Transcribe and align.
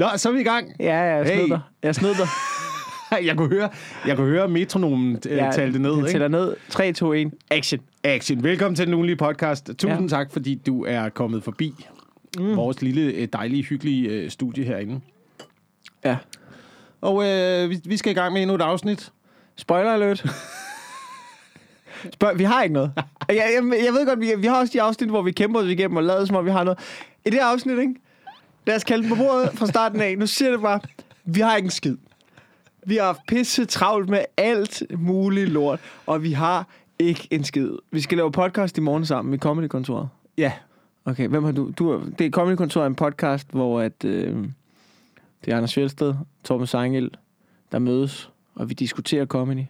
Nå, 0.00 0.06
så 0.16 0.28
er 0.28 0.32
vi 0.32 0.40
i 0.40 0.44
gang. 0.44 0.72
Ja, 0.80 0.96
jeg 0.96 1.26
snød 1.26 1.36
Hey. 1.36 1.48
dig. 1.48 1.60
Jeg 1.82 1.94
snød 1.94 2.14
dig. 2.14 2.26
Jeg 3.26 3.36
kunne 3.36 3.48
høre, 3.48 3.70
jeg 4.06 4.16
kunne 4.16 4.28
høre 4.28 4.48
metronomen 4.48 5.18
øh, 5.28 5.36
Jeg 5.36 5.52
tale 5.54 5.72
det 5.72 5.80
ned. 5.80 5.96
Ikke? 5.96 6.08
tæller 6.08 6.28
ned. 6.28 6.56
3, 6.68 6.92
2, 6.92 7.12
1. 7.12 7.30
Action. 7.50 7.80
Action. 8.04 8.42
Velkommen 8.42 8.76
til 8.76 8.86
den 8.86 8.94
ugenlige 8.94 9.16
podcast. 9.16 9.66
Tusind 9.78 10.00
Ja. 10.10 10.16
tak, 10.16 10.32
fordi 10.32 10.54
du 10.66 10.84
er 10.84 11.08
kommet 11.08 11.44
forbi 11.44 11.86
mm. 12.38 12.56
vores 12.56 12.82
lille, 12.82 13.02
øh, 13.02 13.28
dejlige, 13.32 13.62
hyggelige 13.62 14.08
øh, 14.08 14.30
studie 14.30 14.64
herinde. 14.64 15.00
Ja. 16.04 16.16
Og 17.00 17.28
øh, 17.28 17.70
vi, 17.70 17.80
vi 17.84 17.96
skal 17.96 18.12
i 18.12 18.14
gang 18.14 18.32
med 18.32 18.42
endnu 18.42 18.54
et 18.54 18.62
afsnit. 18.62 19.12
Spoiler 19.56 19.92
alert. 19.92 20.26
Spørg, 22.12 22.38
vi 22.38 22.44
har 22.44 22.62
ikke 22.62 22.72
noget. 22.72 22.92
Jeg, 23.28 23.36
jeg, 23.36 23.84
jeg 23.84 23.92
ved 23.92 24.06
godt, 24.06 24.20
vi, 24.20 24.32
vi 24.38 24.46
har 24.46 24.60
også 24.60 24.72
de 24.72 24.82
afsnit, 24.82 25.10
hvor 25.10 25.22
vi 25.22 25.32
kæmper 25.32 25.60
os 25.60 25.66
igennem 25.68 25.96
og 25.96 26.02
lader 26.02 26.24
som 26.24 26.36
om, 26.36 26.44
vi 26.44 26.50
har 26.50 26.64
noget. 26.64 26.78
I 27.26 27.30
det 27.30 27.38
afsnit, 27.38 27.78
ikke? 27.78 27.94
Lad 28.70 28.76
os 28.76 28.84
kalde 28.84 29.02
den 29.02 29.16
på 29.16 29.22
bordet 29.22 29.50
fra 29.58 29.66
starten 29.66 30.00
af. 30.00 30.18
Nu 30.18 30.26
siger 30.26 30.50
det 30.50 30.60
bare. 30.60 30.80
Vi 31.24 31.40
har 31.40 31.56
ikke 31.56 31.66
en 31.66 31.70
skid. 31.70 31.96
Vi 32.86 32.96
har 32.96 33.04
haft 33.04 33.20
pisse 33.28 33.64
travlt 33.64 34.08
med 34.08 34.24
alt 34.36 34.82
muligt 34.98 35.48
lort, 35.48 35.80
og 36.06 36.22
vi 36.22 36.32
har 36.32 36.68
ikke 36.98 37.28
en 37.30 37.44
skid. 37.44 37.70
Vi 37.92 38.00
skal 38.00 38.18
lave 38.18 38.32
podcast 38.32 38.78
i 38.78 38.80
morgen 38.80 39.06
sammen 39.06 39.34
i 39.34 39.38
Comedy-kontoret. 39.38 40.08
Ja. 40.38 40.52
Okay, 41.04 41.28
hvem 41.28 41.44
har 41.44 41.52
du? 41.52 41.72
du 41.78 41.90
er, 41.90 42.00
det 42.18 42.26
er 42.26 42.30
Comedy 42.30 42.56
Kontor 42.56 42.82
er 42.82 42.86
en 42.86 42.94
podcast, 42.94 43.50
hvor 43.50 43.80
at, 43.80 44.04
øh, 44.04 44.36
det 45.44 45.52
er 45.52 45.56
Anders 45.56 45.74
Fjeldsted, 45.74 46.14
Torben 46.44 46.66
Sangel, 46.66 47.10
der 47.72 47.78
mødes, 47.78 48.30
og 48.54 48.68
vi 48.68 48.74
diskuterer 48.74 49.26
comedy. 49.26 49.64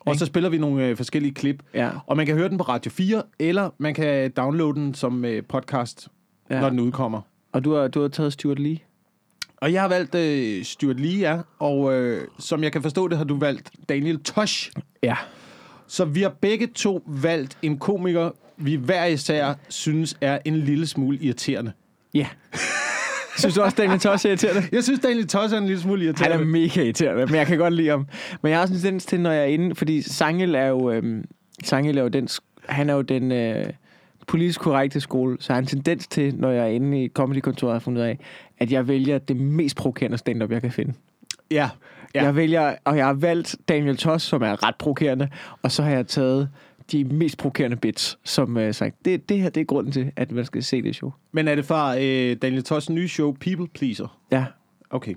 Og 0.00 0.16
så 0.16 0.26
spiller 0.26 0.50
vi 0.50 0.58
nogle 0.58 0.86
øh, 0.86 0.96
forskellige 0.96 1.34
klip. 1.34 1.62
Ja. 1.74 1.90
Og 2.06 2.16
man 2.16 2.26
kan 2.26 2.34
høre 2.34 2.48
den 2.48 2.58
på 2.58 2.64
Radio 2.64 2.90
4, 2.90 3.22
eller 3.38 3.70
man 3.78 3.94
kan 3.94 4.30
downloade 4.30 4.74
den 4.74 4.94
som 4.94 5.24
øh, 5.24 5.42
podcast, 5.44 6.08
ja. 6.50 6.60
når 6.60 6.70
den 6.70 6.80
udkommer. 6.80 7.20
Og 7.52 7.64
du 7.64 7.74
har, 7.74 7.88
du 7.88 8.00
har 8.00 8.08
taget 8.08 8.32
Stuart 8.32 8.58
Lee. 8.58 8.78
Og 9.56 9.72
jeg 9.72 9.80
har 9.82 9.88
valgt 9.88 10.14
øh, 10.14 10.64
Stuart 10.64 11.00
Lee, 11.00 11.18
ja. 11.20 11.38
Og 11.58 11.94
øh, 11.94 12.26
som 12.38 12.62
jeg 12.62 12.72
kan 12.72 12.82
forstå 12.82 13.08
det, 13.08 13.18
har 13.18 13.24
du 13.24 13.38
valgt 13.38 13.70
Daniel 13.88 14.20
Tosh. 14.20 14.70
Ja. 15.02 15.16
Så 15.86 16.04
vi 16.04 16.22
har 16.22 16.28
begge 16.40 16.66
to 16.66 17.02
valgt 17.06 17.58
en 17.62 17.78
komiker, 17.78 18.30
vi 18.56 18.74
hver 18.74 19.04
især 19.04 19.54
synes 19.68 20.16
er 20.20 20.38
en 20.44 20.56
lille 20.56 20.86
smule 20.86 21.18
irriterende. 21.18 21.72
Ja. 22.14 22.26
Synes 23.38 23.54
du 23.54 23.62
også, 23.62 23.76
Daniel 23.76 24.00
Tosh 24.00 24.26
er 24.26 24.30
irriterende? 24.30 24.62
Jeg 24.72 24.84
synes, 24.84 25.00
Daniel 25.00 25.28
Tosh 25.28 25.54
er 25.54 25.58
en 25.58 25.66
lille 25.66 25.82
smule 25.82 26.00
Han 26.00 26.06
irriterende. 26.06 26.42
er 26.44 26.44
mega 26.44 26.82
irriterende, 26.82 27.26
men 27.26 27.34
jeg 27.34 27.46
kan 27.46 27.58
godt 27.58 27.74
lide 27.74 27.88
ham. 27.88 28.06
Men 28.42 28.50
jeg 28.50 28.58
har 28.58 28.62
også 28.62 28.74
en 28.74 28.80
tendens 28.80 29.06
til, 29.06 29.20
når 29.20 29.30
jeg 29.30 29.40
er 29.40 29.46
inde, 29.46 29.74
fordi 29.74 30.02
Sangel 30.02 30.54
er 30.54 30.66
jo, 30.66 30.90
øhm, 30.90 31.24
Sangel 31.64 31.98
er 31.98 32.02
jo 32.02 32.08
den, 32.08 32.28
han 32.68 32.90
er 32.90 32.94
jo 32.94 33.02
den 33.02 33.32
øh, 33.32 33.64
politisk 34.28 34.60
korrekte 34.60 35.00
skole, 35.00 35.36
så 35.40 35.52
jeg 35.52 35.54
har 35.54 35.60
en 35.60 35.66
tendens 35.66 36.06
til, 36.06 36.34
når 36.36 36.50
jeg 36.50 36.64
er 36.64 36.68
inde 36.68 37.04
i 37.04 37.08
comedykontoret, 37.08 37.70
har 37.70 37.74
jeg 37.74 37.82
fundet 37.82 38.02
af, 38.02 38.18
at 38.58 38.72
jeg 38.72 38.88
vælger 38.88 39.18
det 39.18 39.36
mest 39.36 39.76
provokerende 39.76 40.18
stand-up, 40.18 40.50
jeg 40.50 40.60
kan 40.60 40.72
finde. 40.72 40.92
Ja. 41.50 41.70
Ja. 42.14 42.24
Jeg 42.24 42.36
vælger, 42.36 42.74
og 42.84 42.96
jeg 42.96 43.06
har 43.06 43.12
valgt 43.12 43.56
Daniel 43.68 43.96
Toss, 43.96 44.24
som 44.24 44.42
er 44.42 44.66
ret 44.66 44.74
provokerende, 44.78 45.28
og 45.62 45.72
så 45.72 45.82
har 45.82 45.90
jeg 45.90 46.06
taget 46.06 46.50
de 46.92 47.04
mest 47.04 47.38
provokerende 47.38 47.76
bits, 47.76 48.18
som 48.24 48.56
uh, 48.56 48.70
sagt, 48.70 49.04
det, 49.04 49.28
det 49.28 49.40
her 49.40 49.50
det 49.50 49.60
er 49.60 49.64
grunden 49.64 49.92
til, 49.92 50.12
at 50.16 50.32
man 50.32 50.44
skal 50.44 50.62
se 50.62 50.82
det 50.82 50.94
show. 50.94 51.12
Men 51.32 51.48
er 51.48 51.54
det 51.54 51.64
fra 51.64 51.98
øh, 51.98 52.36
Daniel 52.42 52.64
Toshs 52.64 52.90
nye 52.90 53.08
show, 53.08 53.32
People 53.32 53.68
Pleaser? 53.74 54.18
Ja, 54.32 54.44
Okay. 54.90 55.14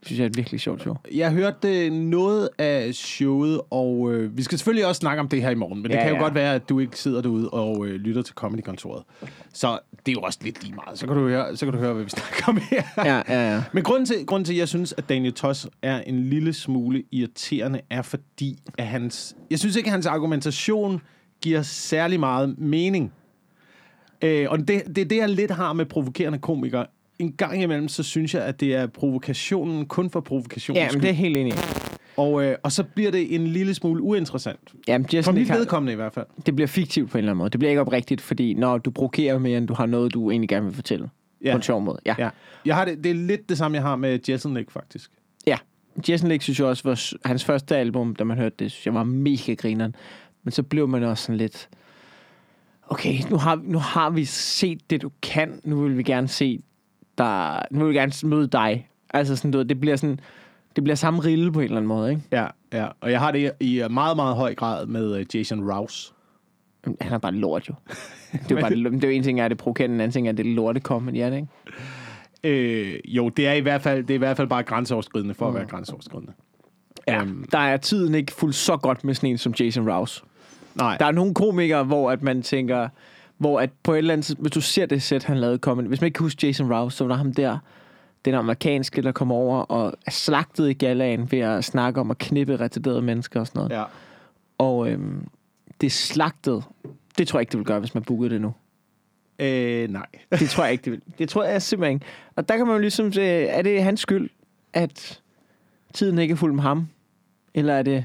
Det 0.00 0.06
synes 0.08 0.18
jeg 0.18 0.24
er 0.24 0.28
et 0.30 0.36
virkelig 0.36 0.60
sjovt 0.60 0.80
show. 0.80 0.96
Jeg 1.14 1.32
hørte 1.32 1.86
øh, 1.86 1.92
noget 1.92 2.48
af 2.58 2.94
showet, 2.94 3.60
og 3.70 4.12
øh, 4.12 4.36
vi 4.36 4.42
skal 4.42 4.58
selvfølgelig 4.58 4.86
også 4.86 4.98
snakke 4.98 5.20
om 5.20 5.28
det 5.28 5.42
her 5.42 5.50
i 5.50 5.54
morgen, 5.54 5.82
men 5.82 5.90
det 5.90 5.96
Ja, 5.96 6.02
kan 6.02 6.08
jo 6.10 6.16
ja. 6.16 6.22
godt 6.22 6.34
være, 6.34 6.54
at 6.54 6.68
du 6.68 6.78
ikke 6.80 6.98
sidder 6.98 7.22
derude 7.22 7.50
og 7.50 7.86
øh, 7.86 7.94
lytter 7.94 8.22
til 8.22 8.34
Comedy-kontoret. 8.34 9.02
Så 9.52 9.78
det 10.06 10.12
er 10.12 10.12
jo 10.12 10.20
også 10.20 10.38
lidt 10.42 10.62
lige 10.64 10.74
meget. 10.74 10.98
Så 10.98 11.06
kan 11.06 11.16
du 11.16 11.28
høre, 11.28 11.56
så 11.56 11.66
kan 11.66 11.72
du 11.72 11.78
høre 11.78 11.92
hvad 11.92 12.04
vi 12.04 12.10
snakker 12.10 12.44
om 12.48 12.58
her. 12.70 12.82
Ja, 12.96 13.22
ja, 13.28 13.54
ja. 13.54 13.62
Men 13.72 13.82
grunden 13.82 14.06
til, 14.06 14.26
grunden 14.26 14.44
til, 14.44 14.52
at 14.52 14.58
jeg 14.58 14.68
synes, 14.68 14.94
at 14.96 15.08
Daniel 15.08 15.32
Toss 15.32 15.68
er 15.82 16.00
en 16.00 16.24
lille 16.24 16.52
smule 16.52 17.02
irriterende, 17.12 17.80
er 17.90 18.02
fordi, 18.02 18.58
at 18.78 18.86
hans... 18.86 19.36
Jeg 19.50 19.58
synes 19.58 19.76
ikke, 19.76 19.86
at 19.86 19.92
hans 19.92 20.06
argumentation 20.06 21.00
giver 21.42 21.62
særlig 21.62 22.20
meget 22.20 22.58
mening. 22.58 23.12
Øh, 24.22 24.46
og 24.50 24.58
det, 24.58 24.68
det 24.86 24.98
er 24.98 25.04
det, 25.04 25.16
jeg 25.16 25.28
lidt 25.28 25.50
har 25.50 25.72
med 25.72 25.86
provokerende 25.86 26.38
komikere. 26.38 26.86
En 27.18 27.32
gang 27.32 27.62
imellem, 27.62 27.88
så 27.88 28.02
synes 28.02 28.34
jeg, 28.34 28.42
at 28.42 28.60
det 28.60 28.74
er 28.74 28.86
provokationen 28.86 29.86
kun 29.86 30.10
for 30.10 30.20
provokationens 30.20 30.80
Ja, 30.80 30.88
men 30.92 31.02
det 31.02 31.10
er 31.10 31.14
helt 31.14 31.36
enig. 31.36 31.52
Og, 32.16 32.44
øh, 32.44 32.56
og 32.62 32.72
så 32.72 32.84
bliver 32.84 33.10
det 33.10 33.34
en 33.34 33.46
lille 33.46 33.74
smule 33.74 34.02
uinteressant. 34.02 34.60
Jamen, 34.88 35.04
For 35.08 35.16
Jason 35.16 35.34
mit 35.34 35.40
Nick 35.40 35.50
har, 35.50 35.58
vedkommende 35.58 35.92
i 35.92 35.96
hvert 35.96 36.12
fald. 36.14 36.26
det 36.46 36.54
bliver 36.56 36.68
fiktivt 36.68 37.10
på 37.10 37.18
en 37.18 37.24
eller 37.24 37.30
anden 37.30 37.38
måde. 37.38 37.50
Det 37.50 37.58
bliver 37.60 37.70
ikke 37.70 37.80
oprigtigt, 37.80 38.20
fordi 38.20 38.54
når 38.54 38.78
du 38.78 38.90
provokerer 38.90 39.38
mere, 39.38 39.58
end 39.58 39.68
du 39.68 39.74
har 39.74 39.86
noget, 39.86 40.14
du 40.14 40.30
egentlig 40.30 40.48
gerne 40.48 40.66
vil 40.66 40.74
fortælle. 40.74 41.10
Ja. 41.44 41.50
På 41.52 41.56
en 41.56 41.62
sjov 41.62 41.80
måde. 41.82 41.98
Ja. 42.06 42.14
Ja. 42.18 42.28
Jeg 42.64 42.74
har 42.76 42.84
det, 42.84 43.04
det 43.04 43.10
er 43.10 43.14
lidt 43.14 43.48
det 43.48 43.58
samme, 43.58 43.74
jeg 43.74 43.82
har 43.82 43.96
med 43.96 44.18
Jason 44.28 44.54
Nick, 44.54 44.70
faktisk. 44.70 45.10
ja. 45.46 45.56
Jason 46.08 46.28
Leigh 46.28 46.42
synes 46.42 46.58
jeg 46.58 46.66
også, 46.66 46.82
var, 46.84 47.28
hans 47.28 47.44
første 47.44 47.76
album, 47.76 48.16
da 48.16 48.24
man 48.24 48.36
hørte 48.38 48.56
det, 48.58 48.70
synes 48.72 48.86
jeg 48.86 48.94
var 48.94 49.04
mega 49.04 49.54
grineren. 49.54 49.94
Men 50.44 50.52
så 50.52 50.62
blev 50.62 50.88
man 50.88 51.02
også 51.02 51.24
sådan 51.24 51.36
lidt, 51.36 51.68
okay, 52.88 53.14
nu 53.30 53.36
har, 53.36 53.60
nu 53.64 53.78
har 53.78 54.10
vi 54.10 54.24
set 54.24 54.90
det, 54.90 55.02
du 55.02 55.10
kan. 55.22 55.60
Nu 55.64 55.82
vil 55.82 55.98
vi 55.98 56.02
gerne 56.02 56.28
se 56.28 56.60
dig. 57.18 57.62
Nu 57.70 57.78
vil 57.78 57.88
vi 57.88 57.98
gerne 57.98 58.12
møde 58.24 58.46
dig. 58.46 58.88
Altså 59.14 59.36
sådan, 59.36 59.50
du 59.50 59.58
ved, 59.58 59.64
det 59.64 59.80
bliver 59.80 59.96
sådan, 59.96 60.20
det 60.76 60.84
bliver 60.84 60.96
samme 60.96 61.24
rille 61.24 61.52
på 61.52 61.60
en 61.60 61.64
eller 61.64 61.76
anden 61.76 61.88
måde, 61.88 62.10
ikke? 62.10 62.22
Ja, 62.32 62.46
ja. 62.72 62.86
Og 63.00 63.10
jeg 63.10 63.20
har 63.20 63.30
det 63.30 63.52
i 63.60 63.82
meget, 63.90 64.16
meget 64.16 64.36
høj 64.36 64.54
grad 64.54 64.86
med 64.86 65.16
øh, 65.18 65.26
Jason 65.34 65.72
Rouse. 65.72 66.12
Han 67.00 67.12
er 67.12 67.18
bare 67.18 67.32
lort, 67.32 67.68
jo. 67.68 67.74
Det 68.48 68.56
er 68.56 68.60
bare, 68.60 68.70
det 68.70 69.04
er 69.04 69.08
jo 69.08 69.14
en 69.14 69.22
ting, 69.22 69.40
er 69.40 69.48
det 69.48 69.58
provokerende, 69.58 69.94
en 69.94 70.00
anden 70.00 70.12
ting 70.12 70.28
er 70.28 70.32
det 70.32 70.46
lorte 70.46 70.80
comedy, 70.80 71.16
er 71.16 71.30
det 71.30 71.36
ikke? 71.36 71.48
Øh, 72.44 73.00
jo, 73.04 73.28
det 73.28 73.46
er 73.46 73.52
i 73.52 73.60
hvert 73.60 73.82
fald, 73.82 74.02
det 74.02 74.10
er 74.10 74.14
i 74.14 74.18
hvert 74.18 74.36
fald 74.36 74.48
bare 74.48 74.62
grænseoverskridende 74.62 75.34
for 75.34 75.48
at 75.48 75.54
være 75.54 75.64
grænseoverskridende. 75.64 76.32
Ja. 77.08 77.22
Øhm. 77.22 77.44
Der 77.52 77.58
er 77.58 77.76
tiden 77.76 78.14
ikke 78.14 78.32
fuldt 78.32 78.54
så 78.54 78.76
godt 78.76 79.04
med 79.04 79.14
sådan 79.14 79.30
en 79.30 79.38
som 79.38 79.54
Jason 79.60 79.90
Rouse. 79.90 80.22
Nej, 80.74 80.96
Der 80.96 81.06
er 81.06 81.12
nogle 81.12 81.34
komikere, 81.34 81.84
hvor 81.84 82.10
at 82.10 82.22
man 82.22 82.42
tænker, 82.42 82.88
hvor 83.38 83.60
at 83.60 83.70
på 83.82 83.92
et 83.92 83.98
eller 83.98 84.12
andet 84.12 84.36
hvis 84.38 84.52
du 84.52 84.60
ser 84.60 84.86
det 84.86 85.02
sæt, 85.02 85.24
han 85.24 85.38
lavede 85.38 85.58
comedy, 85.58 85.86
hvis 85.86 86.00
man 86.00 86.06
ikke 86.06 86.16
kan 86.16 86.24
huske 86.24 86.46
Jason 86.46 86.72
Rouse, 86.72 86.96
så 86.96 87.04
var 87.04 87.08
der 87.08 87.18
ham 87.18 87.32
der, 87.32 87.58
den 88.24 88.34
amerikanske, 88.34 89.02
der 89.02 89.12
kommer 89.12 89.34
over 89.34 89.58
og 89.58 89.94
er 90.06 90.10
slagtet 90.10 90.70
i 90.70 90.72
galaen 90.72 91.32
ved 91.32 91.38
at 91.38 91.64
snakke 91.64 92.00
om 92.00 92.10
at 92.10 92.18
knippe 92.18 92.60
retarderede 92.60 93.02
mennesker 93.02 93.40
og 93.40 93.46
sådan 93.46 93.58
noget. 93.58 93.70
Ja. 93.70 93.80
ja. 93.80 93.84
Og 94.58 94.90
øhm, 94.90 95.28
det 95.80 95.86
er 95.86 95.90
slagtet. 95.90 96.64
Det 97.18 97.28
tror 97.28 97.38
jeg 97.38 97.42
ikke, 97.42 97.50
det 97.50 97.58
vil 97.58 97.66
gøre, 97.66 97.80
hvis 97.80 97.94
man 97.94 98.02
bookede 98.02 98.30
det 98.30 98.40
nu. 98.40 98.54
Øh, 99.38 99.88
nej. 99.90 100.06
Det 100.40 100.50
tror 100.50 100.64
jeg 100.64 100.72
ikke, 100.72 100.84
det 100.84 100.92
vil. 100.92 101.02
Det 101.18 101.28
tror 101.28 101.44
jeg 101.44 101.62
simpelthen 101.62 101.94
ikke. 101.94 102.06
Og 102.36 102.48
der 102.48 102.56
kan 102.56 102.66
man 102.66 102.74
jo 102.76 102.80
ligesom 102.80 103.12
se, 103.12 103.22
er 103.22 103.62
det 103.62 103.82
hans 103.82 104.00
skyld, 104.00 104.30
at 104.72 105.20
tiden 105.92 106.18
ikke 106.18 106.32
er 106.32 106.36
fuld 106.36 106.52
med 106.52 106.62
ham? 106.62 106.88
Eller 107.54 107.74
er 107.74 107.82
det 107.82 108.04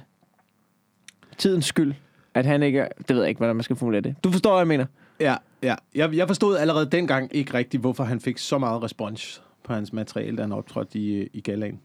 tidens 1.38 1.66
skyld, 1.66 1.94
at 2.34 2.46
han 2.46 2.64
ikke 2.64 2.80
er... 2.80 2.88
Det 3.08 3.16
ved 3.16 3.22
jeg 3.24 3.30
ikke, 3.30 3.40
hvordan 3.40 3.56
man 3.56 3.64
skal 3.64 3.76
formulere 3.76 4.02
det. 4.02 4.16
Du 4.24 4.32
forstår, 4.32 4.52
hvad 4.52 4.60
jeg 4.60 4.68
mener? 4.68 4.86
Ja, 5.22 5.36
ja. 5.64 5.76
Jeg, 5.96 6.14
jeg 6.16 6.28
forstod 6.28 6.58
allerede 6.58 6.86
dengang 6.86 7.36
ikke 7.36 7.54
rigtigt, 7.54 7.82
hvorfor 7.82 8.04
han 8.04 8.20
fik 8.20 8.38
så 8.38 8.58
meget 8.58 8.84
respons 8.84 9.42
på 9.64 9.74
hans 9.74 9.94
materiale, 9.94 10.38
da 10.38 10.42
han 10.42 10.52
optrådte 10.52 11.00
i, 11.00 11.28
i 11.34 11.42
galaen. 11.42 11.80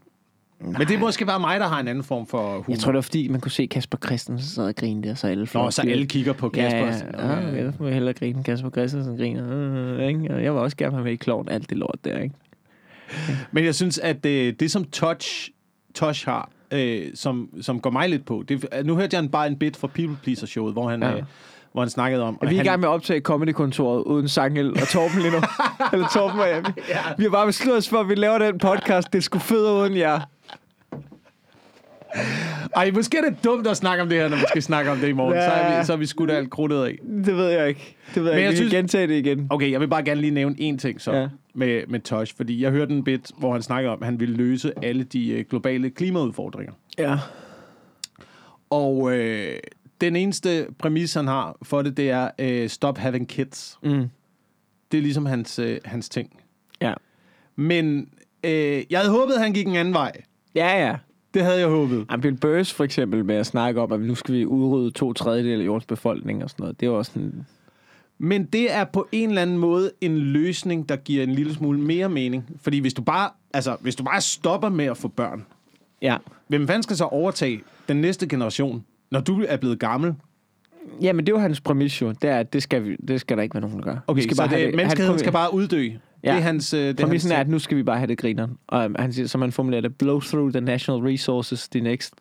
Men 0.60 0.74
det 0.74 0.90
er 0.90 0.98
måske 0.98 1.26
bare 1.26 1.40
mig, 1.40 1.60
der 1.60 1.66
har 1.66 1.80
en 1.80 1.88
anden 1.88 2.04
form 2.04 2.26
for 2.26 2.48
humor. 2.52 2.64
Jeg 2.68 2.78
tror, 2.78 2.92
det 2.92 2.96
var 2.96 3.02
fordi, 3.02 3.28
man 3.28 3.40
kunne 3.40 3.50
se 3.52 3.66
Kasper 3.66 3.98
Christensen 4.04 4.48
sidde 4.48 4.68
og 4.68 4.76
grine 4.76 5.02
der, 5.02 5.14
så 5.14 5.26
alle 5.26 5.48
Nå, 5.54 5.70
så 5.70 5.82
alle 5.82 6.06
kigger 6.06 6.32
på 6.32 6.48
Kasper. 6.48 6.78
Ja, 6.78 7.40
ja, 7.40 7.64
ja, 7.64 7.70
må 7.78 7.86
jeg 7.86 7.94
hellere 7.94 8.14
grine. 8.14 8.44
Kasper 8.44 8.70
Christensen 8.70 9.16
griner. 9.16 9.44
Øh, 9.52 10.08
ikke? 10.08 10.34
Og 10.34 10.42
jeg 10.44 10.52
vil 10.52 10.60
også 10.60 10.76
gerne 10.76 10.92
have 10.94 11.04
med 11.04 11.12
i 11.12 11.16
klovn 11.16 11.48
alt 11.48 11.70
det 11.70 11.78
lort 11.78 11.98
der, 12.04 12.18
ikke? 12.18 12.34
Men 13.52 13.64
jeg 13.64 13.74
synes, 13.74 13.98
at 13.98 14.26
øh, 14.26 14.54
det, 14.60 14.70
som 14.70 14.84
Touch, 14.84 15.50
Tosh 15.94 16.26
har, 16.28 16.50
øh, 16.70 17.06
som, 17.14 17.48
som 17.60 17.80
går 17.80 17.90
mig 17.90 18.08
lidt 18.08 18.24
på, 18.24 18.44
det, 18.48 18.66
nu 18.84 18.96
hørte 18.96 19.16
jeg 19.16 19.30
bare 19.30 19.46
en 19.46 19.56
bit 19.56 19.76
fra 19.76 19.86
People 19.86 20.16
Pleaser 20.22 20.46
showet, 20.46 20.72
hvor 20.72 20.88
han, 20.90 21.02
Ja. 21.02 21.08
ja. 21.08 21.16
øh, 21.16 21.22
hvor 21.76 21.82
han 21.82 21.90
snakkede 21.90 22.22
om... 22.22 22.38
Er 22.42 22.46
vi 22.46 22.46
er 22.46 22.52
i 22.52 22.56
han, 22.56 22.64
gang 22.64 22.80
med 22.80 22.88
at 22.88 22.92
optage 22.92 23.20
Comedy-kontoret 23.20 24.02
uden 24.02 24.28
Sangel 24.28 24.70
og 24.70 24.88
Torben 24.88 25.18
lige 25.20 25.30
nu? 25.30 25.36
Eller 25.92 26.08
Torben 26.14 26.40
og 26.40 26.48
jeg. 26.48 26.62
Vi, 26.76 26.82
ja. 26.88 26.98
vi 27.18 27.22
har 27.24 27.30
bare 27.30 27.46
besluttet 27.46 27.76
os 27.78 27.88
for, 27.88 28.00
at 28.00 28.08
vi 28.08 28.14
laver 28.14 28.38
den 28.38 28.58
podcast. 28.58 29.12
Det 29.12 29.24
skulle 29.24 29.42
fedt 29.42 29.70
uden 29.70 29.96
jer. 29.96 30.20
Ej, 32.76 32.90
måske 32.90 33.18
er 33.18 33.22
det 33.30 33.44
dumt 33.44 33.66
at 33.66 33.76
snakke 33.76 34.02
om 34.02 34.08
det 34.08 34.18
her, 34.18 34.28
når 34.28 34.36
vi 34.36 34.44
skal 34.48 34.62
snakke 34.62 34.90
om 34.90 34.98
det 34.98 35.08
i 35.08 35.12
morgen. 35.12 35.34
Ja. 35.34 35.44
Så 35.48 35.52
er 35.52 35.78
vi, 35.80 35.84
så 35.86 35.92
er 35.92 35.96
vi 35.96 36.06
skudt 36.06 36.30
alt 36.30 36.50
krudtet 36.50 36.84
af. 36.84 36.98
Det 37.24 37.36
ved 37.36 37.48
jeg 37.50 37.68
ikke. 37.68 37.96
Det 38.14 38.22
ved 38.24 38.30
jeg 38.30 38.34
Men 38.34 38.38
ikke. 38.38 38.44
jeg 38.44 38.50
Vi 38.52 38.56
synes- 38.56 38.72
gentage 38.72 39.06
det 39.06 39.14
igen. 39.14 39.46
Okay, 39.50 39.70
jeg 39.72 39.80
vil 39.80 39.88
bare 39.88 40.02
gerne 40.04 40.20
lige 40.20 40.30
nævne 40.30 40.56
én 40.60 40.76
ting 40.78 41.00
så 41.00 41.12
Ja. 41.12 41.20
ja. 41.20 41.28
med, 41.54 41.82
med 41.88 42.00
Tosh, 42.00 42.36
fordi 42.36 42.62
jeg 42.62 42.70
hørte 42.70 42.92
en 42.94 43.04
bit, 43.04 43.30
hvor 43.38 43.52
han 43.52 43.62
snakkede 43.62 43.92
om, 43.92 43.98
at 44.02 44.06
han 44.06 44.20
ville 44.20 44.34
løse 44.36 44.72
alle 44.82 45.04
de 45.04 45.28
øh, 45.30 45.44
globale 45.50 45.90
klimaudfordringer. 45.90 46.72
Ja. 46.98 47.18
Og 48.70 49.12
øh, 49.12 49.56
den 50.00 50.16
eneste 50.16 50.66
præmis, 50.78 51.14
han 51.14 51.26
har 51.26 51.56
for 51.62 51.82
det, 51.82 51.96
det 51.96 52.10
er 52.10 52.30
øh, 52.38 52.68
stop 52.68 52.98
having 52.98 53.28
kids. 53.28 53.78
Mm. 53.82 54.08
Det 54.92 54.98
er 54.98 55.02
ligesom 55.02 55.26
hans, 55.26 55.58
øh, 55.58 55.78
hans 55.84 56.08
ting. 56.08 56.40
Ja. 56.80 56.94
Men 57.56 58.08
øh, 58.44 58.82
jeg 58.90 58.98
havde 59.00 59.10
håbet, 59.10 59.34
at 59.34 59.40
han 59.40 59.52
gik 59.52 59.66
en 59.66 59.76
anden 59.76 59.94
vej. 59.94 60.12
Ja, 60.54 60.86
ja. 60.86 60.96
Det 61.34 61.44
havde 61.44 61.58
jeg 61.58 61.68
håbet. 61.68 62.06
Ej, 62.10 62.16
Bill 62.16 62.36
Burrs 62.36 62.72
for 62.72 62.84
eksempel 62.84 63.24
med 63.24 63.34
at 63.34 63.46
snakke 63.46 63.80
om, 63.80 63.92
at 63.92 64.00
nu 64.00 64.14
skal 64.14 64.34
vi 64.34 64.46
udrydde 64.46 64.90
to 64.90 65.12
tredjedel 65.12 65.60
af 65.60 65.64
jordens 65.66 65.86
befolkning 65.86 66.44
og 66.44 66.50
sådan 66.50 66.62
noget. 66.62 66.80
Det 66.80 66.90
var 66.90 66.96
også 66.96 67.12
sådan... 67.12 67.46
Men 68.18 68.44
det 68.44 68.72
er 68.74 68.84
på 68.84 69.08
en 69.12 69.28
eller 69.28 69.42
anden 69.42 69.58
måde 69.58 69.90
en 70.00 70.18
løsning, 70.18 70.88
der 70.88 70.96
giver 70.96 71.22
en 71.22 71.32
lille 71.32 71.54
smule 71.54 71.80
mere 71.80 72.08
mening. 72.08 72.44
Fordi 72.62 72.78
hvis 72.78 72.94
du 72.94 73.02
bare, 73.02 73.30
altså, 73.54 73.76
hvis 73.80 73.96
du 73.96 74.04
bare 74.04 74.20
stopper 74.20 74.68
med 74.68 74.84
at 74.84 74.96
få 74.96 75.08
børn, 75.08 75.46
Ja. 76.02 76.16
hvem 76.48 76.66
fanden 76.66 76.82
skal 76.82 76.96
så 76.96 77.04
overtage 77.04 77.60
den 77.88 77.96
næste 77.96 78.28
generation, 78.28 78.84
når 79.10 79.20
du 79.20 79.44
er 79.48 79.56
blevet 79.56 79.78
gammel? 79.78 80.14
Ja, 81.02 81.12
men 81.12 81.26
det 81.26 81.32
er 81.32 81.36
jo 81.36 81.40
hans 81.40 81.60
præmis 81.60 82.02
jo. 82.02 82.12
Det 82.22 82.30
er, 82.30 82.38
at 82.38 82.52
det 82.52 82.62
skal, 82.62 82.84
vi, 82.84 82.96
det 83.08 83.20
skal 83.20 83.36
der 83.36 83.42
ikke 83.42 83.54
være 83.54 83.60
nogen, 83.60 83.78
der 83.78 83.84
gør. 83.84 83.96
Okay, 84.06 84.16
vi 84.18 84.22
skal 84.22 84.36
så 84.36 84.42
bare 84.42 84.58
det, 84.58 84.66
det, 84.66 84.74
menneskeheden 84.76 85.18
skal 85.18 85.32
bare 85.32 85.54
uddø. 85.54 85.82
Ja. 86.24 86.30
Det 86.30 86.36
er 86.38 86.42
hans... 86.42 86.74
øh, 86.74 86.80
Det 86.80 87.00
er 87.00 87.04
Præmissen 87.06 87.30
hans, 87.30 87.36
er, 87.36 87.40
at 87.40 87.48
nu 87.48 87.58
skal 87.58 87.76
vi 87.76 87.82
bare 87.82 87.96
have 87.98 88.06
det 88.06 88.18
grineren. 88.18 88.50
Og 88.66 88.84
øhm, 88.84 88.94
han 88.98 89.12
siger, 89.12 89.26
som 89.28 89.40
han 89.40 89.52
formulerer 89.52 89.80
det, 89.80 89.94
blow 89.96 90.20
through 90.20 90.52
the 90.52 90.60
national 90.60 91.00
resources 91.02 91.68
the 91.68 91.80
next 91.80 92.14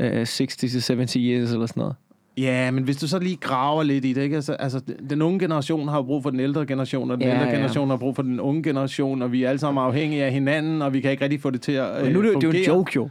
uh, 0.00 0.06
60 0.26 0.56
to 0.56 0.66
70 0.94 1.12
years, 1.14 1.52
eller 1.52 1.66
sådan 1.66 1.80
noget. 1.80 1.94
Ja, 2.36 2.70
men 2.70 2.84
hvis 2.84 2.96
du 2.96 3.08
så 3.08 3.18
lige 3.18 3.36
graver 3.36 3.82
lidt 3.82 4.04
i 4.04 4.12
det, 4.12 4.22
ikke? 4.22 4.36
Altså, 4.36 4.52
altså, 4.52 4.80
den 5.10 5.22
unge 5.22 5.38
generation 5.38 5.88
har 5.88 6.02
brug 6.02 6.22
for 6.22 6.30
den 6.30 6.40
ældre 6.40 6.66
generation, 6.66 7.10
og 7.10 7.16
den 7.16 7.26
Ja, 7.26 7.32
ældre 7.34 7.46
ja. 7.46 7.54
generation 7.54 7.90
har 7.90 7.96
brug 7.96 8.16
for 8.16 8.22
den 8.22 8.40
unge 8.40 8.62
generation, 8.62 9.22
og 9.22 9.32
vi 9.32 9.42
er 9.44 9.48
alle 9.48 9.58
sammen 9.58 9.84
afhængige 9.84 10.24
af 10.24 10.32
hinanden, 10.32 10.82
og 10.82 10.92
vi 10.92 11.00
kan 11.00 11.10
ikke 11.10 11.24
rigtig 11.24 11.40
få 11.40 11.50
det 11.50 11.60
til 11.60 11.72
at 11.72 11.98
øh, 11.98 12.04
Men 12.04 12.12
nu 12.12 12.18
er 12.18 12.22
det, 12.22 12.32
jo- 12.34 12.38
det 12.40 12.44
er 12.44 12.48
jo 12.66 12.72
en 12.72 12.78
joke, 12.78 12.92
jo. 12.96 13.08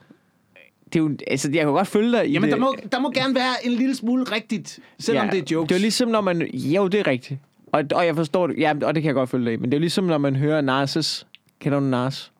Det 0.94 1.00
er 1.00 1.04
jo, 1.04 1.18
altså, 1.28 1.50
jeg 1.54 1.64
kan 1.64 1.74
godt 1.74 1.88
følge 1.88 2.12
dig 2.12 2.28
i 2.28 2.32
Jamen, 2.32 2.50
det. 2.50 2.58
der 2.58 2.64
må, 2.64 2.76
der 2.92 3.00
må 3.00 3.12
gerne 3.12 3.36
være 3.36 3.54
en 3.64 3.72
lille 3.72 3.96
smule 3.96 4.24
rigtigt, 4.24 4.80
selvom 5.00 5.30
det 5.30 5.38
er 5.38 5.44
jokes. 5.52 5.68
Det 5.68 5.76
er 5.76 5.80
jo 5.80 5.82
ligesom, 5.82 6.10
når 6.10 6.22
man... 6.22 6.42
Jo, 6.54 6.88
det 6.88 7.00
er 7.00 7.08
rigtigt. 7.08 7.40
Og, 7.72 7.84
og 7.96 8.06
jeg 8.06 8.16
forstår 8.16 8.48
det. 8.48 8.58
Ja, 8.58 8.74
og 8.84 8.96
det 8.96 9.04
kan 9.04 9.08
jeg 9.08 9.14
godt 9.14 9.30
følge 9.30 9.46
dig 9.46 9.54
i. 9.54 9.58
Men 9.58 9.66
det 9.66 9.74
er 9.74 9.80
jo 9.80 9.82
ligesom, 9.82 10.04
når 10.04 10.18
man 10.18 10.36
hører 10.36 10.62
Narses. 10.62 11.28
Kender 11.60 11.80
du 11.80 11.86
Nars? 11.86 12.32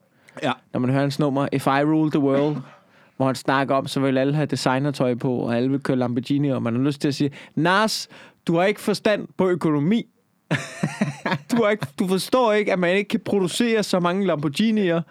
Ja. 0.42 0.52
Når 0.72 0.80
man 0.80 0.90
hører 0.90 1.02
hans 1.02 1.18
nummer, 1.18 1.48
If 1.52 1.66
I 1.66 1.70
Rule 1.70 2.10
the 2.10 2.20
World, 2.20 2.56
hvor 3.16 3.26
han 3.26 3.34
snakker 3.34 3.74
om, 3.74 3.86
så 3.86 4.00
vil 4.00 4.18
alle 4.18 4.34
have 4.34 4.46
designertøj 4.46 5.14
på, 5.14 5.34
og 5.34 5.56
alle 5.56 5.70
vil 5.70 5.80
køre 5.80 5.96
Lamborghini, 5.96 6.48
og 6.48 6.62
man 6.62 6.76
har 6.76 6.82
lyst 6.82 7.00
til 7.00 7.08
at 7.08 7.14
sige, 7.14 7.30
Nars, 7.54 8.08
du 8.46 8.56
har 8.56 8.64
ikke 8.64 8.80
forstand 8.80 9.28
på 9.36 9.48
økonomi. 9.48 10.06
du, 11.50 11.62
har 11.62 11.70
ikke, 11.70 11.86
du 11.98 12.08
forstår 12.08 12.52
ikke, 12.52 12.72
at 12.72 12.78
man 12.78 12.96
ikke 12.96 13.08
kan 13.08 13.20
producere 13.20 13.82
så 13.82 14.00
mange 14.00 14.26
Lamborghinier. 14.26 15.02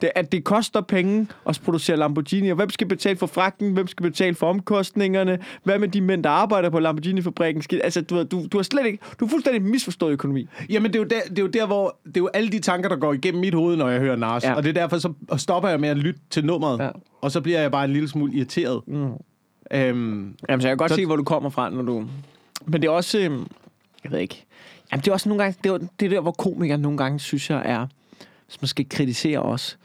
Det, 0.00 0.10
at 0.14 0.32
det 0.32 0.44
koster 0.44 0.80
penge 0.80 1.26
at 1.48 1.60
producere 1.64 1.96
Lamborghinier. 1.96 2.54
Hvem 2.54 2.70
skal 2.70 2.86
betale 2.86 3.16
for 3.16 3.26
fragten? 3.26 3.72
Hvem 3.72 3.86
skal 3.86 4.02
betale 4.02 4.34
for 4.34 4.46
omkostningerne? 4.50 5.38
Hvad 5.62 5.78
med 5.78 5.88
de 5.88 6.00
mænd, 6.00 6.24
der 6.24 6.30
arbejder 6.30 6.70
på 6.70 6.78
Lamborghini-fabrikken? 6.78 7.80
Altså, 7.84 8.00
du, 8.00 8.22
du, 8.22 8.46
du 8.52 8.58
har 8.58 8.62
slet 8.62 8.86
ikke... 8.86 8.98
Du 9.20 9.24
har 9.26 9.30
fuldstændig 9.30 9.62
misforstået 9.62 10.12
økonomi. 10.12 10.48
Jamen, 10.70 10.92
det 10.92 10.98
er, 10.98 11.02
jo 11.02 11.08
der, 11.08 11.20
det 11.30 11.38
er 11.38 11.42
jo 11.42 11.48
der, 11.48 11.66
hvor... 11.66 11.96
Det 12.04 12.16
er 12.16 12.20
jo 12.20 12.28
alle 12.34 12.48
de 12.48 12.58
tanker, 12.58 12.88
der 12.88 12.96
går 12.96 13.12
igennem 13.12 13.40
mit 13.40 13.54
hoved, 13.54 13.76
når 13.76 13.88
jeg 13.88 14.00
hører 14.00 14.16
Nars. 14.16 14.44
Ja. 14.44 14.54
Og 14.54 14.62
det 14.62 14.68
er 14.68 14.72
derfor, 14.80 14.98
så 14.98 15.12
stopper 15.36 15.68
jeg 15.68 15.80
med 15.80 15.88
at 15.88 15.96
lytte 15.96 16.20
til 16.30 16.44
nummeret. 16.44 16.78
Ja. 16.80 16.88
Og 17.20 17.30
så 17.32 17.40
bliver 17.40 17.60
jeg 17.60 17.70
bare 17.70 17.84
en 17.84 17.92
lille 17.92 18.08
smule 18.08 18.32
irriteret. 18.34 18.80
Mm. 18.86 18.94
Øhm, 18.94 19.10
Jamen, 19.72 20.34
så 20.48 20.50
jeg 20.50 20.62
kan 20.62 20.76
godt 20.76 20.90
Så- 20.90 20.96
se, 20.96 21.06
hvor 21.06 21.16
du 21.16 21.24
kommer 21.24 21.50
fra, 21.50 21.70
når 21.70 21.82
du... 21.82 22.04
Men 22.66 22.82
det 22.82 22.88
er 22.88 22.92
også... 22.92 23.18
øhm, 23.18 23.46
Jeg 24.04 24.12
ved 24.12 24.18
ikke. 24.18 24.44
Jamen, 24.92 25.00
det 25.00 25.08
er 25.08 25.12
også 25.12 25.28
nogle 25.28 25.42
gange... 25.42 25.58
Det 25.64 25.72
er, 25.72 25.78
det 26.00 26.06
er 26.06 26.10
der, 26.10 26.20
hvor 26.20 26.32
komikere 26.32 26.78
nogle 26.78 26.98
gange, 26.98 27.18
synes 27.20 27.50
jeg, 27.50 27.62
er... 27.64 27.86
Hvis 28.46 28.62
man 28.62 28.68
skal 28.68 28.88
kritisere 28.88 29.38
os. 29.38 29.78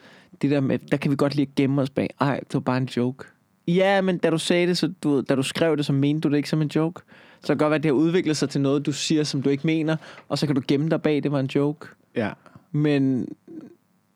Det 0.44 0.52
der 0.52 0.60
med... 0.60 0.80
Der 0.92 0.98
kan 0.98 1.12
vi 1.12 1.16
godt 1.16 1.36
lige 1.36 1.48
gemme 1.56 1.82
os 1.82 1.90
bag. 1.90 2.10
Ej, 2.20 2.40
det 2.40 2.54
var 2.54 2.60
bare 2.60 2.78
en 2.78 2.86
joke. 2.98 3.26
Ja, 3.68 4.02
men 4.02 4.18
da 4.18 4.30
du 4.30 4.38
sagde 4.38 4.68
det, 4.68 4.78
så 4.78 4.94
du, 5.04 5.22
da 5.22 5.36
du 5.36 5.44
skrev 5.44 5.78
det, 5.78 5.86
så 5.86 5.94
mente 5.94 6.22
du 6.22 6.32
det 6.32 6.38
ikke 6.38 6.50
som 6.50 6.62
en 6.62 6.72
joke. 6.76 7.02
Så 7.02 7.40
det 7.42 7.48
kan 7.48 7.58
godt 7.58 7.70
være, 7.70 7.76
at 7.76 7.84
det 7.84 7.90
har 7.90 7.94
udviklet 7.94 8.38
sig 8.38 8.50
til 8.50 8.62
noget, 8.62 8.86
du 8.86 8.92
siger, 8.92 9.24
som 9.24 9.42
du 9.42 9.50
ikke 9.50 9.68
mener, 9.68 9.96
og 10.30 10.38
så 10.38 10.46
kan 10.46 10.56
du 10.56 10.62
gemme 10.68 10.90
dig 10.90 11.02
bag, 11.02 11.24
det 11.24 11.32
var 11.32 11.40
en 11.40 11.46
joke. 11.46 11.88
ja. 12.16 12.30
Men, 12.76 13.28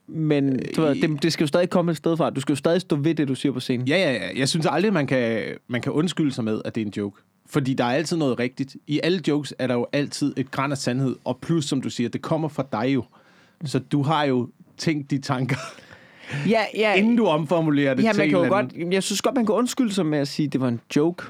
men 0.07 0.59
du 0.75 0.81
ved, 0.81 0.95
det, 0.95 1.24
det 1.24 1.33
skal 1.33 1.44
jo 1.44 1.47
stadig 1.47 1.69
komme 1.69 1.91
et 1.91 1.97
sted 1.97 2.18
fra. 2.18 2.29
Du 2.29 2.41
skal 2.41 2.53
jo 2.53 2.57
stadig 2.57 2.81
stå 2.81 2.95
ved 2.95 3.15
det, 3.15 3.27
du 3.27 3.35
siger 3.35 3.51
på 3.53 3.59
scenen. 3.59 3.88
Ja, 3.88 3.97
ja, 3.97 4.13
ja. 4.13 4.39
Jeg 4.39 4.50
synes 4.50 4.65
aldrig, 4.65 4.94
man 4.94 5.07
kan, 5.07 5.44
man 5.68 5.81
kan 5.81 5.91
undskylde 5.91 6.31
sig 6.31 6.44
med, 6.44 6.62
at 6.65 6.75
det 6.75 6.81
er 6.81 6.85
en 6.85 6.94
joke. 6.97 7.21
Fordi 7.45 7.74
der 7.74 7.83
er 7.83 7.91
altid 7.91 8.18
noget 8.18 8.39
rigtigt. 8.39 8.75
I 8.88 9.00
alle 9.03 9.21
jokes 9.27 9.53
er 9.59 9.68
der 9.68 9.74
jo 9.74 9.88
altid 9.94 10.33
et 10.38 10.51
græn 10.51 10.71
af 10.71 10.77
sandhed. 10.77 11.15
Og 11.24 11.38
plus, 11.41 11.65
som 11.65 11.81
du 11.81 11.89
siger, 11.89 12.09
det 12.09 12.21
kommer 12.21 12.47
fra 12.47 12.65
dig 12.71 12.94
jo. 12.94 13.03
Så 13.65 13.79
du 13.79 14.01
har 14.01 14.24
jo 14.24 14.50
tænkt 14.77 15.12
de 15.12 15.18
tanker, 15.18 15.57
Ja, 16.50 16.62
ja, 16.75 16.94
inden 16.94 17.15
du 17.15 17.25
omformulerer 17.25 17.94
det 17.94 18.03
Ja, 18.03 18.12
til 18.12 18.19
man 18.21 18.29
kan 18.29 18.39
jo 18.39 18.47
godt, 18.47 18.94
jeg 18.94 19.03
synes 19.03 19.21
godt, 19.21 19.35
man 19.35 19.45
kan 19.45 19.56
undskylde 19.56 19.94
sig 19.94 20.06
med 20.06 20.19
at 20.19 20.27
sige, 20.27 20.45
at 20.45 20.53
det 20.53 20.62
var 20.62 20.68
en 20.68 20.81
joke. 20.95 21.24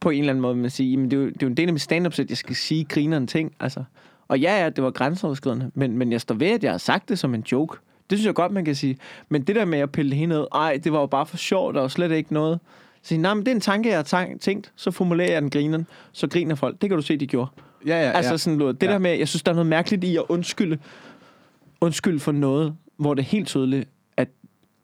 På 0.00 0.10
en 0.10 0.18
eller 0.18 0.30
anden 0.32 0.42
måde, 0.42 0.54
men 0.54 0.64
at 0.64 0.72
sige, 0.72 0.90
jamen, 0.90 1.10
det, 1.10 1.16
er 1.16 1.20
jo, 1.20 1.26
det 1.26 1.34
er 1.34 1.38
jo 1.42 1.48
en 1.48 1.56
del 1.56 1.66
af 1.66 1.72
mit 1.72 1.82
stand-up 1.82 2.12
set, 2.14 2.28
jeg 2.30 2.36
skal 2.38 2.56
sige 2.56 2.84
grineren 2.84 3.26
ting. 3.26 3.52
Altså. 3.60 3.84
Og 4.28 4.38
ja, 4.40 4.62
ja, 4.62 4.68
det 4.70 4.84
var 4.84 4.90
grænseoverskridende, 4.90 5.70
men, 5.74 5.98
men 5.98 6.12
jeg 6.12 6.20
står 6.20 6.34
ved, 6.34 6.46
at 6.46 6.64
jeg 6.64 6.70
har 6.70 6.78
sagt 6.78 7.08
det 7.08 7.18
som 7.18 7.34
en 7.34 7.44
joke. 7.52 7.76
Det 8.10 8.18
synes 8.18 8.26
jeg 8.26 8.34
godt, 8.34 8.52
man 8.52 8.64
kan 8.64 8.74
sige. 8.74 8.96
Men 9.28 9.42
det 9.42 9.56
der 9.56 9.64
med 9.64 9.78
at 9.78 9.92
pille 9.92 10.14
hele 10.14 10.28
ned, 10.28 10.46
ej, 10.54 10.80
det 10.84 10.92
var 10.92 11.00
jo 11.00 11.06
bare 11.06 11.26
for 11.26 11.36
sjovt, 11.36 11.76
og 11.76 11.90
slet 11.90 12.12
ikke 12.12 12.32
noget. 12.32 12.60
Så 13.02 13.08
sige, 13.08 13.18
nej, 13.18 13.34
men 13.34 13.44
det 13.46 13.50
er 13.50 13.54
en 13.54 13.60
tanke, 13.60 13.88
jeg 13.88 13.98
har 14.10 14.26
tænkt, 14.40 14.72
så 14.76 14.90
formulerer 14.90 15.32
jeg 15.32 15.42
den 15.42 15.50
grineren, 15.50 15.86
så 16.12 16.26
griner 16.28 16.54
folk. 16.54 16.80
Det 16.82 16.90
kan 16.90 16.96
du 16.98 17.02
se, 17.02 17.16
de 17.16 17.26
gjorde. 17.26 17.50
Ja, 17.86 18.02
ja, 18.02 18.10
Altså 18.10 18.30
ja. 18.30 18.36
sådan 18.36 18.58
noget. 18.58 18.80
Det 18.80 18.86
Ja. 18.86 18.92
der 18.92 18.98
med, 18.98 19.18
jeg 19.18 19.28
synes, 19.28 19.42
der 19.42 19.50
er 19.52 19.54
noget 19.54 19.66
mærkeligt 19.66 20.04
i 20.04 20.16
at 20.16 20.22
undskylde, 20.28 20.78
undskylde 21.80 22.18
for 22.20 22.32
noget, 22.32 22.74
hvor 22.96 23.14
det 23.14 23.22
er 23.22 23.26
helt 23.26 23.46
tydeligt, 23.46 23.88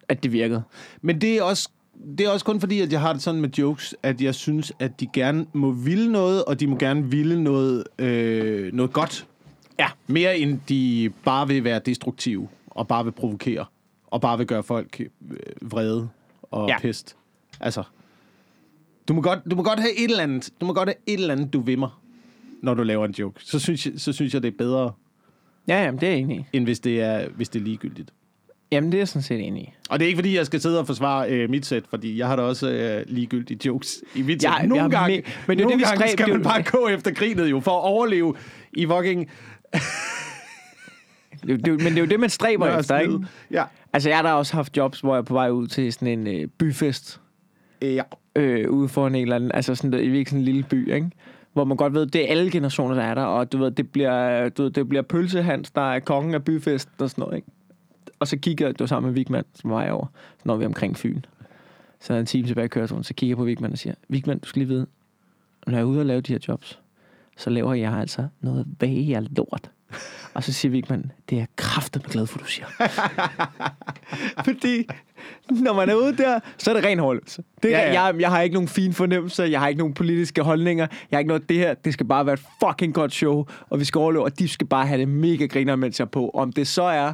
at, 0.08 0.22
det 0.22 0.32
virkede. 0.32 0.62
Men 1.02 1.20
det 1.20 1.38
er 1.38 1.43
også 1.43 1.69
det 2.19 2.26
er 2.26 2.31
også 2.31 2.44
kun 2.44 2.60
fordi, 2.60 2.81
at 2.81 2.93
jeg 2.93 3.00
har 3.00 3.12
det 3.12 3.22
sådan 3.22 3.40
med 3.40 3.49
jokes, 3.58 3.94
at 4.02 4.20
jeg 4.20 4.34
synes, 4.34 4.72
at 4.78 5.00
de 5.00 5.06
gerne 5.12 5.46
må 5.52 5.70
ville 5.70 6.12
noget, 6.12 6.44
og 6.44 6.60
de 6.60 6.66
må 6.66 6.76
gerne 6.76 7.10
ville 7.10 7.43
noget, 7.43 7.84
øh, 7.99 8.72
noget 8.72 8.93
godt. 8.93 9.26
Ja. 9.78 9.87
Mere 10.06 10.38
end 10.38 10.60
de 10.69 11.10
bare 11.25 11.49
vil 11.49 11.64
være 11.64 11.81
destruktive, 11.87 12.49
og 12.66 12.88
bare 12.88 13.05
vil 13.05 13.10
provokere, 13.12 13.64
og 14.06 14.20
bare 14.20 14.38
vil 14.38 14.46
gøre 14.46 14.62
folk 14.62 15.00
øh, 15.00 15.37
vrede 15.62 16.08
og 16.43 16.69
Ja. 16.69 16.78
pest. 16.81 17.16
Altså, 17.61 17.82
du 19.08 19.14
må, 19.14 19.20
godt, 19.22 19.38
du 19.50 19.56
må 19.56 19.62
godt 19.62 19.81
have 19.81 19.99
et 19.99 20.11
eller 20.11 20.22
andet, 20.22 20.50
du 20.61 20.66
må 20.66 20.72
godt 20.72 20.88
have 20.88 20.96
et 21.06 21.20
eller 21.20 21.34
andet, 21.34 21.52
du 21.52 21.61
vimmer, 21.61 22.00
når 22.62 22.75
du 22.75 22.82
laver 22.82 23.04
en 23.04 23.12
joke. 23.19 23.40
Så 23.44 23.58
synes 23.58 23.87
jeg, 23.87 23.93
så 23.96 24.12
synes 24.12 24.34
jeg 24.34 24.43
det 24.43 24.49
er 24.52 24.56
bedre, 24.58 24.93
Ja, 25.69 25.82
jamen, 25.84 26.00
det 26.00 26.08
er 26.08 26.12
enig 26.14 26.49
end 26.52 26.64
hvis 26.64 26.81
det 26.81 27.00
er, 27.00 27.28
hvis 27.28 27.49
det 27.49 27.61
er 27.61 27.64
ligegyldigt. 27.64 28.11
Jamen, 28.73 28.93
det 28.93 28.99
er 28.99 29.00
jeg 29.00 29.09
sådan 29.09 29.23
set 29.23 29.41
enig 29.41 29.62
i. 29.62 29.73
Og 29.91 29.99
det 29.99 30.05
er 30.05 30.09
ikke, 30.09 30.19
fordi 30.19 30.37
jeg 30.37 30.47
skal 30.47 30.61
sidde 30.61 30.79
og 30.79 30.87
forsvare 30.87 31.31
øh, 31.31 31.50
mit 31.50 31.67
sæt, 31.67 31.82
fordi 31.91 32.19
jeg 32.19 32.26
har 32.26 32.37
da 32.37 32.43
også 32.43 32.70
øh, 32.70 33.05
ligegyldige 33.06 33.61
jokes 33.67 34.03
i 34.15 34.23
mit 34.23 34.43
sæt. 34.43 34.50
Nogle 34.65 34.82
jeg 34.82 34.91
gange, 34.91 35.23
men 35.47 35.59
det 35.59 35.65
er 35.65 35.69
nogle 35.69 35.73
det, 35.73 35.79
vi 35.79 35.97
gange 35.99 36.12
skal 36.12 36.26
det 36.26 36.35
man 36.35 36.43
bare 36.43 36.62
gå 36.62 36.88
efter 36.88 37.11
grinet 37.11 37.50
jo, 37.50 37.61
for 37.61 37.70
at 37.70 37.85
overleve 37.85 38.35
i 38.73 38.87
fucking 38.87 39.31
Det, 41.47 41.65
det, 41.65 41.73
men 41.73 41.87
det 41.87 41.97
er 41.97 42.00
jo 42.00 42.06
det, 42.06 42.20
man 42.20 42.31
stræber 42.31 42.79
efter, 42.79 42.99
ikke? 42.99 43.19
Ja. 43.50 43.65
Altså, 43.93 44.09
jeg 44.09 44.19
har 44.19 44.23
da 44.23 44.32
også 44.32 44.55
haft 44.55 44.76
jobs, 44.76 45.00
hvor 45.00 45.14
jeg 45.14 45.19
er 45.19 45.25
på 45.25 45.35
vej 45.35 45.50
ud 45.50 45.67
til 45.67 45.93
sådan 45.93 46.09
en 46.09 46.26
øh, 46.26 46.49
byfest, 46.59 47.21
ja. 47.82 48.03
øh, 48.37 48.71
ude 48.71 48.88
foran 48.88 49.14
en 49.14 49.23
eller 49.23 49.37
anden, 49.37 49.50
altså 49.55 49.75
sådan, 49.75 49.93
der, 49.93 49.99
i 49.99 50.09
virkelig 50.09 50.26
sådan 50.29 50.38
en 50.38 50.44
lille 50.44 50.62
by, 50.62 50.94
ikke? 50.94 51.11
Hvor 51.53 51.64
man 51.64 51.76
godt 51.76 51.94
ved, 51.94 52.06
det 52.06 52.25
er 52.25 52.31
alle 52.31 52.50
generationer, 52.50 52.94
der 52.94 53.03
er 53.03 53.14
der, 53.14 53.25
og 53.25 53.53
du 53.53 53.59
ved, 53.59 53.71
det 53.71 53.91
bliver, 53.91 54.49
du 54.49 54.62
ved, 54.62 54.71
det 54.71 54.88
bliver 54.88 55.03
pølsehans, 55.03 55.71
der 55.71 55.93
er 55.93 56.00
kongen 56.00 56.35
af 56.35 56.44
byfesten 56.44 56.93
og 56.99 57.11
sådan 57.11 57.23
noget, 57.23 57.37
ikke? 57.37 57.49
Og 58.19 58.29
så 58.29 58.37
kigger 58.37 58.67
jeg, 58.67 58.75
det 58.75 58.81
var 58.81 58.87
sammen 58.87 59.09
med 59.09 59.15
Vigman, 59.15 59.44
som 59.55 59.70
var 59.70 59.90
over, 59.90 60.07
så 60.37 60.42
når 60.45 60.57
vi 60.57 60.64
omkring 60.64 60.97
Fyn. 60.97 61.21
Så 62.00 62.14
er 62.14 62.19
en 62.19 62.26
time 62.26 62.47
tilbage 62.47 62.64
i 62.64 62.69
kørselen, 62.69 63.04
så 63.04 63.14
kigger 63.14 63.31
jeg 63.31 63.37
på 63.37 63.45
Vigman 63.45 63.73
og 63.73 63.78
siger, 63.78 63.95
Vigman, 64.09 64.38
du 64.38 64.49
skal 64.49 64.61
lige 64.61 64.69
vide, 64.69 64.87
når 65.66 65.75
jeg 65.75 65.81
er 65.81 65.85
ude 65.85 66.00
og 66.00 66.07
lave 66.07 66.21
de 66.21 66.33
her 66.33 66.40
jobs, 66.49 66.81
så 67.37 67.50
laver 67.50 67.75
jeg 67.75 67.92
altså 67.92 68.28
noget 68.40 68.66
af 68.81 69.26
lort. 69.37 69.71
Og 70.35 70.45
så 70.45 70.52
siger 70.52 70.71
Vigman, 70.71 71.12
det 71.31 71.40
er 71.40 71.47
kraftet 71.57 72.02
med 72.02 72.11
glad 72.11 72.26
for, 72.26 72.38
du 72.38 72.45
siger. 72.45 72.66
Fordi 74.45 74.87
når 75.50 75.75
man 75.75 75.88
er 75.88 75.95
ude 75.95 76.16
der, 76.16 76.40
så 76.59 76.71
er 76.71 76.75
det 76.75 76.85
ren 76.85 77.00
overlevelse. 77.00 77.42
Det 77.62 77.71
ja. 77.71 77.92
ja. 77.92 78.02
Jeg, 78.02 78.21
jeg 78.21 78.31
har 78.31 78.40
ikke 78.40 78.54
nogen 78.54 78.69
fine 78.69 78.92
fornemmelser, 78.92 79.45
jeg 79.45 79.61
har 79.61 79.69
ikke 79.69 79.78
nogen 79.78 79.95
politiske 79.95 80.42
holdninger, 80.42 80.87
jeg 81.11 81.16
har 81.16 81.19
ikke 81.19 81.28
noget 81.28 81.49
det 81.49 81.57
her. 81.57 81.75
Det 81.75 81.92
skal 81.92 82.07
bare 82.07 82.26
være 82.26 82.33
et 82.33 82.42
fucking 82.64 82.95
godt 82.95 83.12
show, 83.12 83.47
og 83.71 83.81
vi 83.81 83.85
skal 83.85 83.99
overleve, 83.99 84.25
og 84.25 84.38
de 84.38 84.49
skal 84.49 84.66
bare 84.66 84.87
have 84.87 85.00
det 85.00 85.09
mega 85.09 85.47
griner, 85.47 85.76
mens 85.76 85.99
jeg 86.00 86.04
er 86.04 86.11
på. 86.11 86.31
Om 86.35 86.52
det 86.52 86.66
så 86.66 86.83
er 86.83 87.12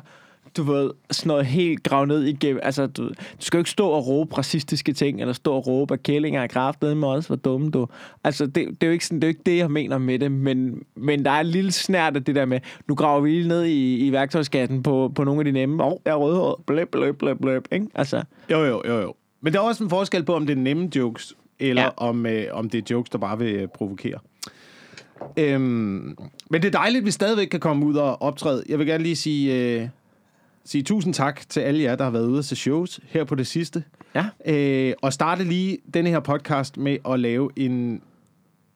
du 0.56 0.62
ved, 0.62 0.90
sådan 1.11 1.28
noget 1.28 1.46
helt 1.46 1.82
gravet 1.82 2.08
ned 2.08 2.23
igennem. 2.23 2.61
Altså, 2.62 2.87
du, 2.87 3.08
du 3.08 3.14
skal 3.38 3.58
jo 3.58 3.61
ikke 3.61 3.70
stå 3.70 3.88
og 3.88 4.06
råbe 4.06 4.38
racistiske 4.38 4.92
ting, 4.92 5.20
eller 5.20 5.32
stå 5.32 5.54
og 5.54 5.66
råbe, 5.66 5.94
at 5.94 6.02
kællinger 6.02 6.42
er 6.42 6.46
kraftet 6.46 6.96
med 6.96 7.08
os, 7.08 7.26
hvor 7.26 7.37
dumme 7.37 7.70
du. 7.70 7.87
Altså, 8.25 8.46
det, 8.46 8.54
det, 8.54 8.82
er 8.82 8.87
jo 8.87 8.92
ikke 8.92 9.06
sådan, 9.06 9.20
det 9.20 9.25
er 9.25 9.28
jo 9.28 9.30
ikke 9.30 9.42
det, 9.46 9.56
jeg 9.56 9.70
mener 9.70 9.99
med 9.99 10.18
det, 10.18 10.32
men, 10.32 10.82
men 10.96 11.25
der 11.25 11.30
er 11.30 11.40
en 11.40 11.46
lille 11.46 11.73
snært 11.73 12.16
af 12.16 12.25
det 12.25 12.34
der 12.34 12.44
med, 12.44 12.61
nu 12.88 12.94
graver 12.94 13.20
vi 13.20 13.30
lige 13.30 13.49
ned 13.49 13.64
i, 13.64 14.06
i 14.06 14.12
værktøjskatten 14.12 14.82
på, 14.82 15.12
på 15.14 15.25
nogle 15.25 15.40
af 15.40 15.44
de 15.44 15.52
nemme. 15.52 15.84
Åh, 15.84 15.92
oh, 15.92 15.99
jeg 16.04 16.11
er 16.11 16.16
rødhåret. 16.16 16.64
Bløb, 16.66 16.90
bløb, 16.90 17.18
bløb, 17.18 17.40
bløb, 17.40 17.68
ikke? 17.73 17.87
Altså, 17.94 18.23
Jo, 18.50 18.64
jo, 18.64 18.82
jo, 18.87 19.00
jo. 19.00 19.14
Men 19.40 19.52
der 19.52 19.58
er 19.58 19.64
også 19.64 19.84
en 19.84 19.90
forskel 19.90 20.25
på, 20.25 20.34
om 20.34 20.46
det 20.46 20.58
er 20.58 20.61
nemme 20.61 20.90
jokes, 20.96 21.34
eller 21.58 21.82
ja. 21.82 21.90
om, 21.96 22.26
øh, 22.26 22.44
om 22.52 22.70
det 22.70 22.78
er 22.78 22.94
jokes, 22.94 23.11
der 23.11 23.18
bare 23.18 23.38
vil 23.38 23.54
øh, 23.54 23.68
provokere. 23.68 24.18
Øhm, 25.37 26.16
men 26.50 26.62
det 26.62 26.64
er 26.64 26.70
dejligt, 26.70 27.02
at 27.02 27.06
vi 27.06 27.11
stadigvæk 27.11 27.46
kan 27.46 27.61
komme 27.61 27.87
ud 27.87 27.94
og 27.94 28.23
optræde. 28.23 28.64
Jeg 28.68 28.78
vil 28.78 28.87
gerne 28.87 29.02
lige 29.02 29.16
sige, 29.16 29.54
øh, 29.54 29.88
sige 30.64 30.83
tusind 30.83 31.14
tak 31.14 31.40
til 31.49 31.61
alle 31.61 31.83
jer, 31.83 31.97
der 31.97 32.04
har 32.04 32.11
været 32.11 32.26
ude 32.26 32.42
til 32.42 32.56
shows 32.56 33.00
her 33.06 33.25
på 33.25 33.35
det 33.35 33.47
sidste. 33.47 33.85
ja. 34.14 34.26
Øh, 34.47 34.94
og 35.02 35.12
starte 35.12 35.44
lige 35.44 35.78
denne 35.94 36.11
her 36.11 36.21
podcast 36.21 36.76
med 36.76 36.97
at 37.09 37.21
lave 37.21 37.50
en... 37.56 38.02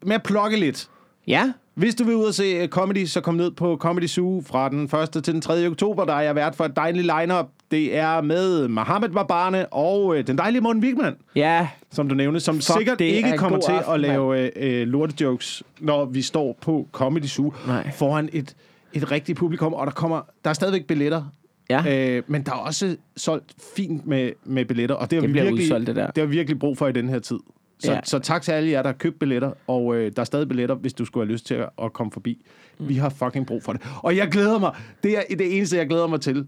med 0.07 0.15
at 0.15 0.23
plukke 0.23 0.57
lidt. 0.61 0.89
Ja, 1.27 1.53
Hvis 1.75 1.95
du 1.95 2.05
vil 2.05 2.15
ud 2.15 2.25
og 2.25 2.35
se 2.35 2.45
øh, 2.45 2.69
comedy, 2.69 3.05
så 3.07 3.21
kom 3.21 3.35
ned 3.35 3.51
på 3.51 3.77
Comedy 3.81 4.07
Zoo 4.07 4.43
fra 4.47 4.69
den 4.69 4.83
1. 4.85 5.25
til 5.25 5.33
den 5.35 5.41
3. 5.41 5.67
oktober. 5.67 6.05
Der 6.05 6.15
er 6.15 6.21
jeg 6.21 6.35
vært 6.35 6.57
for 6.57 6.65
et 6.65 6.77
dejligt 6.77 7.07
lineup. 7.21 7.47
Det 7.71 7.97
er 7.97 8.21
med 8.21 8.69
Mohammed 8.69 9.09
Barbane 9.09 9.73
og 9.73 10.17
øh, 10.19 10.27
den 10.27 10.39
dejlige 10.39 10.61
Morten 10.61 10.83
Wigman, 10.83 11.17
Ja, 11.35 11.69
som 11.91 12.09
du 12.09 12.15
nævnte, 12.15 12.41
som 12.41 12.55
Fuck, 12.55 12.79
sikkert 12.79 13.01
er 13.01 13.05
ikke 13.05 13.37
kommer 13.37 13.61
til 13.61 13.73
aften, 13.73 13.95
at 13.95 14.01
lave 14.01 14.41
øh, 14.41 14.81
øh, 14.81 14.89
lortejokes, 14.89 15.63
når 15.81 16.05
vi 16.05 16.23
står 16.23 16.59
på 16.61 16.89
Comedy 16.93 17.27
Zoo 17.27 17.53
Nej. 17.67 17.91
foran 17.93 18.29
et, 18.33 18.57
et 18.93 19.11
rigtigt 19.11 19.39
publikum. 19.39 19.75
Og 19.75 19.87
der 19.87 19.93
kommer 19.93 20.21
der 20.45 20.51
er 20.51 20.55
stadigvæk 20.55 20.85
billetter. 20.87 21.25
Ja. 21.71 22.17
Øh, 22.17 22.23
men 22.27 22.43
der 22.43 22.53
er 22.53 22.57
også 22.57 22.97
solgt 23.17 23.55
fint 23.77 24.07
med, 24.07 24.31
med 24.45 24.65
billetter, 24.65 24.95
og 24.97 25.11
det 25.11 25.17
har 25.17 25.21
Det 25.21 25.29
vi 25.29 25.41
virkelig, 25.41 25.65
udsolgt, 25.65 25.87
det 25.87 25.97
der. 25.97 26.07
det 26.07 26.19
har 26.23 26.27
vi 26.27 26.37
virkelig 26.37 26.59
brug 26.59 26.79
for 26.79 26.89
i 26.89 26.93
den 26.93 27.09
her 27.09 27.19
tid. 27.19 27.39
Så, 27.79 27.93
Ja. 27.93 28.01
så 28.05 28.19
tak 28.19 28.43
til 28.43 28.53
alle 28.53 28.71
jer, 28.71 28.83
der 28.83 28.89
har 28.89 28.97
købt 28.97 29.19
billetter, 29.19 29.53
og 29.67 29.97
øh, 29.97 30.13
der 30.17 30.21
er 30.21 30.25
stadig 30.25 30.49
billetter, 30.49 30.75
hvis 30.75 30.93
du 30.93 31.05
skulle 31.05 31.27
have 31.27 31.33
lyst 31.33 31.47
til 31.47 31.55
at, 31.55 31.69
at 31.83 31.93
komme 31.93 32.13
forbi. 32.13 32.45
Mm. 32.79 32.89
Vi 32.89 32.95
har 32.95 33.09
fucking 33.09 33.47
brug 33.47 33.63
for 33.63 33.73
det. 33.73 33.83
Og 34.03 34.17
jeg 34.17 34.29
glæder 34.29 34.59
mig. 34.59 34.75
Det 35.03 35.19
er 35.19 35.23
det 35.37 35.57
eneste, 35.57 35.77
jeg 35.77 35.87
glæder 35.89 36.07
mig 36.07 36.21
til. 36.21 36.47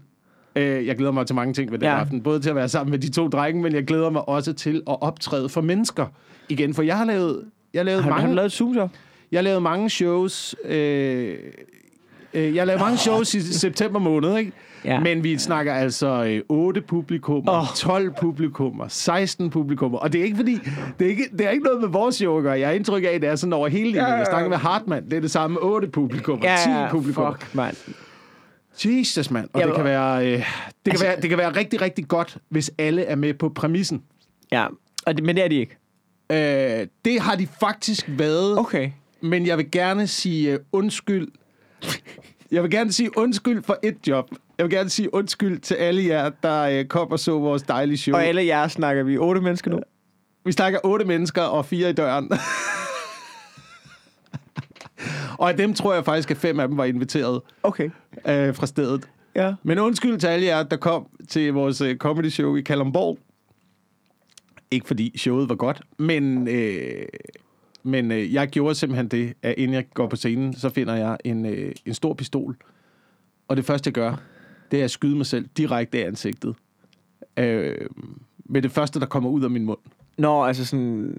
Øh, 0.55 0.85
jeg 0.87 0.95
glæder 0.97 1.11
mig 1.11 1.25
til 1.27 1.35
mange 1.35 1.53
ting 1.53 1.71
ved 1.71 1.79
den 1.79 1.87
Ja. 1.87 1.99
aften. 1.99 2.21
Både 2.23 2.39
til 2.39 2.49
at 2.49 2.55
være 2.55 2.69
sammen 2.69 2.91
med 2.91 2.99
de 2.99 3.11
to 3.11 3.27
drenge, 3.27 3.61
men 3.63 3.73
jeg 3.73 3.85
glæder 3.85 4.09
mig 4.09 4.29
også 4.29 4.53
til 4.53 4.75
at 4.75 5.01
optræde 5.01 5.49
for 5.49 5.61
mennesker 5.61 6.05
igen. 6.49 6.73
For 6.73 6.81
jeg 6.83 6.97
har 6.97 7.05
lavet, 7.05 7.45
jeg 7.73 7.79
har 7.79 7.83
lavet 7.83 8.03
Har, 8.03 8.11
har 8.11 8.17
mange... 8.17 8.29
du 8.31 8.35
lavet 8.35 8.45
et 8.45 8.51
zoom 8.51 8.73
så? 8.73 8.87
Jeg 9.31 9.37
har 9.37 9.43
lavet 9.43 9.61
mange 9.63 9.89
shows. 9.89 10.55
Øh, 10.65 11.37
øh, 12.33 12.55
jeg 12.55 12.61
har 12.61 12.65
lavet 12.65 12.81
mange 12.81 12.97
shows 12.97 13.33
i 13.33 13.41
september 13.53 13.99
måned, 13.99 14.37
ikke? 14.37 14.51
Ja. 14.85 14.99
Men 14.99 15.23
vi 15.23 15.37
snakker 15.37 15.73
altså 15.73 16.23
øh, 16.25 16.41
8 16.49 16.81
publikummer, 16.81 17.51
oh. 17.51 17.65
12 17.75 18.13
publikummer, 18.19 18.87
16 18.87 19.49
publikummer. 19.49 19.97
Og 19.99 20.13
det 20.13 20.21
er 20.21 20.25
ikke 20.25 20.35
fordi, 20.37 20.59
det 20.99 21.05
er 21.05 21.09
ikke, 21.09 21.25
det 21.37 21.45
er 21.45 21.49
ikke 21.49 21.63
noget 21.63 21.81
med 21.81 21.89
vores 21.89 22.15
show 22.15 22.37
at 22.37 22.43
gøre. 22.43 22.59
Jeg 22.59 22.67
har 22.67 22.73
indtryk 22.75 23.03
af, 23.03 23.07
at 23.07 23.21
det 23.21 23.29
er 23.29 23.35
sådan 23.35 23.53
over 23.53 23.67
hele 23.67 23.83
linjen. 23.83 23.95
Ja, 23.95 24.03
ja, 24.07 24.11
ja. 24.11 24.17
Jeg 24.17 24.25
snakker 24.29 24.49
med 24.49 24.57
Hartmann, 24.57 25.05
det 25.05 25.13
er 25.13 25.21
det 25.21 25.31
samme 25.31 25.59
8 25.59 25.87
publikummer, 25.87 26.45
10 26.63 26.69
publikummer. 26.91 27.31
fuck, 27.33 27.55
mand. 27.55 27.75
Jesus, 28.85 29.31
mand. 29.31 29.49
Og 29.53 29.61
Ja, 29.61 29.67
det 29.67 29.75
kan 29.75 29.83
være... 29.83 30.25
Øh, 30.27 30.31
det, 30.31 30.43
kan 30.85 30.91
Altså- 30.91 31.05
være, 31.05 31.21
det 31.21 31.29
kan 31.29 31.37
være 31.37 31.55
rigtig, 31.55 31.81
rigtig 31.81 32.07
godt, 32.07 32.37
hvis 32.49 32.71
alle 32.77 33.03
er 33.03 33.15
med 33.15 33.33
på 33.33 33.49
præmissen. 33.49 34.03
Ja, 34.51 34.65
og 35.05 35.15
det, 35.17 35.23
men 35.25 35.35
det 35.35 35.43
er 35.43 35.47
de 35.47 35.55
ikke. 35.55 35.77
Øh, 36.31 36.87
det 37.05 37.21
har 37.21 37.35
de 37.35 37.47
faktisk 37.59 38.05
været. 38.17 38.57
Okay. 38.59 38.91
Men 39.21 39.47
jeg 39.47 39.57
vil 39.57 39.71
gerne 39.71 40.07
sige 40.07 40.53
uh, 40.53 40.59
undskyld. 40.71 41.27
Jeg 42.51 42.63
vil 42.63 42.71
gerne 42.71 42.91
sige 42.91 43.17
undskyld 43.17 43.63
for 43.63 43.77
et 43.83 44.07
job. 44.07 44.29
Jeg 44.61 44.69
vil 44.69 44.77
gerne 44.77 44.89
sige 44.89 45.13
undskyld 45.13 45.59
til 45.59 45.75
alle 45.75 46.05
jer, 46.05 46.29
der 46.43 46.79
uh, 46.79 46.85
kom 46.87 47.11
og 47.11 47.19
så 47.19 47.39
vores 47.39 47.63
dejlige 47.63 47.97
show. 47.97 48.15
Og 48.15 48.25
alle 48.25 48.45
jer 48.45 48.67
snakker 48.67 49.03
vi 49.03 49.17
otte 49.17 49.41
mennesker 49.41 49.71
nu. 49.71 49.79
Vi 50.45 50.51
snakker 50.51 50.79
otte 50.83 51.05
mennesker 51.05 51.41
og 51.41 51.65
fire 51.65 51.89
i 51.89 51.93
døren. 51.93 52.31
og 55.39 55.49
af 55.49 55.57
dem 55.57 55.73
tror 55.73 55.93
jeg 55.93 56.05
faktisk, 56.05 56.31
at 56.31 56.37
fem 56.37 56.59
af 56.59 56.67
dem 56.67 56.77
var 56.77 56.85
inviteret 56.85 57.41
Okay. 57.63 57.85
uh, 57.85 58.55
fra 58.55 58.65
stedet. 58.65 59.09
Ja. 59.35 59.53
Men 59.63 59.79
undskyld 59.79 60.19
til 60.19 60.27
alle 60.27 60.45
jer, 60.45 60.63
der 60.63 60.77
kom 60.77 61.07
til 61.29 61.53
vores 61.53 61.81
uh, 61.81 61.95
comedy 61.95 62.29
show 62.29 62.55
i 62.55 62.61
Kalundborg. 62.61 63.17
Ikke 64.71 64.87
fordi 64.87 65.17
showet 65.17 65.49
var 65.49 65.55
godt, 65.55 65.81
men, 65.97 66.47
øh, 66.47 67.05
men 67.83 68.11
øh, 68.11 68.33
jeg 68.33 68.47
gjorde 68.47 68.75
simpelthen 68.75 69.07
det, 69.07 69.33
at 69.41 69.55
inden 69.57 69.73
jeg 69.73 69.85
går 69.93 70.07
på 70.07 70.15
scenen, 70.15 70.53
så 70.53 70.69
finder 70.69 70.95
jeg 70.95 71.17
en, 71.25 71.45
øh, 71.45 71.71
en 71.85 71.93
stor 71.93 72.13
pistol. 72.13 72.55
Og 73.47 73.57
det 73.57 73.65
første, 73.65 73.87
jeg 73.87 73.93
gør, 73.93 74.15
det 74.71 74.79
er 74.79 74.83
at 74.83 74.91
skyde 74.91 75.15
mig 75.17 75.25
selv 75.25 75.45
direkte 75.57 76.03
af 76.03 76.07
ansigtet. 76.07 76.55
Øh, 77.37 77.75
med 78.45 78.61
det 78.61 78.71
første, 78.71 78.99
der 78.99 79.05
kommer 79.05 79.29
ud 79.29 79.43
af 79.43 79.49
min 79.49 79.65
mund. 79.65 79.77
Nå, 80.17 80.43
altså 80.43 80.65
sådan... 80.65 81.15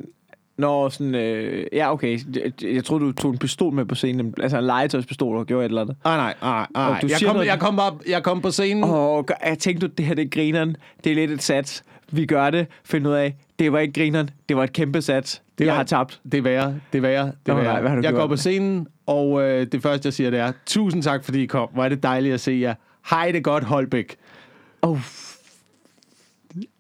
Nå, 0.57 0.91
sådan... 0.91 1.15
Øh, 1.15 1.67
ja, 1.73 1.93
okay. 1.93 2.19
Jeg, 2.37 2.53
jeg 2.75 2.85
troede, 2.85 3.05
du 3.05 3.13
tog 3.13 3.31
en 3.31 3.39
pistol 3.39 3.73
med 3.75 3.85
på 3.85 3.95
scenen. 3.95 4.35
Altså 4.41 4.59
en 4.59 4.65
legetøjspistol 4.65 5.37
og 5.37 5.47
gjorde 5.47 5.65
et 5.65 5.69
eller 5.69 5.81
andet. 5.83 5.97
Ah, 6.05 6.17
nej, 6.19 6.35
nej, 6.43 6.67
nej. 6.75 7.01
Du 7.01 7.07
Jeg 7.11 7.19
kom, 7.27 7.35
noget- 7.37 7.47
jeg, 7.49 7.61
kom 7.61 7.77
bare, 7.77 7.99
jeg 8.09 8.23
kom 8.23 8.41
på 8.41 8.51
scenen. 8.51 8.85
Og 8.85 9.29
jeg 9.47 9.59
tænkte, 9.59 9.89
det 9.89 10.07
her 10.07 10.15
det 10.15 10.25
er 10.25 10.29
grineren. 10.29 10.77
Det 11.05 11.11
er 11.13 11.17
lidt 11.17 11.31
et 11.31 11.43
sats. 11.43 11.85
Vi 12.11 12.27
gør 12.27 12.51
det. 12.51 12.67
Find 12.85 13.07
ud 13.09 13.13
af, 13.13 13.35
det 13.59 13.73
var 13.73 13.79
ikke 13.79 13.93
grineren. 14.01 14.31
Det 14.49 14.57
var 14.57 14.65
et 14.65 14.73
kæmpe 14.73 15.03
sats. 15.03 15.43
Det 15.59 15.65
jeg 15.65 15.71
var- 15.73 15.77
har 15.77 15.85
tabt. 15.85 16.21
Det 16.33 16.39
er 16.39 16.43
værre, 16.43 16.75
det 16.93 16.99
er 16.99 17.03
værre, 17.03 17.27
det 17.47 17.53
er 17.53 17.55
værre. 17.55 17.83
nej, 17.83 18.03
jeg 18.03 18.13
går 18.15 18.27
på 18.27 18.37
scenen, 18.37 18.87
og 19.07 19.43
øh, 19.43 19.67
det 19.73 19.83
første, 19.83 20.07
jeg 20.07 20.13
siger, 20.13 20.31
det 20.31 20.39
er, 20.41 20.53
tusind 20.67 21.03
tak, 21.03 21.25
fordi 21.25 21.43
I 21.43 21.47
kom. 21.47 21.69
Hvor 21.73 21.85
er 21.85 21.89
det 21.89 22.03
dejligt 22.03 22.35
at 22.35 22.41
se 22.41 22.53
jer. 22.63 22.75
Hej 23.11 23.33
det 23.33 23.45
godt, 23.45 23.65
Holbæk. 23.65 24.17
Oh, 24.83 25.01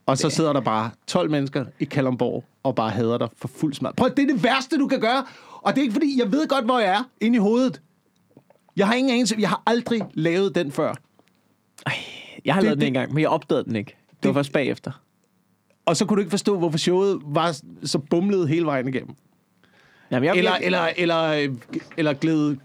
Og 0.06 0.18
så 0.18 0.30
sidder 0.30 0.52
der 0.52 0.60
bare 0.60 0.90
12 1.06 1.30
mennesker 1.30 1.64
i 1.78 1.84
Kalundborg 1.84 2.44
og 2.62 2.74
bare 2.74 2.90
hader 2.90 3.18
dig 3.18 3.28
for 3.36 3.48
fuld 3.48 3.74
smad. 3.74 3.90
Prøv, 3.96 4.08
det 4.16 4.18
er 4.18 4.26
det 4.34 4.42
værste, 4.44 4.78
du 4.78 4.86
kan 4.88 5.00
gøre. 5.00 5.24
Og 5.62 5.72
det 5.74 5.78
er 5.78 5.82
ikke 5.82 5.92
fordi, 5.92 6.18
jeg 6.20 6.32
ved 6.32 6.48
godt, 6.48 6.64
hvor 6.64 6.78
jeg 6.78 6.92
er 6.94 7.02
inde 7.20 7.36
i 7.36 7.38
hovedet. 7.38 7.80
Jeg 8.76 8.86
har 8.86 8.94
ingen 8.94 9.12
anelse. 9.14 9.36
Jeg 9.38 9.48
har 9.48 9.62
aldrig 9.66 10.02
lavet 10.14 10.54
den 10.54 10.72
før. 10.72 10.94
jeg 12.44 12.54
har 12.54 12.60
Det- 12.60 12.64
lavet 12.64 12.76
den 12.76 12.80
det- 12.80 12.86
en 12.86 12.92
gang, 12.94 13.12
men 13.14 13.20
jeg 13.22 13.28
opdagede 13.30 13.64
den 13.64 13.76
ikke. 13.76 13.96
Det, 14.10 14.22
Det- 14.22 14.28
var 14.28 14.32
først 14.34 14.52
bagefter. 14.52 14.92
Og 15.86 15.96
så 15.96 16.04
kunne 16.06 16.16
du 16.16 16.20
ikke 16.20 16.30
forstå, 16.30 16.58
hvorfor 16.58 16.78
showet 16.78 17.20
var 17.24 17.60
så 17.84 17.98
bumlet 17.98 18.48
hele 18.48 18.66
vejen 18.66 18.88
igennem. 18.88 19.14
Jamen, 20.10 20.24
jeg, 20.26 20.36
Eller, 20.36 20.50
jeg, 20.50 20.60
eller, 20.64 20.88
eller, 20.96 21.22
øh, 21.22 21.48
eller 21.96 22.12
gled, 22.12 22.56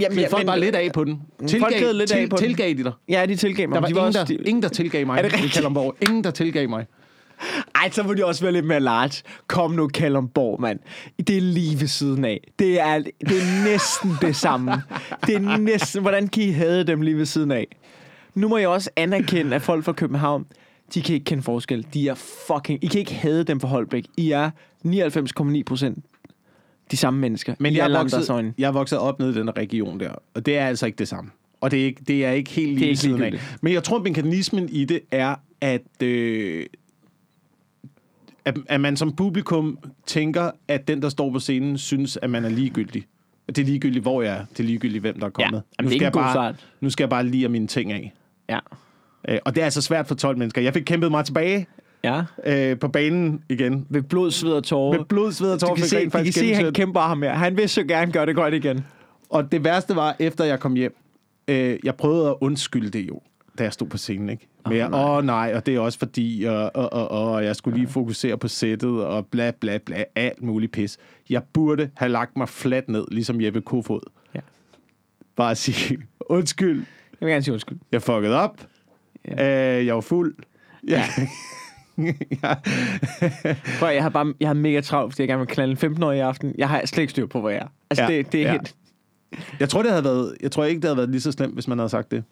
jamen, 0.00 0.18
gled 0.18 0.30
folk 0.30 0.46
bare 0.46 0.60
lidt 0.60 0.74
af 0.74 0.92
på 0.92 1.04
den. 1.04 1.22
Folk 1.60 1.74
gled 1.76 1.92
lidt 1.92 2.12
af 2.12 2.28
på 2.28 2.36
den. 2.36 2.44
tilgav 2.44 2.68
de 2.68 2.84
dig. 2.84 2.92
Ja, 3.08 3.26
de 3.26 3.36
tilgav 3.36 3.68
mig. 3.68 3.74
Der 3.74 3.80
var, 3.80 3.86
de 3.86 3.90
ingen, 3.90 4.04
også, 4.04 4.18
der, 4.18 4.24
de, 4.24 4.34
ingen, 4.34 4.62
der 4.62 4.68
tilgav 4.68 5.06
mig 5.06 5.18
Er 5.18 5.22
det 5.22 5.32
rigtigt? 5.32 5.54
Kalundborg. 5.54 5.96
Ingen, 6.00 6.24
der 6.24 6.30
tilgav 6.30 6.68
mig. 6.68 6.86
Ej, 7.74 7.90
så 7.90 8.02
må 8.02 8.14
de 8.14 8.24
også 8.24 8.42
være 8.42 8.52
lidt 8.52 8.64
mere 8.64 8.80
large. 8.80 9.22
Kom 9.46 9.70
nu, 9.70 9.88
Kalundborg, 9.88 10.60
mand. 10.60 10.78
Det 11.26 11.36
er 11.36 11.40
lige 11.40 11.80
ved 11.80 11.88
siden 11.88 12.24
af. 12.24 12.40
Det 12.58 12.80
er, 12.80 12.98
det 12.98 13.12
er 13.20 13.64
næsten 13.64 14.10
det 14.20 14.36
samme. 14.36 14.72
Det 15.26 15.34
er 15.34 15.58
næsten... 15.58 16.02
Hvordan 16.02 16.28
kan 16.28 16.42
I 16.42 16.50
have 16.50 16.84
dem 16.84 17.02
lige 17.02 17.16
ved 17.16 17.26
siden 17.26 17.50
af? 17.50 17.66
Nu 18.34 18.48
må 18.48 18.56
jeg 18.56 18.68
også 18.68 18.90
anerkende, 18.96 19.56
at 19.56 19.62
folk 19.62 19.84
fra 19.84 19.92
København, 19.92 20.46
de 20.94 21.02
kan 21.02 21.14
ikke 21.14 21.24
kende 21.24 21.42
forskel. 21.42 21.86
De 21.94 22.08
er 22.08 22.14
fucking... 22.46 22.84
I 22.84 22.86
kan 22.86 22.98
ikke 22.98 23.14
have 23.14 23.42
dem 23.42 23.60
fra 23.60 23.68
Holbæk. 23.68 24.04
I 24.16 24.30
er 24.30 24.50
99,9 24.86 25.62
procent 25.66 26.04
de 26.90 26.96
samme 26.96 27.20
mennesker. 27.20 27.54
Men 27.58 27.74
jeg 27.76 27.90
er, 27.92 27.98
vokset, 27.98 28.52
jeg 28.58 28.68
er 28.68 28.72
vokset 28.72 28.98
op 28.98 29.18
nede 29.18 29.30
i 29.30 29.34
den 29.34 29.56
region 29.56 30.00
der, 30.00 30.10
og 30.34 30.46
det 30.46 30.58
er 30.58 30.66
altså 30.66 30.86
ikke 30.86 30.96
det 30.96 31.08
samme. 31.08 31.30
Og 31.60 31.70
det 31.70 31.80
er 31.80 31.84
ikke, 31.84 32.02
det 32.08 32.24
er 32.24 32.30
ikke 32.30 32.50
helt 32.50 32.78
lige 32.78 32.96
siden 32.96 33.22
af. 33.22 33.32
Men 33.60 33.72
jeg 33.72 33.82
tror, 33.84 33.98
mekanismen 34.02 34.68
i 34.68 34.84
det 34.84 35.00
er, 35.10 35.34
at, 35.60 36.02
øh, 36.02 36.66
at, 38.44 38.58
at 38.66 38.80
man 38.80 38.96
som 38.96 39.12
publikum 39.16 39.78
tænker, 40.06 40.50
at 40.68 40.88
den, 40.88 41.02
der 41.02 41.08
står 41.08 41.32
på 41.32 41.38
scenen, 41.38 41.78
synes, 41.78 42.18
at 42.22 42.30
man 42.30 42.44
er 42.44 42.48
ligegyldig. 42.48 43.04
Det 43.48 43.58
er 43.58 43.64
ligegyldigt, 43.64 44.02
hvor 44.02 44.22
jeg 44.22 44.36
er. 44.36 44.44
Det 44.50 44.60
er 44.60 44.64
ligegyldigt, 44.64 45.00
hvem 45.00 45.14
der 45.20 45.26
er 45.26 45.30
Ja, 45.38 45.44
kommet. 45.44 45.62
jamen, 45.78 45.90
det 45.90 45.96
er 45.96 45.98
skal 45.98 46.12
god 46.12 46.22
jeg 46.22 46.24
bare, 46.26 46.32
start. 46.54 46.68
nu 46.80 46.90
skal 46.90 47.04
jeg 47.04 47.10
bare 47.10 47.26
lige 47.26 47.48
mine 47.48 47.66
ting 47.66 47.92
af. 47.92 48.12
Ja. 48.48 48.58
Øh, 49.28 49.38
og 49.44 49.54
det 49.54 49.60
er 49.60 49.64
altså 49.64 49.82
svært 49.82 50.06
for 50.08 50.14
12 50.14 50.38
mennesker. 50.38 50.62
Jeg 50.62 50.74
fik 50.74 50.82
kæmpet 50.82 51.10
mig 51.10 51.24
tilbage 51.24 51.66
Ja. 52.04 52.22
øh, 52.70 52.78
på 52.78 52.88
banen 52.88 53.42
igen. 53.48 53.86
Ved 53.90 54.02
blod, 54.02 54.30
sved 54.30 54.52
og 54.52 54.64
tårer. 54.64 54.96
Med 54.98 55.04
blod, 55.04 55.32
sved 55.32 55.52
og 55.52 55.60
Du 55.60 55.66
tårer. 55.66 55.74
kan 55.74 55.82
fik 55.84 55.90
se, 55.90 56.04
de 56.04 56.10
kan 56.24 56.32
se, 56.32 56.54
han 56.54 56.72
kæmper 56.72 57.00
ham 57.00 57.22
her. 57.22 57.32
Han 57.32 57.56
vil 57.56 57.68
så 57.68 57.84
gerne 57.84 58.12
gøre 58.12 58.26
det 58.26 58.34
godt 58.34 58.54
igen. 58.54 58.84
Og 59.30 59.52
det 59.52 59.64
værste 59.64 59.96
var, 59.96 60.16
efter 60.18 60.44
jeg 60.44 60.60
kom 60.60 60.74
hjem, 60.74 60.96
øh, 61.48 61.78
jeg 61.84 61.94
prøvede 61.94 62.28
at 62.28 62.34
undskylde 62.40 62.90
det 62.98 63.08
jo, 63.08 63.20
da 63.58 63.62
jeg 63.64 63.72
stod 63.72 63.88
på 63.88 63.98
scenen, 63.98 64.28
ikke? 64.28 64.48
Med, 64.68 64.82
åh 64.82 64.92
oh, 64.92 65.16
oh, 65.16 65.24
nej, 65.24 65.52
og 65.56 65.66
det 65.66 65.74
er 65.74 65.80
også 65.80 65.98
fordi, 65.98 66.44
og, 66.48 66.70
og, 66.76 66.92
og, 66.92 67.08
og 67.10 67.44
jeg 67.44 67.56
skulle 67.56 67.76
lige 67.78 67.88
fokusere 67.88 68.38
på 68.38 68.48
sættet, 68.48 69.04
og 69.04 69.26
bla 69.26 69.50
bla 69.60 69.78
bla, 69.78 70.04
alt 70.14 70.42
muligt 70.42 70.72
pis. 70.72 70.98
Jeg 71.30 71.42
burde 71.52 71.90
have 71.96 72.08
lagt 72.12 72.36
mig 72.36 72.48
fladt 72.48 72.88
ned, 72.88 73.04
ligesom 73.10 73.40
Jeppe 73.40 73.60
Kofod. 73.60 74.00
Ja. 74.34 74.40
Bare 75.36 75.50
at 75.50 75.58
sige, 75.58 75.98
undskyld, 76.26 76.78
Jeg 77.20 77.26
vil 77.26 77.28
gerne 77.28 77.42
sige 77.42 77.52
undskyld. 77.52 77.78
jeg 77.92 78.02
fuckede 78.02 78.34
op, 78.36 78.66
ja. 79.28 79.78
øh, 79.78 79.86
jeg 79.86 79.94
var 79.94 80.00
fuld. 80.00 80.34
Ja. 80.88 81.04
ja. 81.18 81.26
For 83.78 83.86
jeg 83.88 84.02
har 84.02 84.08
bare 84.08 84.34
jeg 84.40 84.48
har 84.48 84.54
mega 84.54 84.80
travlt, 84.80 85.12
fordi 85.12 85.22
jeg 85.22 85.28
gerne 85.28 85.38
vil 85.38 85.48
knalde 85.48 85.70
en 85.70 85.76
15 85.76 86.02
år 86.02 86.12
i 86.12 86.18
aften. 86.18 86.54
Jeg 86.58 86.68
har 86.68 86.86
slet 86.86 87.02
ikke 87.02 87.10
styr 87.10 87.26
på, 87.26 87.40
hvor 87.40 87.50
jeg 87.50 87.58
er. 87.58 87.66
Altså, 87.90 88.02
Ja, 88.04 88.10
ja, 88.10 88.16
det, 88.18 88.32
det 88.32 88.40
er 88.40 88.44
ja. 88.44 88.52
ja. 88.52 88.52
helt... 88.52 88.74
Jeg 89.60 89.68
tror, 89.68 89.82
det 89.82 89.90
havde 89.90 90.04
været, 90.04 90.36
jeg 90.40 90.50
tror 90.52 90.64
ikke, 90.64 90.80
det 90.80 90.84
havde 90.84 90.96
været 90.96 91.08
lige 91.10 91.20
så 91.20 91.32
slemt, 91.32 91.54
hvis 91.54 91.68
man 91.68 91.78
havde 91.78 91.88
sagt 91.88 92.10
det 92.10 92.24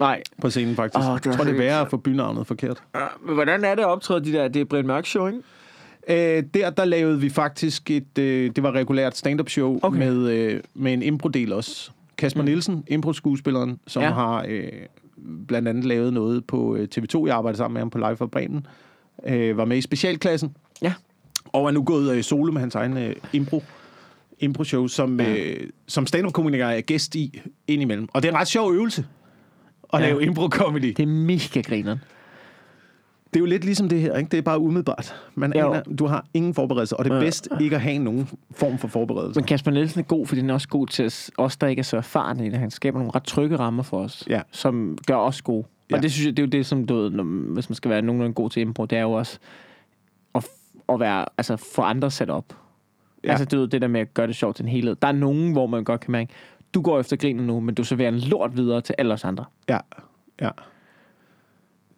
Nej. 0.00 0.22
på 0.40 0.50
scenen, 0.50 0.76
faktisk. 0.76 1.08
Oh, 1.08 1.18
jeg 1.24 1.34
tror, 1.34 1.44
det 1.44 1.52
er 1.54 1.58
værre 1.58 1.80
at 1.80 1.90
få 1.90 1.96
bynavnet 1.96 2.46
forkert. 2.46 2.82
Men 3.26 3.34
hvordan 3.34 3.64
er 3.64 3.74
det 3.74 3.82
at 3.82 3.88
optræde 3.88 4.24
de 4.24 4.32
der... 4.32 4.48
Det 4.48 4.60
er 4.60 4.64
Brian 4.64 4.86
Mørk 4.86 5.06
Show, 5.06 5.26
ikke? 5.26 5.38
Øh, 6.08 6.42
der, 6.54 6.70
der 6.70 6.84
lavede 6.84 7.20
vi 7.20 7.30
faktisk 7.30 7.90
et, 7.90 8.18
øh, 8.18 8.50
det 8.56 8.62
var 8.62 8.72
regulært 8.72 9.16
stand-up 9.16 9.48
show 9.48 9.78
Okay. 9.82 9.98
med, 9.98 10.30
øh, 10.30 10.60
med 10.74 10.92
en 10.92 11.02
impro-del 11.02 11.52
også. 11.52 11.90
Kasper 12.18 12.42
mm. 12.42 12.44
Nielsen, 12.44 12.84
impro-skuespilleren, 12.88 13.78
som 13.86 14.02
ja. 14.02 14.08
Ja. 14.08 14.14
har 14.14 14.44
øh, 14.48 14.68
blandt 15.48 15.68
andet 15.68 15.84
lavet 15.84 16.12
noget 16.12 16.44
på 16.44 16.76
øh, 16.76 16.88
TV2. 16.94 17.26
Jeg 17.26 17.36
arbejdede 17.36 17.58
sammen 17.58 17.74
med 17.74 17.80
ham 17.80 17.90
på 17.90 17.98
Live 17.98 18.16
for 18.16 18.26
Bremen. 18.26 18.66
Øh, 19.26 19.56
var 19.56 19.64
med 19.64 19.76
i 19.76 19.80
specialklassen. 19.80 20.54
Ja. 20.82 20.94
Og 21.46 21.66
er 21.66 21.70
nu 21.70 21.82
gået 21.82 22.16
øh, 22.16 22.22
solo 22.22 22.52
med 22.52 22.60
hans 22.60 22.74
egen 22.74 22.96
øh, 22.96 23.16
impro 23.32 23.62
impro-show, 24.38 24.86
som, 24.86 25.20
ja. 25.20 25.34
Øh, 25.36 25.68
som 25.86 26.06
stand-up-komiker 26.06 26.66
er 26.66 26.80
gæst 26.80 27.14
i 27.14 27.40
indimellem. 27.66 28.08
Og 28.12 28.22
det 28.22 28.28
er 28.28 28.32
en 28.32 28.38
ret 28.38 28.48
sjov 28.48 28.72
øvelse 28.72 29.06
at 29.92 30.00
ja. 30.00 30.06
Lave 30.06 30.22
impro-comedy. 30.22 30.86
Det 30.96 31.00
er 31.00 31.06
mega 31.06 31.60
grineren. 31.60 31.98
Det 33.34 33.36
er 33.38 33.40
jo 33.40 33.46
lidt 33.46 33.64
ligesom 33.64 33.88
det 33.88 34.00
her, 34.00 34.16
ikke? 34.16 34.28
Det 34.30 34.38
er 34.38 34.42
bare 34.42 34.58
umiddelbart. 34.58 35.14
Man 35.34 35.52
aner, 35.52 35.82
du 35.82 36.06
har 36.06 36.26
ingen 36.34 36.54
forberedelse, 36.54 36.96
og 36.96 37.04
det 37.04 37.10
er 37.10 37.14
Ja. 37.16 37.20
bedst 37.22 37.48
ikke 37.60 37.76
at 37.76 37.82
have 37.82 37.98
nogen 37.98 38.28
form 38.50 38.78
for 38.78 38.88
forberedelse. 38.88 39.40
Men 39.40 39.46
Kasper 39.46 39.70
Nielsen 39.70 40.00
er 40.00 40.04
god, 40.04 40.26
fordi 40.26 40.40
han 40.40 40.50
er 40.50 40.54
også 40.54 40.68
god 40.68 40.86
til 40.86 41.02
at, 41.02 41.30
os, 41.38 41.56
der 41.56 41.66
ikke 41.66 41.80
er 41.80 41.84
så 41.84 41.96
erfarne 41.96 42.46
i 42.46 42.50
det. 42.50 42.58
Han 42.58 42.70
skaber 42.70 42.98
nogle 42.98 43.12
ret 43.14 43.24
trygge 43.24 43.56
rammer 43.58 43.82
for 43.82 43.98
os, 43.98 44.24
Ja. 44.30 44.40
som 44.50 44.98
gør 45.06 45.16
os 45.16 45.42
gode. 45.42 45.64
Ja. 45.92 45.96
Og 45.96 46.02
det 46.02 46.12
synes 46.12 46.26
jeg, 46.26 46.36
det 46.36 46.42
er 46.42 46.46
jo 46.46 46.50
det, 46.50 46.66
som 46.66 46.86
du 46.86 46.94
ved, 46.94 47.10
når, 47.10 47.24
hvis 47.24 47.70
man 47.70 47.76
skal 47.76 47.90
være 47.90 48.02
nogenlunde 48.02 48.34
god 48.34 48.50
til 48.50 48.60
impro, 48.60 48.84
det 48.84 48.98
er 48.98 49.02
jo 49.02 49.12
også 49.12 49.38
at, 50.34 50.48
at 50.88 51.00
være, 51.00 51.26
altså 51.38 51.56
få 51.56 51.82
andre 51.82 52.10
sat 52.10 52.30
op. 52.30 52.56
Ja. 53.24 53.30
Altså 53.30 53.44
du 53.44 53.58
ved, 53.58 53.68
det 53.68 53.82
der 53.82 53.88
med 53.88 54.00
at 54.00 54.14
gøre 54.14 54.26
det 54.26 54.36
sjovt 54.36 54.56
til 54.56 54.62
en 54.62 54.68
helhed. 54.68 54.96
Der 55.02 55.08
er 55.08 55.12
nogen, 55.12 55.52
hvor 55.52 55.66
man 55.66 55.84
godt 55.84 56.00
kan 56.00 56.12
mærke, 56.12 56.32
du 56.74 56.82
går 56.82 57.00
efter 57.00 57.16
grinen 57.16 57.46
nu, 57.46 57.60
men 57.60 57.74
du 57.74 57.84
serverer 57.84 58.08
en 58.08 58.18
lort 58.18 58.56
videre 58.56 58.80
til 58.80 58.94
alle 58.98 59.14
os 59.14 59.24
andre. 59.24 59.44
Ja, 59.68 59.78
ja. 60.40 60.50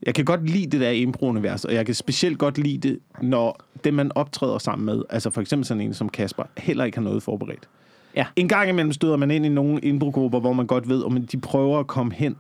Jeg 0.07 0.15
kan 0.15 0.25
godt 0.25 0.51
lide 0.51 0.67
det 0.67 0.81
der 0.81 0.91
impro-univers, 0.91 1.65
og 1.65 1.75
jeg 1.75 1.87
kan 1.87 1.95
specielt 1.95 2.39
godt 2.39 2.59
lide 2.59 2.89
det, 2.89 2.99
når 3.23 3.61
det, 3.85 3.95
man 3.95 4.13
optræder 4.15 4.59
sammen 4.59 4.87
med, 4.87 5.03
altså 5.11 5.31
for 5.31 5.41
eksempel 5.41 5.67
sådan 5.67 5.81
en 5.81 5.95
som 5.95 6.09
Kasper, 6.09 6.43
heller 6.59 6.85
ikke 6.85 6.99
har 6.99 7.03
noget 7.03 7.23
forberedt. 7.23 7.69
Ja. 8.17 8.27
En 8.37 8.49
gang 8.49 8.69
imellem 8.69 8.93
støder 8.93 9.17
man 9.17 9.31
ind 9.31 9.47
i 9.47 9.49
nogle 9.49 9.81
impro-grupper, 9.81 10.41
hvor 10.41 10.53
man 10.53 10.67
godt 10.67 10.89
ved, 10.89 11.05
at 11.05 11.33
de 11.33 11.41
prøver 11.41 11.79
at 11.79 11.87
komme 11.87 12.15
hen 12.15 12.37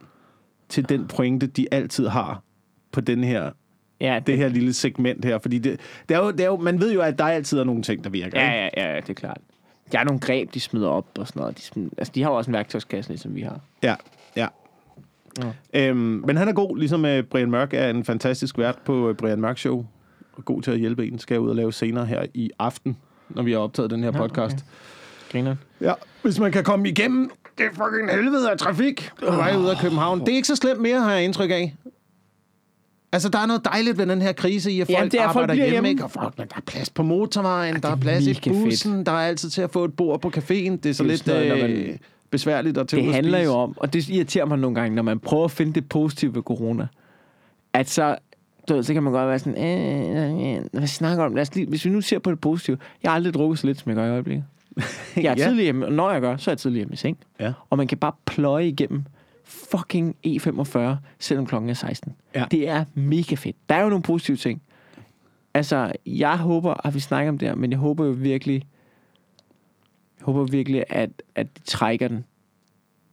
til 0.69 0.89
den 0.89 1.07
pointe, 1.07 1.47
de 1.47 1.67
altid 1.73 2.07
har 2.09 2.43
på 2.93 3.01
den 3.01 3.25
her, 3.25 3.51
Ja, 4.01 4.21
det 4.27 4.37
her 4.39 4.49
lille 4.49 4.73
segment 4.73 5.25
her. 5.25 5.39
Fordi 5.39 5.59
det, 5.59 5.81
det, 6.09 6.15
er 6.15 6.19
jo, 6.19 6.31
det 6.31 6.41
er 6.41 6.47
jo, 6.47 6.57
man 6.57 6.81
ved 6.81 6.93
jo, 6.93 7.01
at 7.01 7.19
der 7.19 7.25
altid 7.25 7.59
er 7.59 7.65
nogle 7.65 7.83
ting, 7.83 8.05
der 8.05 8.11
virker. 8.11 8.27
ikke? 8.27 8.39
Ja, 8.39 8.69
ja, 8.77 8.95
ja, 8.95 9.01
det 9.01 9.11
er 9.11 9.15
klart. 9.15 9.39
Der 9.93 9.99
er 9.99 10.05
nogle 10.05 10.21
greb, 10.21 10.55
de 10.55 10.61
smider 10.61 10.89
op 10.89 11.07
og 11.19 11.29
sådan 11.29 11.41
noget. 11.41 11.59
De, 11.59 11.63
smider, 11.63 11.91
altså, 11.99 12.13
de 12.15 12.23
har 12.23 12.31
jo 12.31 12.37
også 12.37 12.51
en 12.51 12.55
værktøjskasse, 12.55 13.11
ligesom 13.11 13.35
vi 13.35 13.41
har. 13.41 13.61
Ja, 13.83 13.95
ja. 14.37 14.47
Ja. 15.43 15.89
Øhm, 15.89 15.97
men 16.27 16.37
han 16.37 16.49
er 16.49 16.53
god, 16.53 16.79
ligesom 16.79 17.05
uh, 17.05 17.21
Brian 17.31 17.51
Mørk 17.51 17.75
er 17.75 17.91
en 17.91 18.05
fantastisk 18.05 18.59
vært 18.59 18.79
på 18.85 19.09
uh, 19.09 19.17
Brian 19.17 19.41
Mørk 19.41 19.59
Show. 19.59 19.87
Og 20.33 20.45
god 20.45 20.63
til 20.63 20.71
at 20.71 20.79
hjælpe 20.79 21.07
en. 21.07 21.19
Skal 21.19 21.35
jeg 21.35 21.41
ud 21.41 21.49
og 21.51 21.57
lave 21.57 21.73
senere 21.73 22.07
her 22.07 22.27
i 22.35 22.51
aften, 22.59 22.97
når 23.29 23.43
vi 23.43 23.53
har 23.53 23.59
optaget 23.59 23.91
den 23.91 24.03
her 24.03 24.11
Ja, 24.15 24.19
podcast. 24.19 24.55
okay. 24.55 24.65
Griner. 25.35 25.57
Ja, 25.81 25.93
hvis 26.23 26.39
man 26.39 26.53
kan 26.53 26.65
komme 26.65 26.89
igennem 26.89 27.31
det 27.59 27.67
er 27.67 27.71
fucking 27.71 28.11
helvede 28.11 28.51
af 28.51 28.59
trafik 28.59 29.11
på 29.29 29.35
vej 29.35 29.57
ud 29.57 29.67
af 29.67 29.77
København. 29.81 30.21
Det 30.21 30.29
er 30.29 30.37
ikke 30.37 30.49
så 30.49 30.57
slemt 30.57 30.81
mere, 30.81 31.01
har 31.01 31.13
jeg 31.13 31.25
indtryk 31.25 31.51
af. 31.51 31.75
Altså, 33.13 33.29
der 33.29 33.39
er 33.39 33.47
noget 33.47 33.65
dejligt 33.65 33.99
ved 33.99 34.07
den 34.07 34.23
her 34.23 34.33
krise 34.33 34.73
i, 34.73 34.81
at 34.81 34.87
folk 34.87 34.97
Jamen, 34.99 35.11
det 35.11 35.21
er, 35.21 35.29
at 35.29 35.33
folk 35.33 35.43
arbejder 35.43 35.55
bliver 35.55 35.65
hjemme, 35.67 35.75
hjemme. 35.75 35.89
ikke? 35.89 36.05
Og 36.05 36.11
folk, 36.11 36.39
men 36.39 36.49
der 36.49 36.57
er 36.57 36.61
plads 36.67 36.91
på 36.91 37.03
motorvejen, 37.03 37.83
der 37.83 37.89
er 37.89 37.93
er 37.93 37.97
plads 37.97 38.27
i 38.27 38.29
mega 38.29 38.51
fedt. 38.51 38.65
bussen, 38.65 39.07
der 39.07 39.13
er 39.13 39.17
altid 39.29 39.51
til 39.51 39.63
at 39.63 39.71
få 39.71 39.85
et 39.85 39.95
bord 39.97 40.21
på 40.21 40.29
caféen. 40.37 40.51
Det 40.51 40.87
er 40.87 40.93
så 40.93 41.03
Det 41.03 41.09
er 41.09 41.13
lidt 41.13 41.25
sådan 41.25 41.49
noget, 41.49 41.71
øh, 41.71 41.87
man- 41.89 41.99
besværligt 42.31 42.79
at 42.79 42.89
tage 42.89 43.01
ud 43.01 43.03
Det 43.03 43.09
og 43.11 43.15
handler 43.15 43.39
spise. 43.39 43.51
jo 43.53 43.59
om, 43.59 43.75
og 43.77 43.93
det 43.93 44.09
irriterer 44.09 44.47
mig 44.47 44.59
nogle 44.59 44.75
gange, 44.81 44.95
når 44.97 45.03
man 45.03 45.19
prøver 45.19 45.45
at 45.45 45.51
finde 45.51 45.73
det 45.73 45.89
positive 45.89 46.35
ved 46.35 46.43
corona, 46.43 46.87
at 47.73 47.89
så, 47.91 48.17
du 48.69 48.75
ved, 48.75 48.83
så 48.83 48.93
kan 48.93 49.03
man 49.03 49.13
godt 49.13 49.29
være 49.29 49.39
sådan, 49.39 49.65
øh, 49.65 50.57
øh, 50.57 50.63
hvad 50.73 50.87
snakker 50.87 51.25
om? 51.25 51.35
Lad 51.35 51.43
os 51.43 51.55
lige, 51.55 51.67
hvis 51.67 51.85
vi 51.85 51.91
nu 51.91 52.01
ser 52.01 52.19
på 52.19 52.31
det 52.31 52.41
positive, 52.41 52.79
jeg 53.03 53.11
har 53.11 53.17
aldrig 53.17 53.35
drukket 53.35 53.59
så 53.59 53.67
lidt, 53.67 53.79
som 53.81 53.89
jeg 53.91 53.97
gør 53.97 54.07
i 54.07 54.11
øjeblikket. 54.11 54.45
Jeg 55.17 55.25
er 55.25 55.35
Ja. 55.39 55.45
tidlig 55.49 55.65
hjemme, 55.65 55.87
og 55.87 55.93
når 55.93 56.11
jeg 56.11 56.21
gør, 56.21 56.37
så 56.37 56.51
er 56.51 56.53
jeg 56.53 56.59
tidlig 56.59 56.79
hjemme 56.79 56.93
i 56.95 56.97
seng. 56.97 57.19
Ja. 57.41 57.53
Og 57.71 57.77
man 57.79 57.87
kan 57.87 57.99
bare 57.99 58.13
pløje 58.27 58.69
igennem 58.69 59.05
fucking 59.45 60.17
E45, 60.27 60.79
selvom 61.19 61.47
klokken 61.47 61.71
er 61.71 61.75
16. 61.75 62.15
Ja. 62.35 62.45
Det 62.51 62.69
er 62.69 62.85
mega 62.95 63.35
fedt. 63.35 63.57
Der 63.69 63.75
er 63.75 63.83
jo 63.83 63.89
nogle 63.89 64.03
positive 64.03 64.37
ting. 64.37 64.63
Altså, 65.55 65.93
jeg 66.07 66.39
håber, 66.39 66.87
at 66.87 66.95
vi 66.95 67.01
snakker 67.01 67.29
om 67.33 67.39
det 67.39 67.49
her, 67.49 67.55
men 67.55 67.71
jeg 67.71 67.79
håber 67.79 68.05
jo 68.05 68.11
virkelig, 68.11 68.55
jeg 70.19 70.25
håber 70.25 70.45
virkelig, 70.45 70.85
at, 70.89 71.11
at 71.35 71.47
de 71.59 71.63
trækker 71.63 72.09
den. 72.09 72.25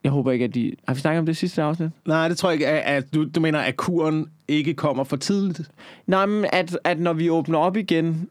Jeg 0.04 0.12
håber 0.12 0.32
ikke, 0.32 0.44
at 0.44 0.54
de... 0.54 0.72
Har 0.88 0.94
vi 0.94 1.00
snakket 1.00 1.18
om 1.18 1.26
det 1.26 1.36
sidste 1.36 1.62
afsnit? 1.62 1.90
Nej, 2.06 2.28
det 2.28 2.36
tror 2.36 2.50
jeg 2.50 2.54
ikke. 2.54 2.66
At, 2.68 3.04
at 3.04 3.14
du, 3.14 3.24
du 3.34 3.40
mener, 3.40 3.58
at 3.58 3.76
kuren 3.76 4.26
ikke 4.48 4.74
kommer 4.74 5.04
for 5.04 5.16
tidligt? 5.16 5.70
Nej, 6.06 6.26
men 6.26 6.46
at, 6.52 6.78
at 6.84 7.00
når 7.00 7.12
vi 7.12 7.30
åbner 7.30 7.58
op 7.58 7.76
igen, 7.76 8.28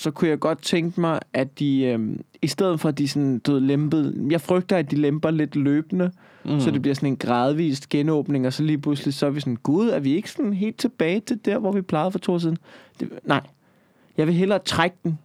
så 0.00 0.10
kunne 0.10 0.30
jeg 0.30 0.38
godt 0.38 0.62
tænke 0.62 1.00
mig, 1.00 1.20
at 1.32 1.58
de, 1.58 1.82
øhm, 1.82 2.20
i 2.42 2.46
stedet 2.46 2.80
for 2.80 2.88
at 2.88 2.98
de 2.98 3.08
sådan, 3.08 3.38
du 3.38 3.52
ved, 3.52 3.60
lempede, 3.60 4.26
jeg 4.30 4.40
frygter, 4.40 4.76
at 4.76 4.90
de 4.90 4.96
lemper 4.96 5.30
lidt 5.30 5.56
løbende, 5.56 6.10
mm. 6.44 6.60
så 6.60 6.70
det 6.70 6.82
bliver 6.82 6.94
sådan 6.94 7.08
en 7.08 7.16
gradvist 7.16 7.88
genåbning, 7.88 8.46
og 8.46 8.52
så 8.52 8.62
lige 8.62 8.78
pludselig, 8.78 9.14
så 9.14 9.26
er 9.26 9.30
vi 9.30 9.40
sådan, 9.40 9.56
gud, 9.56 9.88
er 9.88 9.98
vi 9.98 10.14
ikke 10.14 10.30
sådan 10.30 10.52
helt 10.52 10.78
tilbage 10.78 11.20
til 11.20 11.44
der, 11.44 11.58
hvor 11.58 11.72
vi 11.72 11.82
plejede 11.82 12.12
for 12.12 12.18
to 12.18 12.32
år 12.32 12.38
siden? 12.38 12.58
Det, 13.00 13.08
nej, 13.24 13.40
jeg 14.16 14.26
vil 14.26 14.34
hellere 14.34 14.58
trække 14.58 14.96
den 15.04 15.18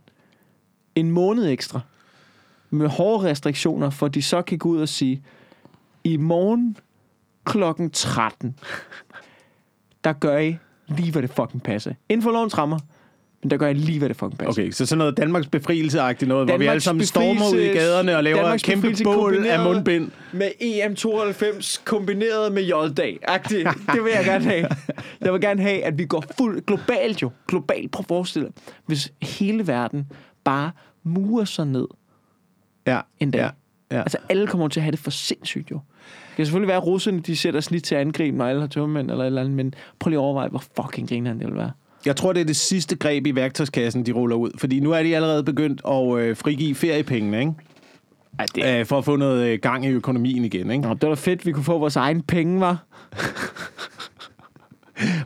en 0.96 1.12
måned 1.12 1.50
ekstra, 1.52 1.80
med 2.70 2.88
hårde 2.88 3.30
restriktioner, 3.30 3.90
for 3.90 4.08
de 4.08 4.22
så 4.22 4.42
kan 4.42 4.58
gå 4.58 4.70
ud 4.70 4.82
og 4.82 4.90
sige, 4.90 5.24
i 6.04 6.18
morgen 6.18 6.78
klokken 7.44 7.90
13, 7.90 8.56
der 10.04 10.14
gør 10.14 10.38
I 10.38 10.58
lige, 10.88 11.12
hvad 11.12 11.22
det 11.22 11.30
fucking 11.30 11.64
passer. 11.64 11.94
Inden 12.10 12.24
for 12.24 12.32
lovens 12.32 12.58
rammer, 12.58 12.80
men 13.46 13.50
der 13.52 13.58
gør 13.58 13.66
jeg 13.66 13.76
lige, 13.76 14.00
hvad 14.00 14.10
det 14.10 14.18
fucking 14.18 14.38
passer. 14.38 14.64
Okay, 14.64 14.72
så 14.72 14.86
sådan 14.86 14.98
noget 14.98 15.18
Danmarks 15.18 15.48
befrielse-agtigt 15.48 16.28
noget, 16.28 16.48
hvor 16.48 16.58
vi 16.58 16.66
Danmarks 16.66 16.70
alle 16.70 16.82
sammen 16.82 17.06
stormer 17.06 17.54
ud 17.54 17.60
i 17.60 17.68
gaderne 17.68 18.18
og 18.18 18.24
laver 18.24 18.38
et 18.38 18.44
Danmarks 18.44 18.64
kæmpe 18.64 19.04
bål 19.04 19.46
af 19.46 19.64
mundbind. 19.64 20.12
Med 20.34 20.52
EM92 20.62 21.84
kombineret 21.84 22.52
med 22.52 22.64
J-dag. 22.64 23.20
Agtigt. 23.28 23.68
Det 23.94 24.04
vil 24.04 24.12
jeg 24.16 24.26
gerne 24.26 24.46
have. 24.46 24.68
Jeg 25.22 25.34
vil 25.34 25.42
gerne 25.42 25.62
have, 25.62 25.84
at 25.84 25.98
vi 25.98 26.06
går 26.06 26.24
fuld 26.38 26.62
globalt 26.66 27.22
jo. 27.22 27.32
Globalt. 27.48 27.92
Prøv 27.92 28.00
at 28.00 28.08
forestille 28.08 28.50
hvis 28.86 29.14
hele 29.22 29.68
verden 29.68 30.06
bare 30.44 30.72
murer 31.04 31.46
sig 31.46 31.66
ned 31.68 31.88
Ja, 32.88 33.00
en 33.20 33.32
dag. 33.32 33.40
ja, 33.42 33.50
ja. 33.92 34.02
Altså, 34.02 34.18
alle 34.30 34.48
kommer 34.48 34.68
til 34.68 34.80
at 34.80 34.84
have 34.84 34.92
det 34.92 35.00
for 35.00 35.12
sindssygt 35.12 35.72
jo. 35.72 35.76
Det 36.30 36.36
kan 36.36 36.46
selvfølgelig 36.46 36.68
være, 36.68 36.78
at 36.78 36.86
russerne 36.86 37.20
de 37.20 37.38
sætter 37.38 37.60
snit 37.60 37.84
til 37.84 37.96
at 37.96 38.02
angribe, 38.02 38.38
når 38.38 38.46
alle 38.46 38.62
har 38.62 38.68
tømmermænd 38.68 39.12
eller 39.12 39.24
et 39.24 39.28
eller 39.28 39.42
andet, 39.42 39.56
men 39.56 39.74
prøv 40.00 40.10
lige 40.10 40.20
at 40.20 40.22
overveje, 40.22 40.50
hvor 40.50 40.64
fucking 40.82 41.10
griner 41.10 41.34
det 41.34 41.48
vil 41.48 41.56
være. 41.56 41.72
Jeg 42.06 42.16
tror, 42.16 42.34
det 42.34 42.42
er 42.42 42.46
det 42.46 42.56
sidste 42.56 42.96
greb 42.96 43.28
i 43.28 43.36
værktøjskassen, 43.36 44.06
de 44.06 44.12
ruller 44.12 44.36
ud. 44.36 44.52
Fordi 44.58 44.80
nu 44.80 44.92
er 44.92 45.04
de 45.04 45.16
allerede 45.16 45.44
begyndt 45.44 45.82
at 45.88 46.18
øh, 46.20 46.38
frigive 46.38 46.76
feriepengene, 46.76 47.40
ikke? 47.40 47.52
Ej, 48.40 48.46
det, 48.56 48.80
Øh, 48.80 48.86
for 48.86 48.98
at 48.98 49.06
få 49.06 49.16
noget 49.16 49.48
øh, 49.48 49.60
gang 49.62 49.86
i 49.86 49.90
økonomien 49.90 50.46
igen, 50.46 50.72
ikke? 50.72 50.88
Nå, 50.88 50.94
det 50.94 51.10
var 51.10 51.16
fedt, 51.16 51.46
vi 51.46 51.52
kunne 51.52 51.64
få 51.64 51.78
vores 51.78 51.96
egen 51.96 52.22
penge, 52.22 52.60
var. 52.60 52.84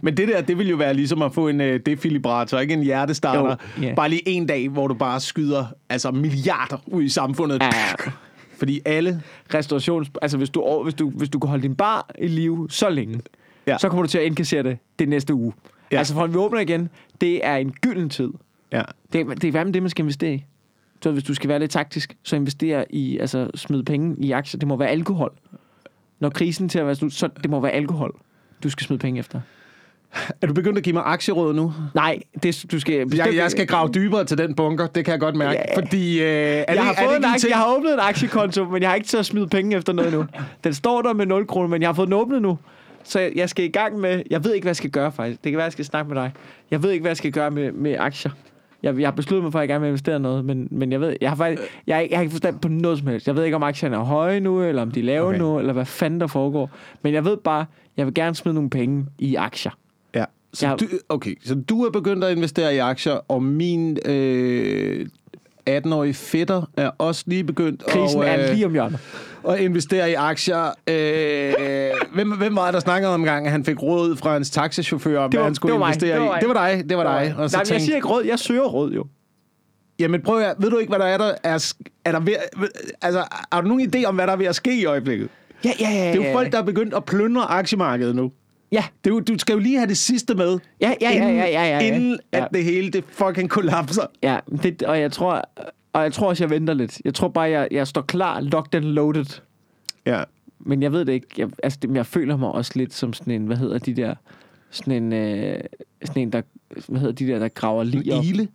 Men 0.02 0.18
det 0.18 0.28
der, 0.28 0.42
det 0.42 0.58
vil 0.58 0.70
jo 0.70 0.76
være 0.76 0.94
ligesom 0.94 1.22
at 1.22 1.34
få 1.34 1.48
en 1.48 1.62
øh, 1.62 1.80
defibrillator, 1.86 2.60
ikke 2.60 2.74
en 2.74 2.84
hjertestarter. 2.84 3.56
Jo, 3.78 3.82
ja. 3.84 3.94
Bare 3.96 4.10
lige 4.10 4.30
en 4.30 4.46
dag, 4.46 4.70
hvor 4.70 4.88
du 4.88 4.94
bare 4.94 5.20
skyder 5.20 5.66
altså 5.90 6.12
milliarder 6.12 6.78
ud 6.88 7.04
i 7.04 7.10
samfundet. 7.10 7.62
Ja, 7.62 7.66
ja. 7.66 8.12
Fordi 8.58 8.82
alle... 8.86 9.22
Restaurations... 9.54 10.12
Altså, 10.22 10.38
hvis 10.38 10.50
du, 10.50 10.84
hvis 10.84 10.94
du, 10.94 11.10
hvis 11.10 11.30
du 11.30 11.40
kan 11.40 11.50
holde 11.50 11.64
din 11.64 11.76
bar 11.76 12.10
i 12.20 12.28
live 12.28 12.68
så 12.70 12.90
længe, 12.90 13.20
Ja. 13.68 13.72
ja. 13.72 13.78
så 13.78 13.90
kommer 13.90 14.04
du 14.04 14.10
til 14.10 14.18
at 14.18 14.24
indkassere 14.26 14.64
det 14.64 14.78
det 15.00 15.10
næste 15.10 15.34
uge. 15.34 15.54
Ja. 15.92 15.98
Altså, 15.98 16.14
for 16.14 16.28
vi 16.28 16.38
åbner 16.38 16.60
igen, 16.60 16.90
det 17.22 17.46
er 17.46 17.56
en 17.56 17.72
gylden 17.72 18.10
tid. 18.10 18.30
Ja. 18.72 18.82
Det, 19.14 19.22
er- 19.22 19.34
det 19.36 19.44
er 19.48 19.52
hvad 19.52 19.66
med 19.66 19.74
det, 19.74 19.82
man 19.84 19.90
skal 19.90 20.04
investere 20.04 20.34
i. 20.34 20.46
Så 21.04 21.12
hvis 21.12 21.24
du 21.24 21.34
skal 21.34 21.50
være 21.50 21.60
lidt 21.60 21.72
taktisk, 21.72 22.18
så 22.24 22.36
investere 22.36 22.86
i, 22.96 23.18
altså 23.18 23.50
smid 23.56 23.84
penge 23.84 24.16
i 24.26 24.32
aktier. 24.32 24.60
Det 24.60 24.68
må 24.68 24.76
være 24.76 24.90
alkohol. 24.90 25.32
Når 26.20 26.30
krisen 26.30 26.70
til 26.70 26.80
at 26.80 26.86
være 26.86 26.96
slut, 26.96 27.14
så 27.14 27.30
det 27.44 27.50
må 27.50 27.60
være 27.60 27.72
alkohol, 27.72 28.16
du 28.64 28.70
skal 28.70 28.86
smide 28.86 29.00
penge 29.00 29.20
efter. 29.20 29.42
Er 30.42 30.48
du 30.48 30.54
begyndt 30.54 30.78
at 30.78 30.84
give 30.84 30.94
mig 30.94 31.04
aktieråd 31.06 31.54
nu? 31.54 31.74
Nej, 31.96 32.20
det, 32.44 32.66
du 32.72 32.80
skal... 32.80 33.08
Jeg, 33.16 33.36
jeg 33.36 33.52
skal 33.52 33.68
grave 33.68 33.90
dybere 33.94 34.26
til 34.26 34.38
den 34.38 34.56
bunker, 34.56 34.88
det 34.88 35.06
kan 35.06 35.12
jeg 35.12 35.20
godt 35.20 35.36
mærke. 35.36 35.60
Ja. 35.70 35.78
Fordi... 35.82 36.20
Øh, 36.22 36.26
er 36.28 36.32
jeg, 36.58 36.66
det, 36.70 36.78
har 36.80 36.92
er 36.92 36.96
det 36.96 37.04
fået 37.06 37.16
ikke 37.16 37.28
en 37.28 37.34
aktie, 37.34 37.50
jeg 37.50 37.58
har 37.58 37.76
åbnet 37.78 37.94
en 37.94 38.00
aktiekonto, 38.00 38.66
men 38.66 38.82
jeg 38.82 38.90
har 38.90 38.96
ikke 38.96 39.08
til 39.08 39.18
at 39.18 39.26
smide 39.26 39.48
penge 39.48 39.78
efter 39.78 39.94
noget 39.94 40.14
nu. 40.14 40.26
Den 40.64 40.74
står 40.74 41.02
der 41.02 41.14
med 41.14 41.26
0 41.26 41.48
kroner, 41.48 41.68
men 41.68 41.82
jeg 41.82 41.88
har 41.90 41.94
fået 41.94 42.08
den 42.08 42.14
åbnet 42.14 42.42
nu. 42.42 42.58
Så 43.10 43.20
jeg- 43.36 43.50
skal 43.50 43.66
i 43.66 43.68
gang 43.68 44.00
med... 44.00 44.24
Jeg 44.30 44.44
ved 44.44 44.54
ikke, 44.54 44.64
hvad 44.66 44.70
jeg 44.70 44.76
skal 44.76 44.90
gøre, 44.90 45.12
faktisk. 45.12 45.44
Det 45.44 45.52
kan 45.52 45.58
være, 45.58 45.64
jeg 45.64 45.72
skal 45.72 45.86
snakke 45.86 46.14
med 46.14 46.22
dig. 46.22 46.32
Jeg 46.72 46.84
ved 46.84 46.92
ikke, 46.92 47.02
hvad 47.04 47.10
jeg 47.10 47.18
skal 47.18 47.32
gøre 47.32 47.52
med, 47.52 47.72
med 47.72 47.96
aktier. 48.00 48.32
Jeg, 48.84 49.00
jeg 49.00 49.08
har 49.08 49.12
besluttet 49.12 49.44
mig 49.44 49.52
for, 49.52 49.60
at 49.60 49.62
jeg 49.62 49.68
gerne 49.70 49.82
vil 49.82 49.88
investere 49.88 50.20
noget, 50.20 50.46
men, 50.46 50.68
men 50.72 50.92
jeg 50.92 51.02
ved, 51.02 51.16
jeg 51.22 51.30
har, 51.30 51.36
faktisk, 51.36 51.62
jeg, 51.88 52.08
jeg 52.10 52.18
har 52.18 52.22
ikke 52.24 52.32
forstand 52.32 52.60
på 52.60 52.68
noget 52.68 53.00
som 53.00 53.08
helst. 53.08 53.28
Jeg 53.28 53.36
ved 53.36 53.44
ikke, 53.44 53.56
om 53.56 53.64
aktierne 53.64 53.96
er 53.96 54.00
høje 54.00 54.40
nu, 54.40 54.62
eller 54.64 54.82
om 54.82 54.92
de 54.92 55.00
er 55.00 55.04
lave 55.04 55.28
okay. 55.28 55.38
nu, 55.38 55.60
eller 55.60 55.74
hvad 55.74 55.86
fanden 55.86 56.22
der 56.22 56.28
foregår. 56.28 56.70
Men 57.04 57.14
jeg 57.14 57.26
ved 57.26 57.38
bare, 57.38 57.66
jeg 57.98 58.06
vil 58.06 58.14
gerne 58.14 58.36
smide 58.36 58.56
nogle 58.56 58.70
penge 58.70 59.06
i 59.20 59.36
aktier. 59.36 59.72
Ja. 60.16 60.26
Så 60.54 60.68
Jeg- 60.68 60.80
du, 60.80 60.86
okay, 61.10 61.36
så 61.46 61.56
du 61.56 61.84
er 61.86 61.92
begyndt 61.92 62.24
at 62.24 62.38
investere 62.38 62.76
i 62.76 62.78
aktier, 62.78 63.14
og 63.28 63.44
min 63.44 63.98
øh, 64.06 65.06
18-årige 65.78 66.14
fætter 66.14 66.62
er 66.78 66.92
også 66.98 67.24
lige 67.28 67.44
begyndt 67.44 67.84
Krisen 67.86 68.24
at, 68.24 68.40
er 68.40 68.54
lige 68.54 68.66
om 68.66 68.72
hjørnet. 68.72 69.00
at 69.50 69.60
investere 69.60 70.12
i 70.12 70.14
aktier. 70.14 70.66
Øh, 70.90 72.14
hvem, 72.14 72.32
hvem 72.38 72.56
var 72.56 72.66
det, 72.66 72.74
der 72.74 72.80
snakkede 72.80 73.14
om 73.14 73.24
gang, 73.24 73.46
at 73.46 73.52
han 73.52 73.66
fik 73.66 73.82
råd 73.84 74.16
fra 74.16 74.34
hans 74.34 74.50
taxichauffør, 74.50 75.20
om 75.20 75.32
Det 75.32 75.38
hvad 75.38 75.40
var- 75.42 75.46
han 75.48 75.56
skulle 75.56 75.72
det 75.74 75.80
var 75.80 75.86
mig. 75.86 75.94
investere 75.94 76.14
Det 76.14 76.20
var 76.22 76.26
i? 76.26 76.30
mig. 76.30 76.42
Det 76.42 76.50
var 76.50 76.68
dig, 76.68 76.90
det 76.90 76.98
var 76.98 77.04
dig. 77.04 77.36
Og 77.38 77.50
så 77.50 77.58
Nej, 77.58 77.60
men 77.60 77.60
jeg 77.60 77.68
tænkte, 77.68 77.86
siger 77.86 77.96
ikke 77.96 78.08
råd, 78.08 78.24
jeg 78.24 78.40
søger 78.40 78.64
råd 78.68 78.92
jo. 78.92 79.06
jamen 80.00 80.22
prøv 80.22 80.40
at, 80.42 80.56
ved 80.60 80.70
du 80.70 80.78
ikke, 80.78 80.90
hvad 80.90 81.00
der 81.00 81.06
er, 81.06 81.18
der 81.18 81.34
er, 81.44 81.74
er 82.06 82.12
der 82.12 82.20
ved, 82.20 82.36
altså, 83.02 83.24
har 83.52 83.62
du 83.62 83.68
nogen 83.68 83.92
idé 83.96 84.06
om, 84.06 84.16
hvad 84.16 84.28
der 84.28 84.34
er 84.34 84.38
ved 84.38 84.46
at 84.46 84.56
ske 84.56 84.82
i 84.82 84.86
øjeblikket? 84.86 85.30
Ja, 85.66 85.72
ja, 85.80 85.90
ja. 85.90 86.12
Det 86.14 86.22
er 86.22 86.28
jo 86.28 86.34
folk, 86.34 86.52
der 86.52 86.58
er 86.58 86.64
begyndt 86.64 86.94
at 86.94 87.06
plyndre 87.06 87.42
aktiemarkedet 87.52 88.16
nu. 88.16 88.32
Ja, 88.72 88.84
Det 89.04 89.10
jo, 89.10 89.20
du 89.20 89.38
skal 89.38 89.54
jo 89.54 89.60
lige 89.60 89.78
have 89.78 89.88
det 89.88 89.98
sidste 89.98 90.36
med, 90.36 90.60
ja, 90.82 90.94
ja, 91.02 91.10
ja, 91.10 91.16
inden, 91.16 91.36
ja, 91.36 91.46
ja, 91.46 91.64
ja. 91.64 91.80
inden 91.80 92.20
ja. 92.34 92.46
at 92.46 92.50
det 92.54 92.64
hele 92.64 92.92
det 92.92 93.04
fucking 93.08 93.50
kollapser. 93.50 94.06
Ja, 94.24 94.40
det, 94.64 94.84
og 94.84 95.00
jeg 95.00 95.12
tror, 95.12 95.50
og 95.94 96.04
jeg 96.04 96.14
tror 96.14 96.30
også, 96.30 96.44
jeg 96.44 96.50
venter 96.50 96.74
lidt. 96.74 97.02
Jeg 97.06 97.14
tror 97.14 97.28
bare, 97.28 97.50
jeg, 97.50 97.68
jeg 97.72 97.88
står 97.88 98.02
klar, 98.02 98.40
locked 98.40 98.76
and 98.76 98.86
loaded. 98.86 99.42
Ja. 100.06 100.24
Men 100.60 100.84
jeg 100.84 100.92
ved 100.92 101.06
det 101.06 101.14
ikke. 101.14 101.28
Jeg, 101.38 101.50
altså, 101.64 101.80
det, 101.82 101.90
men 101.90 101.98
jeg 101.98 102.06
føler 102.06 102.38
mig 102.38 102.52
også 102.52 102.72
lidt 102.76 102.94
som 102.94 103.14
sådan 103.14 103.34
en, 103.34 103.46
hvad 103.46 103.58
hedder 103.58 103.78
de 103.80 103.94
der 103.94 104.16
Sådan 104.70 104.94
en, 104.94 105.14
øh, 105.14 105.60
sådan 106.04 106.22
en 106.22 106.32
der, 106.32 106.42
hvad 106.88 107.00
hedder 107.00 107.14
de 107.14 107.28
der, 107.28 107.40
der 107.40 107.48
graver 107.48 107.84
lige 107.84 108.14
op. 108.14 108.24
Ile. 108.24 108.48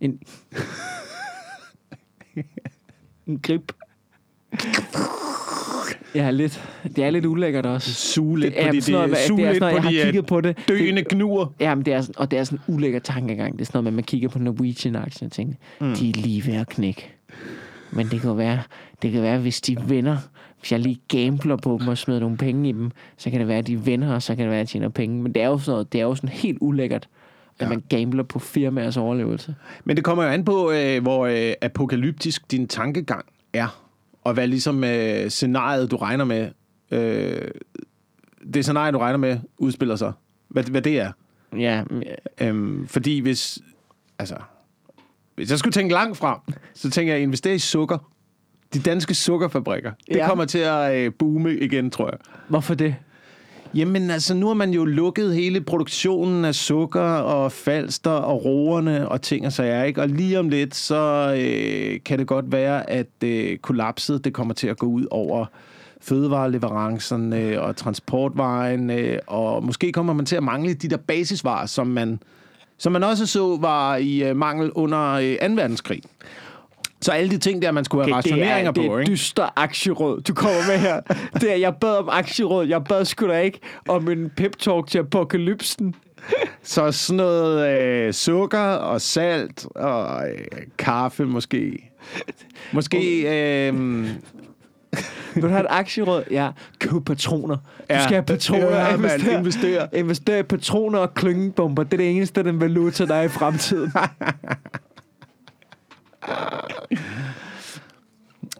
En, 0.00 0.20
en 3.26 3.38
grip. 3.38 3.72
Ja, 6.14 6.30
lidt. 6.30 6.68
Det 6.96 7.04
er 7.04 7.10
lidt 7.10 7.26
ulækkert 7.26 7.66
også. 7.66 7.94
Suge 7.94 8.38
lidt 8.40 8.54
Det 8.54 8.62
er 8.62 8.66
på 8.66 8.72
de, 8.72 8.80
sådan 8.82 8.92
noget, 8.92 9.06
de, 9.08 9.10
med- 9.10 9.18
suge 9.26 9.38
det 9.38 9.46
er 9.46 9.50
lidt 9.52 9.62
sådan 9.62 9.72
noget, 9.74 9.82
på 9.82 9.86
jeg 9.86 9.92
de 9.92 9.98
har 9.98 10.04
kigget 10.04 10.26
på 10.26 10.40
det. 10.40 10.58
døende 10.68 11.04
gnuer. 11.10 11.46
Ja, 11.60 11.74
men 11.74 11.84
det 11.84 11.94
er, 11.94 12.00
sådan- 12.00 12.14
og 12.18 12.30
det 12.30 12.38
er 12.38 12.44
sådan 12.44 12.60
en 12.68 12.74
ulækker 12.74 12.98
tankegang. 12.98 13.52
Det 13.52 13.60
er 13.60 13.64
sådan 13.64 13.82
noget 13.84 13.94
man 13.94 14.04
kigger 14.04 14.28
på 14.28 14.38
Norwegian-aktien 14.38 15.26
og 15.26 15.32
tænker, 15.32 15.54
mm. 15.80 15.94
de 15.94 16.08
er 16.10 16.12
lige 16.14 16.46
ved 16.46 16.54
at 16.54 16.68
knække. 16.68 17.08
Men 17.90 18.06
det 18.08 18.20
kan 18.20 18.36
være, 18.38 18.58
det 19.02 19.12
kan 19.12 19.22
være, 19.22 19.38
hvis 19.38 19.60
de 19.60 19.76
vinder, 19.88 20.16
hvis 20.60 20.72
jeg 20.72 20.80
lige 20.80 21.00
gambler 21.08 21.56
på 21.56 21.78
dem 21.80 21.88
og 21.88 21.98
smider 21.98 22.20
nogle 22.20 22.36
penge 22.36 22.68
i 22.68 22.72
dem, 22.72 22.90
så 23.16 23.30
kan 23.30 23.40
det 23.40 23.48
være, 23.48 23.58
at 23.58 23.66
de 23.66 23.84
vinder, 23.84 24.14
og 24.14 24.22
så 24.22 24.34
kan 24.34 24.38
det 24.42 24.50
være, 24.50 24.56
at 24.56 24.64
jeg 24.64 24.68
tjener 24.68 24.88
penge. 24.88 25.22
Men 25.22 25.32
det 25.32 25.42
er 25.42 25.46
jo 25.46 25.58
sådan, 25.58 25.72
noget, 25.72 25.92
det 25.92 25.98
er 26.00 26.04
jo 26.04 26.14
sådan 26.14 26.28
helt 26.30 26.58
ulækkert, 26.60 27.08
at 27.58 27.64
Ja. 27.64 27.68
man 27.68 27.82
gambler 27.88 28.22
på 28.22 28.38
firmaers 28.38 28.96
overlevelse. 28.96 29.54
Men 29.84 29.96
det 29.96 30.04
kommer 30.04 30.24
jo 30.24 30.30
an 30.30 30.44
på, 30.44 30.70
øh, 30.72 31.02
hvor 31.02 31.26
øh, 31.26 31.52
apokalyptisk 31.62 32.50
din 32.50 32.68
tankegang 32.68 33.24
er. 33.52 33.82
Og 34.28 34.34
hvad 34.34 34.46
ligesom 34.48 34.84
øh, 34.84 35.30
scenariet, 35.30 35.90
du 35.90 35.96
regner 35.96 36.24
med, 36.24 36.48
øh, 36.90 37.48
det 38.54 38.64
scenarie, 38.64 38.92
du 38.92 38.98
regner 38.98 39.18
med, 39.18 39.38
udspiller 39.58 39.96
sig. 39.96 40.12
Hvad, 40.48 40.64
hvad 40.64 40.82
det 40.82 41.00
er. 41.00 41.12
Ja, 41.58 41.84
men, 41.90 42.02
Øhm, 42.40 42.86
fordi 42.88 43.18
hvis, 43.20 43.58
altså, 44.18 44.36
hvis 45.34 45.50
jeg 45.50 45.58
skulle 45.58 45.72
tænke 45.72 45.94
langt 45.94 46.16
frem, 46.16 46.38
så 46.74 46.90
tænker 46.90 47.12
jeg 47.12 47.18
at 47.18 47.22
investere 47.22 47.54
i 47.54 47.58
sukker. 47.58 47.98
De 48.74 48.78
danske 48.80 49.14
sukkerfabrikker. 49.14 49.92
Det 50.08 50.16
Ja. 50.16 50.28
kommer 50.28 50.44
til 50.44 50.58
at 50.58 50.96
øh, 50.96 51.12
boome 51.18 51.56
igen, 51.58 51.90
tror 51.90 52.06
jeg. 52.06 52.18
hvorfor 52.48 52.74
det? 52.74 52.94
Jamen 53.74 54.10
altså, 54.10 54.34
nu 54.34 54.46
har 54.46 54.54
man 54.54 54.70
jo 54.70 54.84
lukket 54.84 55.34
hele 55.34 55.60
produktionen 55.60 56.44
af 56.44 56.54
sukker 56.54 57.00
og 57.00 57.52
falster 57.52 58.10
og 58.10 58.44
roerne 58.44 59.08
og 59.08 59.22
ting 59.22 59.46
og 59.46 59.52
sager, 59.52 59.84
ikke? 59.84 60.00
Og 60.00 60.08
lige 60.08 60.38
om 60.38 60.48
lidt, 60.48 60.74
så 60.74 61.34
øh, 61.38 62.00
kan 62.04 62.18
det 62.18 62.26
godt 62.26 62.52
være, 62.52 62.90
at 62.90 63.06
øh, 63.24 63.58
kollapset, 63.58 64.24
det 64.24 64.32
kommer 64.32 64.54
til 64.54 64.66
at 64.66 64.78
gå 64.78 64.86
ud 64.86 65.06
over 65.10 65.46
fødevareleverancerne 66.00 67.40
øh, 67.40 67.62
og 67.62 67.76
transportvejen, 67.76 68.90
øh, 68.90 69.18
og 69.26 69.64
måske 69.64 69.92
kommer 69.92 70.12
man 70.12 70.26
til 70.26 70.36
at 70.36 70.42
mangle 70.42 70.74
de 70.74 70.88
der 70.88 70.96
basisvarer, 70.96 71.66
som 71.66 71.86
man, 71.86 72.20
som 72.78 72.92
man 72.92 73.04
også 73.04 73.26
så 73.26 73.56
var 73.60 73.96
i 73.96 74.22
øh, 74.22 74.36
mangel 74.36 74.70
under 74.72 75.12
øh, 75.12 75.48
2. 75.48 75.54
verdenskrig. 75.54 76.02
Så 77.00 77.12
alle 77.12 77.30
de 77.30 77.38
ting 77.38 77.62
der, 77.62 77.70
man 77.72 77.84
skulle 77.84 78.04
have 78.04 78.12
Okay, 78.18 78.22
det 78.22 78.32
rationeringer 78.32 78.68
er, 78.70 78.72
det 78.74 78.86
på, 78.88 78.94
er 78.94 78.98
ikke? 79.00 79.12
dyster 79.12 79.48
aktieråd, 79.56 80.20
du 80.20 80.34
kommer 80.34 80.58
med 80.68 80.78
her. 80.78 81.00
Det 81.40 81.52
er, 81.52 81.56
jeg 81.56 81.74
bad 81.80 81.96
om 81.96 82.08
aktieråd, 82.12 82.66
jeg 82.66 82.84
bad 82.84 83.04
sgu 83.04 83.28
da 83.28 83.38
ikke 83.40 83.60
om 83.88 84.08
en 84.10 84.30
pep-talk 84.40 84.86
til 84.90 84.98
apokalypsen. 84.98 85.94
Så 86.62 86.92
sådan 86.92 87.16
noget 87.16 87.80
øh, 87.80 88.12
sukker 88.12 88.58
og 88.60 89.00
salt 89.00 89.66
og 89.74 90.28
øh, 90.28 90.38
kaffe 90.78 91.24
måske. 91.24 91.90
Måske... 92.72 92.98
Øh, 93.68 93.74
Vil 95.34 95.42
du 95.42 95.48
have 95.48 95.60
et 95.60 95.66
aktieråd? 95.70 96.22
Ja, 96.30 96.48
køb 96.78 97.04
patroner. 97.06 97.56
Du 97.56 97.62
Ja. 97.90 98.02
skal 98.02 98.14
have 98.14 98.22
patroner. 98.22 98.76
Ja, 98.76 98.94
investere, 98.94 99.38
investere. 99.38 99.88
investere 99.92 100.38
i 100.38 100.42
patroner 100.42 100.98
og 100.98 101.14
klyngebomber. 101.14 101.82
Det 101.82 101.92
er 101.92 101.96
det 101.96 102.10
eneste, 102.10 102.42
den 102.44 102.60
valuta, 102.60 103.04
der 103.06 103.14
er 103.14 103.22
i 103.22 103.28
fremtiden. 103.28 103.92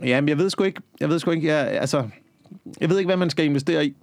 ja, 0.02 0.20
men 0.20 0.28
jeg 0.28 0.38
ved 0.38 0.50
sgu 0.50 0.64
ikke... 0.64 0.83
Jeg 1.00 1.09
ved 1.09 1.18
sgu 1.18 1.31
ikke... 1.31 1.46
Jeg, 1.46 1.68
altså, 1.68 2.09
jeg 2.81 2.90
ved 2.90 2.98
ikke, 2.98 3.09
hvad 3.09 3.16
man 3.16 3.31
skal 3.31 3.44
investere 3.44 3.87
i. 3.87 3.96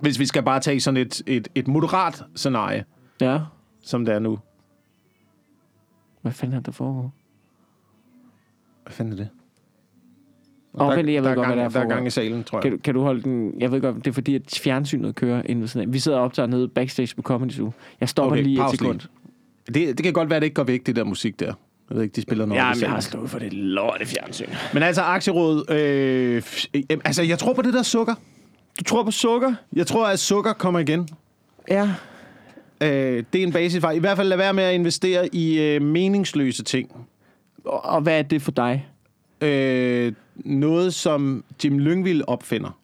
Hvis 0.00 0.18
vi 0.18 0.26
skal 0.26 0.42
bare 0.42 0.60
tage 0.60 0.80
sådan 0.80 0.96
et, 1.00 1.22
et, 1.26 1.48
et 1.54 1.68
moderat 1.68 2.22
scenarie, 2.34 2.84
ja. 3.20 3.40
som 3.82 4.04
det 4.04 4.14
er 4.14 4.18
nu. 4.18 4.38
Hvad 6.22 6.32
fanden 6.32 6.56
er 6.56 6.60
der 6.60 6.72
foregår? 6.72 7.14
Hvad 8.82 8.92
fanden 8.92 9.12
er 9.12 9.16
det? 9.16 9.28
Åh, 10.74 10.88
der, 10.88 10.94
vent 10.94 11.06
lige, 11.06 11.14
jeg 11.14 11.22
ved 11.22 11.30
der, 11.30 11.36
godt, 11.36 11.46
er 11.48 11.54
hvad 11.54 11.56
der 11.56 11.64
er 11.64 11.68
der 11.68 11.80
er 11.80 11.94
gang 11.94 12.06
i 12.06 12.10
salen, 12.10 12.44
tror 12.44 12.58
jeg. 12.58 12.62
Kan 12.62 12.72
du, 12.72 12.78
kan 12.78 12.94
du 12.94 13.02
holde 13.02 13.22
den? 13.22 13.60
Jeg 13.60 13.72
ved 13.72 13.80
godt, 13.80 13.96
det 13.96 14.06
er 14.06 14.12
fordi, 14.12 14.34
at 14.34 14.60
fjernsynet 14.62 15.14
kører 15.14 15.42
inde 15.46 15.60
ved 15.60 15.68
sådan 15.68 15.88
af. 15.88 15.92
Vi 15.92 15.98
sidder 15.98 16.18
og 16.18 16.24
optager 16.24 16.46
nede 16.46 16.68
backstage 16.68 17.16
på 17.16 17.22
Comedy 17.22 17.50
Zoo. 17.50 17.72
Jeg 18.00 18.08
stopper 18.08 18.32
Okay, 18.32 18.42
lige 18.42 18.54
et 18.54 18.58
pause 18.58 18.76
sekund. 18.76 19.00
lige. 19.68 19.86
Det, 19.86 19.98
det 19.98 20.04
kan 20.04 20.12
godt 20.12 20.30
være, 20.30 20.36
at 20.36 20.42
det 20.42 20.46
ikke 20.46 20.54
går 20.54 20.64
væk, 20.64 20.86
det 20.86 20.96
der 20.96 21.04
musik 21.04 21.40
der. 21.40 21.54
Jeg 21.90 21.96
ved 21.96 22.02
ikke, 22.02 22.16
de 22.16 22.22
spiller 22.22 22.46
noget. 22.46 22.60
Ja, 22.60 22.72
i 22.72 22.74
men 22.74 22.82
jeg 22.82 22.90
har 22.90 23.00
slået 23.00 23.30
for 23.30 23.38
det 23.38 23.52
lorte 23.52 24.06
fjernsyn. 24.06 24.46
Men 24.74 24.82
altså, 24.82 25.02
aktieråd... 25.02 25.70
Øh, 25.70 26.42
øh, 26.74 26.82
altså, 27.04 27.22
jeg 27.22 27.38
tror 27.38 27.52
på 27.52 27.62
det 27.62 27.74
der 27.74 27.82
sukker. 27.82 28.14
Du 28.78 28.84
tror 28.84 29.02
på 29.02 29.10
sukker? 29.10 29.54
Jeg 29.72 29.86
tror, 29.86 30.06
at 30.06 30.18
sukker 30.18 30.52
kommer 30.52 30.80
igen. 30.80 31.08
Ja. 31.68 31.90
Øh, 32.80 33.24
det 33.32 33.38
er 33.38 33.46
en 33.46 33.52
basisfejl. 33.52 33.96
I 33.96 34.00
hvert 34.00 34.16
fald 34.16 34.28
lad 34.28 34.36
være 34.36 34.54
med 34.54 34.64
at 34.64 34.74
investere 34.74 35.34
i 35.34 35.60
øh, 35.60 35.82
meningsløse 35.82 36.62
ting. 36.62 37.06
Og, 37.64 37.84
og 37.84 38.00
hvad 38.00 38.18
er 38.18 38.22
det 38.22 38.42
for 38.42 38.50
dig? 38.50 38.88
Øh, 39.40 40.12
noget, 40.36 40.94
som 40.94 41.44
Jim 41.64 41.78
Lyngvild 41.78 42.22
opfinder. 42.26 42.78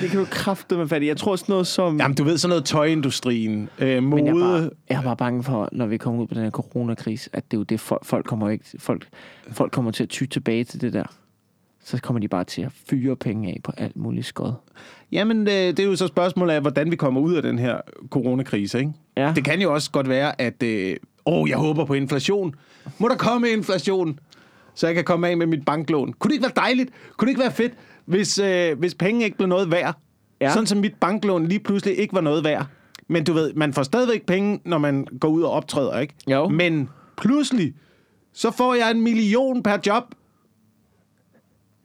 Det 0.00 0.10
kan 0.10 0.18
du 0.18 0.26
kraftedeme 0.30 0.82
med 0.82 0.88
fat 0.88 1.02
i. 1.02 1.06
Jeg 1.06 1.16
tror 1.16 1.36
sådan 1.36 1.52
noget 1.52 1.66
som... 1.66 1.96
Jamen, 2.00 2.14
du 2.16 2.24
ved 2.24 2.38
sådan 2.38 2.48
noget 2.48 2.64
tøjindustrien, 2.64 3.68
øh, 3.78 4.02
Men 4.02 4.26
jeg 4.26 4.26
er, 4.26 4.34
bare, 4.34 4.60
mode. 4.60 4.70
jeg 4.88 4.98
er 4.98 5.02
bare 5.02 5.16
bange 5.16 5.42
for, 5.42 5.68
når 5.72 5.86
vi 5.86 5.96
kommer 5.96 6.22
ud 6.22 6.26
på 6.26 6.34
den 6.34 6.42
her 6.42 6.50
coronakrise, 6.50 7.30
at 7.32 7.50
det 7.50 7.56
er 7.56 7.58
jo 7.58 7.64
det, 7.64 7.80
folk, 7.80 8.04
folk 8.04 8.26
kommer 8.26 8.50
ikke, 8.50 8.64
folk, 8.78 9.08
folk 9.50 9.72
kommer 9.72 9.90
til 9.90 10.02
at 10.02 10.08
ty 10.08 10.24
tilbage 10.24 10.64
til 10.64 10.80
det 10.80 10.92
der. 10.92 11.04
Så 11.84 12.00
kommer 12.02 12.20
de 12.20 12.28
bare 12.28 12.44
til 12.44 12.62
at 12.62 12.72
fyre 12.90 13.16
penge 13.16 13.48
af 13.48 13.60
på 13.64 13.72
alt 13.76 13.96
muligt 13.96 14.26
skod. 14.26 14.52
Jamen, 15.12 15.40
øh, 15.40 15.52
det 15.52 15.78
er 15.78 15.84
jo 15.84 15.96
så 15.96 16.06
spørgsmålet 16.06 16.54
af, 16.54 16.60
hvordan 16.60 16.90
vi 16.90 16.96
kommer 16.96 17.20
ud 17.20 17.34
af 17.34 17.42
den 17.42 17.58
her 17.58 17.80
coronakrise, 18.10 18.78
ikke? 18.78 18.92
Ja. 19.16 19.32
Det 19.36 19.44
kan 19.44 19.60
jo 19.60 19.74
også 19.74 19.90
godt 19.90 20.08
være, 20.08 20.40
at... 20.40 20.62
Øh, 20.62 20.96
åh, 21.26 21.48
jeg 21.48 21.58
håber 21.58 21.84
på 21.84 21.94
inflation. 21.94 22.54
Må 22.98 23.08
der 23.08 23.16
komme 23.16 23.48
inflation, 23.50 24.18
så 24.74 24.86
jeg 24.86 24.94
kan 24.94 25.04
komme 25.04 25.28
af 25.28 25.36
med 25.36 25.46
mit 25.46 25.64
banklån? 25.64 26.12
Kunne 26.12 26.28
det 26.28 26.34
ikke 26.34 26.42
være 26.42 26.64
dejligt? 26.64 26.90
Kunne 27.16 27.26
det 27.26 27.30
ikke 27.30 27.40
være 27.40 27.52
fedt, 27.52 27.72
hvis, 28.08 28.38
øh, 28.38 28.78
hvis 28.78 28.94
penge 28.94 29.24
ikke 29.24 29.36
blev 29.36 29.48
noget 29.48 29.70
værd? 29.70 29.94
Ja. 30.40 30.52
Sådan 30.52 30.66
som 30.66 30.78
mit 30.78 30.94
banklån 31.00 31.46
lige 31.46 31.60
pludselig 31.60 31.98
ikke 31.98 32.14
var 32.14 32.20
noget 32.20 32.44
værd. 32.44 32.66
Men 33.08 33.24
du 33.24 33.32
ved, 33.32 33.52
man 33.52 33.72
får 33.72 33.82
stadigvæk 33.82 34.26
penge, 34.26 34.60
når 34.64 34.78
man 34.78 35.06
går 35.20 35.28
ud 35.28 35.42
og 35.42 35.50
optræder, 35.50 35.98
ikke? 35.98 36.14
Jo. 36.30 36.48
Men 36.48 36.88
pludselig, 37.16 37.74
så 38.32 38.50
får 38.50 38.74
jeg 38.74 38.90
en 38.90 39.00
million 39.00 39.62
per 39.62 39.78
job, 39.86 40.04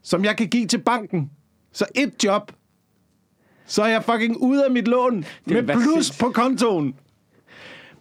som 0.04 0.26
jeg 0.26 0.38
kan 0.38 0.48
give 0.48 0.66
til 0.68 0.78
banken. 0.78 1.32
Så 1.72 1.86
et 1.96 2.24
job, 2.24 2.52
så 3.66 3.84
er 3.84 3.88
jeg 3.88 4.04
fucking 4.04 4.38
ude 4.38 4.66
af 4.66 4.72
mit 4.72 4.88
lån 4.88 5.26
med 5.46 5.64
plus 5.64 5.84
sindssygt. 5.84 6.20
på 6.20 6.30
kontoen. 6.30 6.96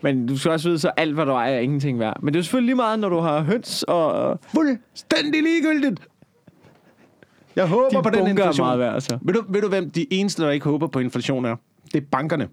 Men 0.03 0.27
du 0.27 0.39
skal 0.39 0.51
også 0.51 0.69
vide, 0.69 0.79
så 0.79 0.89
alt, 0.97 1.15
hvad 1.15 1.27
du 1.27 1.33
ejer, 1.33 1.55
er 1.55 1.61
ingenting 1.61 1.99
værd. 1.99 2.23
Men 2.23 2.35
det 2.35 2.39
er 2.39 2.43
selvfølgelig 2.43 2.67
lige 2.67 2.77
meget, 2.77 2.99
når 2.99 3.09
du 3.09 3.19
har 3.19 3.41
høns 3.41 3.83
og... 3.83 4.39
Fuldstændig 4.55 5.43
ligegyldigt. 5.43 6.01
Jeg 7.57 7.67
håber 7.69 7.89
De 7.89 8.03
på 8.03 8.11
den 8.11 8.19
bunker 8.19 8.43
er 8.45 8.47
inflation. 8.49 8.67
meget 8.67 8.79
værd, 8.79 8.95
altså. 8.95 9.19
Ved 9.23 9.35
du, 9.35 9.45
ved 9.49 9.63
du, 9.63 9.69
hvem 9.69 9.91
de 9.91 10.07
eneste, 10.13 10.43
der 10.43 10.51
ikke 10.51 10.65
håber 10.65 10.87
på 10.87 10.99
inflation 10.99 11.45
er? 11.45 11.57
Det 11.93 12.03
er 12.03 12.07
bankerne. 12.11 12.49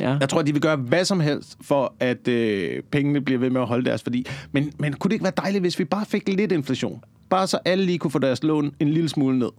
Ja. 0.00 0.16
Jeg 0.20 0.28
tror, 0.28 0.42
de 0.42 0.52
vil 0.52 0.62
gøre 0.62 0.76
hvad 0.76 1.04
som 1.04 1.20
helst, 1.20 1.56
for 1.60 1.94
at 2.00 2.28
øh, 2.28 2.82
pengene 2.90 3.20
bliver 3.20 3.38
ved 3.40 3.50
med 3.50 3.60
at 3.60 3.66
holde 3.66 3.84
deres 3.84 4.06
værdi. 4.06 4.26
Men, 4.52 4.72
men 4.78 4.92
kunne 4.92 5.08
det 5.08 5.12
ikke 5.14 5.24
være 5.24 5.32
dejligt, 5.36 5.62
hvis 5.62 5.78
vi 5.78 5.84
bare 5.84 6.04
fik 6.06 6.28
lidt 6.28 6.52
inflation? 6.52 7.04
Bare 7.30 7.46
så 7.46 7.58
alle 7.64 7.84
lige 7.84 7.98
kunne 7.98 8.10
få 8.10 8.18
deres 8.18 8.42
lån 8.42 8.72
en 8.80 8.88
lille 8.88 9.08
smule 9.08 9.38
ned. 9.38 9.50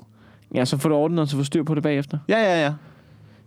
ja, 0.56 0.66
så 0.66 0.78
får 0.78 0.90
du 0.90 0.96
ordnet, 0.96 1.20
og 1.20 1.28
så 1.28 1.36
får 1.36 1.44
styr 1.44 1.64
på 1.64 1.76
det 1.76 1.84
bagefter. 1.84 2.18
Ja, 2.30 2.38
ja, 2.38 2.62
ja. 2.64 2.74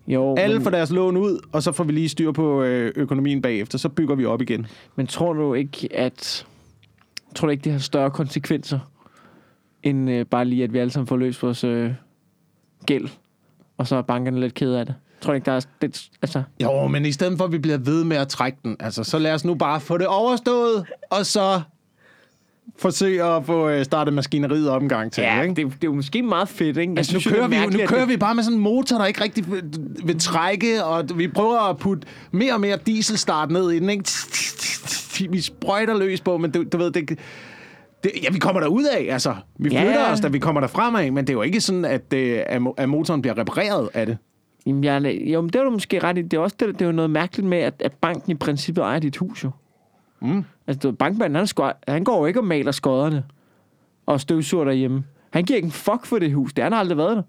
Jo, 0.06 0.34
Alle 0.36 0.56
men, 0.56 0.62
får 0.62 0.70
deres 0.70 0.90
lån 0.90 1.16
ud, 1.16 1.38
og 1.52 1.62
så 1.62 1.72
får 1.72 1.84
vi 1.84 1.92
lige 1.92 2.08
styr 2.08 2.32
på 2.32 2.62
øh, 2.62 2.92
økonomien 2.96 3.42
bagefter. 3.42 3.78
Så 3.78 3.88
bygger 3.88 4.14
vi 4.14 4.24
op 4.24 4.42
igen. 4.42 4.66
men 4.96 5.06
tror 5.06 5.32
du 5.32 5.54
ikke, 5.54 5.88
at... 5.94 6.46
Tror 7.34 7.46
du 7.46 7.50
ikke, 7.50 7.64
det 7.64 7.72
har 7.72 7.78
større 7.78 8.10
konsekvenser, 8.10 8.78
end 9.82 10.10
øh, 10.10 10.26
bare 10.26 10.44
lige, 10.44 10.64
at 10.64 10.72
vi 10.72 10.78
alle 10.78 10.90
sammen 10.90 11.06
får 11.06 11.16
løst 11.16 11.42
vores 11.42 11.64
øh, 11.64 11.90
gæld, 12.86 13.08
og 13.78 13.86
så 13.86 13.96
er 13.96 14.02
bankerne 14.02 14.40
lidt 14.40 14.54
kede 14.54 14.80
af 14.80 14.86
det? 14.86 14.94
Tror 15.20 15.34
ikke, 15.34 15.44
der 15.44 15.52
er... 15.52 15.60
Det, 15.82 16.08
altså, 16.22 16.42
Jo, 16.62 16.86
men 16.86 17.06
i 17.06 17.12
stedet 17.12 17.38
for, 17.38 17.44
at 17.44 17.52
vi 17.52 17.58
bliver 17.58 17.78
ved 17.78 18.04
med 18.04 18.16
at 18.16 18.28
trække 18.28 18.58
den, 18.64 18.76
altså, 18.80 19.04
så 19.04 19.18
lad 19.18 19.34
os 19.34 19.44
nu 19.44 19.54
bare 19.54 19.80
få 19.80 19.98
det 19.98 20.06
overstået, 20.06 20.84
og 21.10 21.26
så 21.26 21.60
forsøge 22.78 23.24
at 23.24 23.46
få 23.46 23.68
øh, 23.68 23.84
startet 23.84 24.14
maskineriet 24.14 24.68
op 24.70 24.82
en 24.82 24.88
gang 24.88 25.12
til. 25.12 25.22
ja, 25.22 25.42
ikke? 25.42 25.54
det, 25.54 25.66
det 25.66 25.72
er 25.74 25.76
jo 25.84 25.92
måske 25.92 26.22
meget 26.22 26.48
fedt, 26.48 26.76
ikke? 26.76 26.92
Jeg 26.92 26.98
Altså, 26.98 27.12
nu 27.14 27.20
synes 27.20 27.24
det 27.24 27.32
kører, 27.32 27.44
er 27.44 27.48
vi, 27.68 27.76
jo- 27.76 27.82
nu 27.82 27.86
kører 27.86 28.00
det- 28.00 28.08
vi 28.08 28.16
bare 28.16 28.34
med 28.34 28.42
sådan 28.42 28.56
en 28.58 28.62
motor, 28.62 28.98
der 28.98 29.06
ikke 29.06 29.20
rigtig 29.24 29.50
vil, 29.52 29.62
vil 30.04 30.18
trække, 30.20 30.84
og 30.84 31.04
vi 31.16 31.28
prøver 31.28 31.60
at 31.70 31.76
putte 31.78 32.06
mere 32.30 32.52
og 32.54 32.60
mere 32.60 32.78
dieselstart 32.86 33.50
ned 33.50 33.70
i 33.70 33.78
den. 33.78 33.90
Ikke? 33.90 34.04
Vi 35.30 35.40
sprøjter 35.40 35.98
løs 35.98 36.20
på, 36.20 36.38
men 36.38 36.50
du, 36.50 36.64
du 36.72 36.78
ved, 36.78 36.90
det, 36.90 37.18
det, 38.04 38.10
ja, 38.22 38.30
vi 38.32 38.38
kommer 38.38 38.60
der 38.60 38.68
ud 38.68 38.84
af, 38.84 39.06
altså. 39.10 39.34
Vi 39.58 39.68
flytter 39.68 40.00
ja. 40.00 40.12
os, 40.12 40.20
da 40.20 40.28
vi 40.28 40.38
kommer 40.38 40.60
der 40.60 40.68
fremad, 40.68 41.10
men 41.10 41.24
det 41.26 41.30
er 41.30 41.34
jo 41.34 41.42
ikke 41.42 41.60
sådan, 41.60 41.84
at, 41.84 42.12
øh, 42.14 42.40
at 42.46 42.60
mo- 42.62 42.74
at 42.76 42.88
motoren 42.88 43.22
bliver 43.22 43.38
repareret 43.38 43.88
af 43.94 44.06
det. 44.06 44.18
Jamen, 44.66 44.84
jeg, 44.84 45.20
jo, 45.26 45.40
men 45.40 45.50
det 45.50 45.58
er 45.58 45.62
du 45.64 45.70
måske 45.70 45.98
ret 45.98 46.18
i. 46.18 46.22
Det 46.22 46.34
er 46.34 46.40
også 46.40 46.56
det, 46.60 46.68
det 46.68 46.82
er 46.82 46.86
jo 46.86 46.92
noget 46.92 47.10
mærkeligt 47.10 47.48
med, 47.48 47.58
at, 47.58 47.74
at 47.80 47.92
banken 47.92 48.30
i 48.30 48.34
princippet 48.34 48.82
ejer 48.82 48.98
dit 48.98 49.16
hus 49.16 49.44
jo. 49.44 49.50
Mm. 50.20 50.44
Altså, 50.66 50.88
du 50.88 50.92
bankmanden, 50.96 51.36
han, 51.36 51.46
sko- 51.46 51.72
han 51.88 52.04
går 52.04 52.18
jo 52.18 52.26
ikke 52.26 52.40
og 52.40 52.44
maler 52.44 52.72
skodderne 52.72 53.24
og 54.06 54.20
støvsuger 54.20 54.64
derhjemme. 54.64 55.04
Han 55.30 55.44
giver 55.44 55.56
ikke 55.56 55.66
en 55.66 55.72
fuck 55.72 56.04
for 56.06 56.18
det 56.18 56.32
hus. 56.32 56.52
Det 56.52 56.64
har 56.64 56.70
han 56.70 56.78
aldrig 56.78 56.98
været 56.98 57.16
der. 57.16 57.22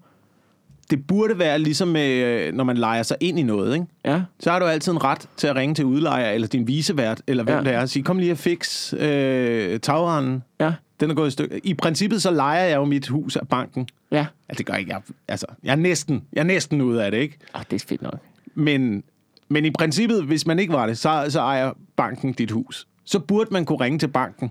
Det 0.90 1.06
burde 1.06 1.38
være 1.38 1.58
ligesom, 1.58 1.96
øh, 1.96 2.54
når 2.54 2.64
man 2.64 2.76
leger 2.76 3.02
sig 3.02 3.16
ind 3.20 3.38
i 3.38 3.42
noget, 3.42 3.74
ikke? 3.74 3.86
Ja. 4.04 4.22
Så 4.40 4.50
har 4.50 4.58
du 4.58 4.64
altid 4.64 4.92
en 4.92 5.04
ret 5.04 5.28
til 5.36 5.46
at 5.46 5.56
ringe 5.56 5.74
til 5.74 5.84
udlejer, 5.84 6.30
eller 6.30 6.48
din 6.48 6.66
visevært, 6.68 7.22
eller 7.26 7.44
hvem 7.44 7.56
Ja. 7.56 7.62
det 7.62 7.72
er, 7.72 7.80
og 7.80 7.88
sige, 7.88 8.02
kom 8.02 8.18
lige 8.18 8.32
og 8.32 8.38
fix 8.38 8.92
øh, 8.94 9.80
tagranden. 9.80 10.42
Ja. 10.60 10.72
Den 11.00 11.10
er 11.10 11.14
gået 11.14 11.28
i 11.28 11.30
stykker. 11.30 11.58
I 11.64 11.74
princippet 11.74 12.22
så 12.22 12.30
leger 12.30 12.64
jeg 12.64 12.76
jo 12.76 12.84
mit 12.84 13.08
hus 13.08 13.36
af 13.36 13.48
banken. 13.48 13.88
Ja. 14.10 14.26
Altså, 14.48 14.58
det 14.58 14.66
gør 14.66 14.72
jeg 14.74 14.80
ikke. 14.80 14.92
Jeg, 14.92 15.00
altså, 15.28 15.46
jeg 15.64 15.72
er 15.72 15.76
næsten, 15.76 16.22
jeg 16.32 16.40
er 16.40 16.44
næsten 16.44 16.80
ude 16.80 17.04
af 17.04 17.10
det, 17.10 17.18
ikke? 17.18 17.38
Oh, 17.54 17.62
det 17.70 17.82
er 17.82 17.86
fedt 17.88 18.02
nok. 18.02 18.18
Men, 18.54 19.02
men 19.48 19.64
i 19.64 19.70
princippet, 19.70 20.24
hvis 20.24 20.46
man 20.46 20.58
ikke 20.58 20.72
var 20.72 20.86
det, 20.86 20.98
så, 20.98 21.26
så 21.28 21.40
ejer 21.40 21.72
banken 21.96 22.32
dit 22.32 22.50
hus. 22.50 22.86
Så 23.04 23.18
burde 23.18 23.50
man 23.52 23.64
kunne 23.64 23.80
ringe 23.80 23.98
til 23.98 24.08
banken. 24.08 24.50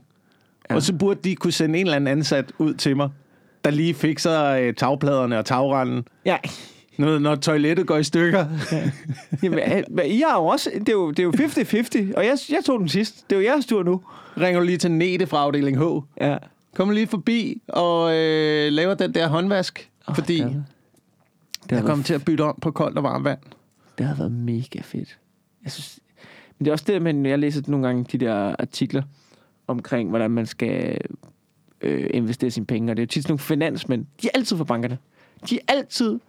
Ja. 0.69 0.75
Og 0.75 0.81
så 0.81 0.93
burde 0.93 1.19
de 1.23 1.35
kunne 1.35 1.53
sende 1.53 1.79
en 1.79 1.85
eller 1.85 1.95
anden 1.95 2.17
ansat 2.17 2.51
ud 2.57 2.73
til 2.73 2.95
mig, 2.95 3.09
der 3.65 3.71
lige 3.71 3.93
fikser 3.93 4.43
øh, 4.45 4.73
tagpladerne 4.73 5.39
og 5.39 5.45
tagranden, 5.45 6.05
Ja. 6.25 6.37
når, 6.97 7.19
når 7.19 7.35
toilettet 7.35 7.87
går 7.87 7.97
i 7.97 8.03
stykker. 8.03 8.45
Jamen, 9.43 9.59
øh, 9.59 9.83
men 9.89 10.05
I 10.05 10.19
har 10.29 10.37
jo 10.39 10.45
også... 10.45 10.69
Det 10.79 10.89
er 10.89 10.93
jo, 10.93 11.09
det 11.11 11.19
er 11.19 11.23
jo 11.23 11.31
50-50, 12.11 12.17
og 12.17 12.25
jeg, 12.25 12.37
jeg 12.49 12.59
tog 12.65 12.79
den 12.79 12.89
sidst. 12.89 13.29
Det 13.29 13.35
er 13.35 13.39
jo 13.39 13.45
jeres 13.45 13.65
tur 13.65 13.83
nu. 13.83 14.01
Ringer 14.37 14.59
du 14.59 14.65
lige 14.65 14.77
til 14.77 14.91
Nete 14.91 15.27
fra 15.27 15.37
afdeling 15.37 15.77
H. 15.77 15.83
Ja. 16.21 16.37
Kommer 16.75 16.93
lige 16.93 17.07
forbi 17.07 17.61
og 17.67 18.15
øh, 18.17 18.71
laver 18.71 18.93
den 18.93 19.13
der 19.13 19.27
håndvask, 19.27 19.89
oh, 20.07 20.15
fordi 20.15 20.37
det 20.37 20.41
er- 20.45 20.63
Det 21.69 21.75
jeg 21.75 21.83
kommer 21.83 22.03
til 22.05 22.13
at 22.13 22.25
bytte 22.25 22.41
om 22.41 22.57
på 22.61 22.71
koldt 22.71 22.97
og 22.97 23.03
varmt 23.03 23.23
vand. 23.25 23.39
det 23.97 24.05
har 24.05 24.15
været 24.15 24.31
mega 24.31 24.79
fedt. 24.81 25.17
Jeg 25.63 25.71
synes, 25.71 25.99
men 26.59 26.65
det 26.65 26.71
er 26.71 26.73
også 26.73 26.85
det, 26.87 27.01
men 27.01 27.25
jeg 27.25 27.39
læser 27.39 27.61
nogle 27.67 27.87
gange 27.87 28.05
de 28.11 28.17
der 28.25 28.55
artikler 28.59 29.03
omkring, 29.67 30.09
hvordan 30.09 30.31
man 30.31 30.45
skal 30.45 30.97
øh, 31.83 32.09
investere 32.13 32.51
sine 32.51 32.65
penge. 32.65 32.91
Og 32.91 32.97
det 32.97 33.01
er 33.01 33.05
jo 33.05 33.07
tit 33.07 33.23
sådan 33.23 33.31
nogle 33.31 33.39
finansmænd. 33.39 34.05
De 34.21 34.27
er 34.27 34.31
altid 34.33 34.57
for 34.57 34.63
bankerne. 34.63 34.97
De 35.49 35.55
er 35.55 35.73
altid 35.73 36.19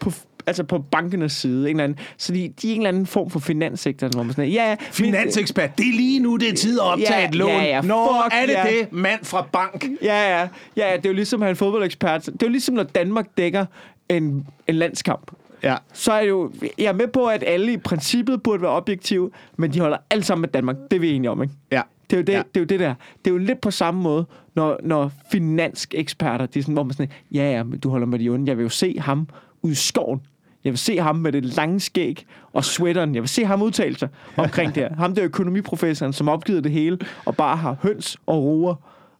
på, 0.00 0.12
altså 0.46 0.64
på 0.64 0.78
bankernes 0.78 1.32
side. 1.32 1.70
En 1.70 1.76
eller 1.76 1.84
anden, 1.84 1.98
så 2.16 2.32
de, 2.32 2.52
de 2.62 2.68
er 2.70 2.72
en 2.74 2.80
eller 2.80 2.88
anden 2.88 3.06
form 3.06 3.30
for 3.30 3.38
finanssektor, 3.38 4.08
hvor 4.08 4.22
man 4.22 4.32
sådan, 4.32 4.50
ja, 4.50 4.68
ja, 4.70 4.76
Finansekspert, 4.80 5.78
det 5.78 5.88
er 5.88 5.92
lige 5.96 6.20
nu, 6.20 6.36
det 6.36 6.48
er 6.48 6.54
tid 6.54 6.80
at 6.80 6.84
optage 6.84 7.20
Ja, 7.20 7.28
et 7.28 7.34
lån. 7.34 7.48
ja, 7.50 7.62
ja, 7.62 7.80
Nå, 7.80 8.06
fuck 8.22 8.34
er 8.34 8.46
det 8.46 8.52
ja. 8.52 8.78
det, 8.78 8.92
mand 8.92 9.24
fra 9.24 9.46
bank? 9.52 9.84
Ja, 10.02 10.38
ja, 10.40 10.48
ja, 10.76 10.96
det 10.96 11.06
er 11.06 11.10
jo 11.10 11.14
ligesom 11.14 11.40
have 11.40 11.50
en 11.50 11.56
fodboldekspert. 11.56 12.26
Det 12.26 12.42
er 12.42 12.46
jo 12.46 12.50
ligesom, 12.50 12.74
når 12.74 12.82
Danmark 12.82 13.26
dækker 13.38 13.66
en, 14.08 14.46
en 14.68 14.74
landskamp. 14.74 15.30
Ja. 15.62 15.76
Så 15.92 16.12
er 16.12 16.20
det 16.20 16.28
jo, 16.28 16.52
jeg 16.78 16.84
er 16.86 16.92
med 16.92 17.08
på, 17.08 17.26
at 17.26 17.44
alle 17.46 17.72
i 17.72 17.76
princippet 17.76 18.42
burde 18.42 18.62
være 18.62 18.70
objektive, 18.70 19.30
men 19.56 19.72
de 19.72 19.80
holder 19.80 19.96
alle 20.10 20.24
sammen 20.24 20.40
med 20.40 20.48
Danmark. 20.48 20.76
Det 20.90 20.96
er 20.96 21.00
vi 21.00 21.12
enige 21.12 21.30
om, 21.30 21.42
ikke? 21.42 21.54
Ja. 21.72 21.82
Det 22.10 22.16
er, 22.16 22.20
jo 22.20 22.22
det, 22.24 22.32
Ja. 22.32 22.38
det 22.38 22.56
er 22.56 22.60
jo 22.60 22.64
det 22.66 22.80
der. 22.80 22.94
Det 23.24 23.30
er 23.30 23.34
jo 23.34 23.38
lidt 23.38 23.60
på 23.60 23.70
samme 23.70 24.02
måde, 24.02 24.26
når, 24.54 24.78
når 24.82 25.12
finanseksperter, 25.32 26.46
de 26.46 26.58
er 26.58 26.62
sådan, 26.62 26.72
hvor 26.72 26.82
man 26.82 26.92
sådan, 26.92 27.12
ja, 27.32 27.50
ja, 27.52 27.62
men 27.62 27.78
du 27.78 27.90
holder 27.90 28.06
med 28.06 28.18
de 28.18 28.28
onde. 28.28 28.48
Jeg 28.50 28.56
vil 28.56 28.62
jo 28.62 28.68
se 28.68 28.96
ham 28.98 29.28
ude 29.62 29.72
i 29.72 29.74
skoven. 29.76 30.20
Jeg 30.64 30.70
vil 30.72 30.78
se 30.78 30.98
ham 30.98 31.16
med 31.16 31.32
det 31.32 31.44
lange 31.44 31.80
skæg 31.80 32.26
og 32.52 32.64
sweateren. 32.64 33.14
Jeg 33.14 33.22
vil 33.22 33.28
se 33.28 33.44
ham 33.44 33.62
udtale 33.62 33.98
sig 33.98 34.08
omkring 34.36 34.74
det 34.74 34.82
her. 34.82 34.94
Ham 35.02 35.14
der 35.14 35.24
økonomiprofessoren, 35.24 36.12
som 36.12 36.28
opgivet 36.28 36.64
det 36.64 36.72
hele 36.72 36.98
og 37.24 37.36
bare 37.36 37.56
har 37.56 37.76
høns 37.82 38.16
og 38.26 38.42
roer. 38.42 38.74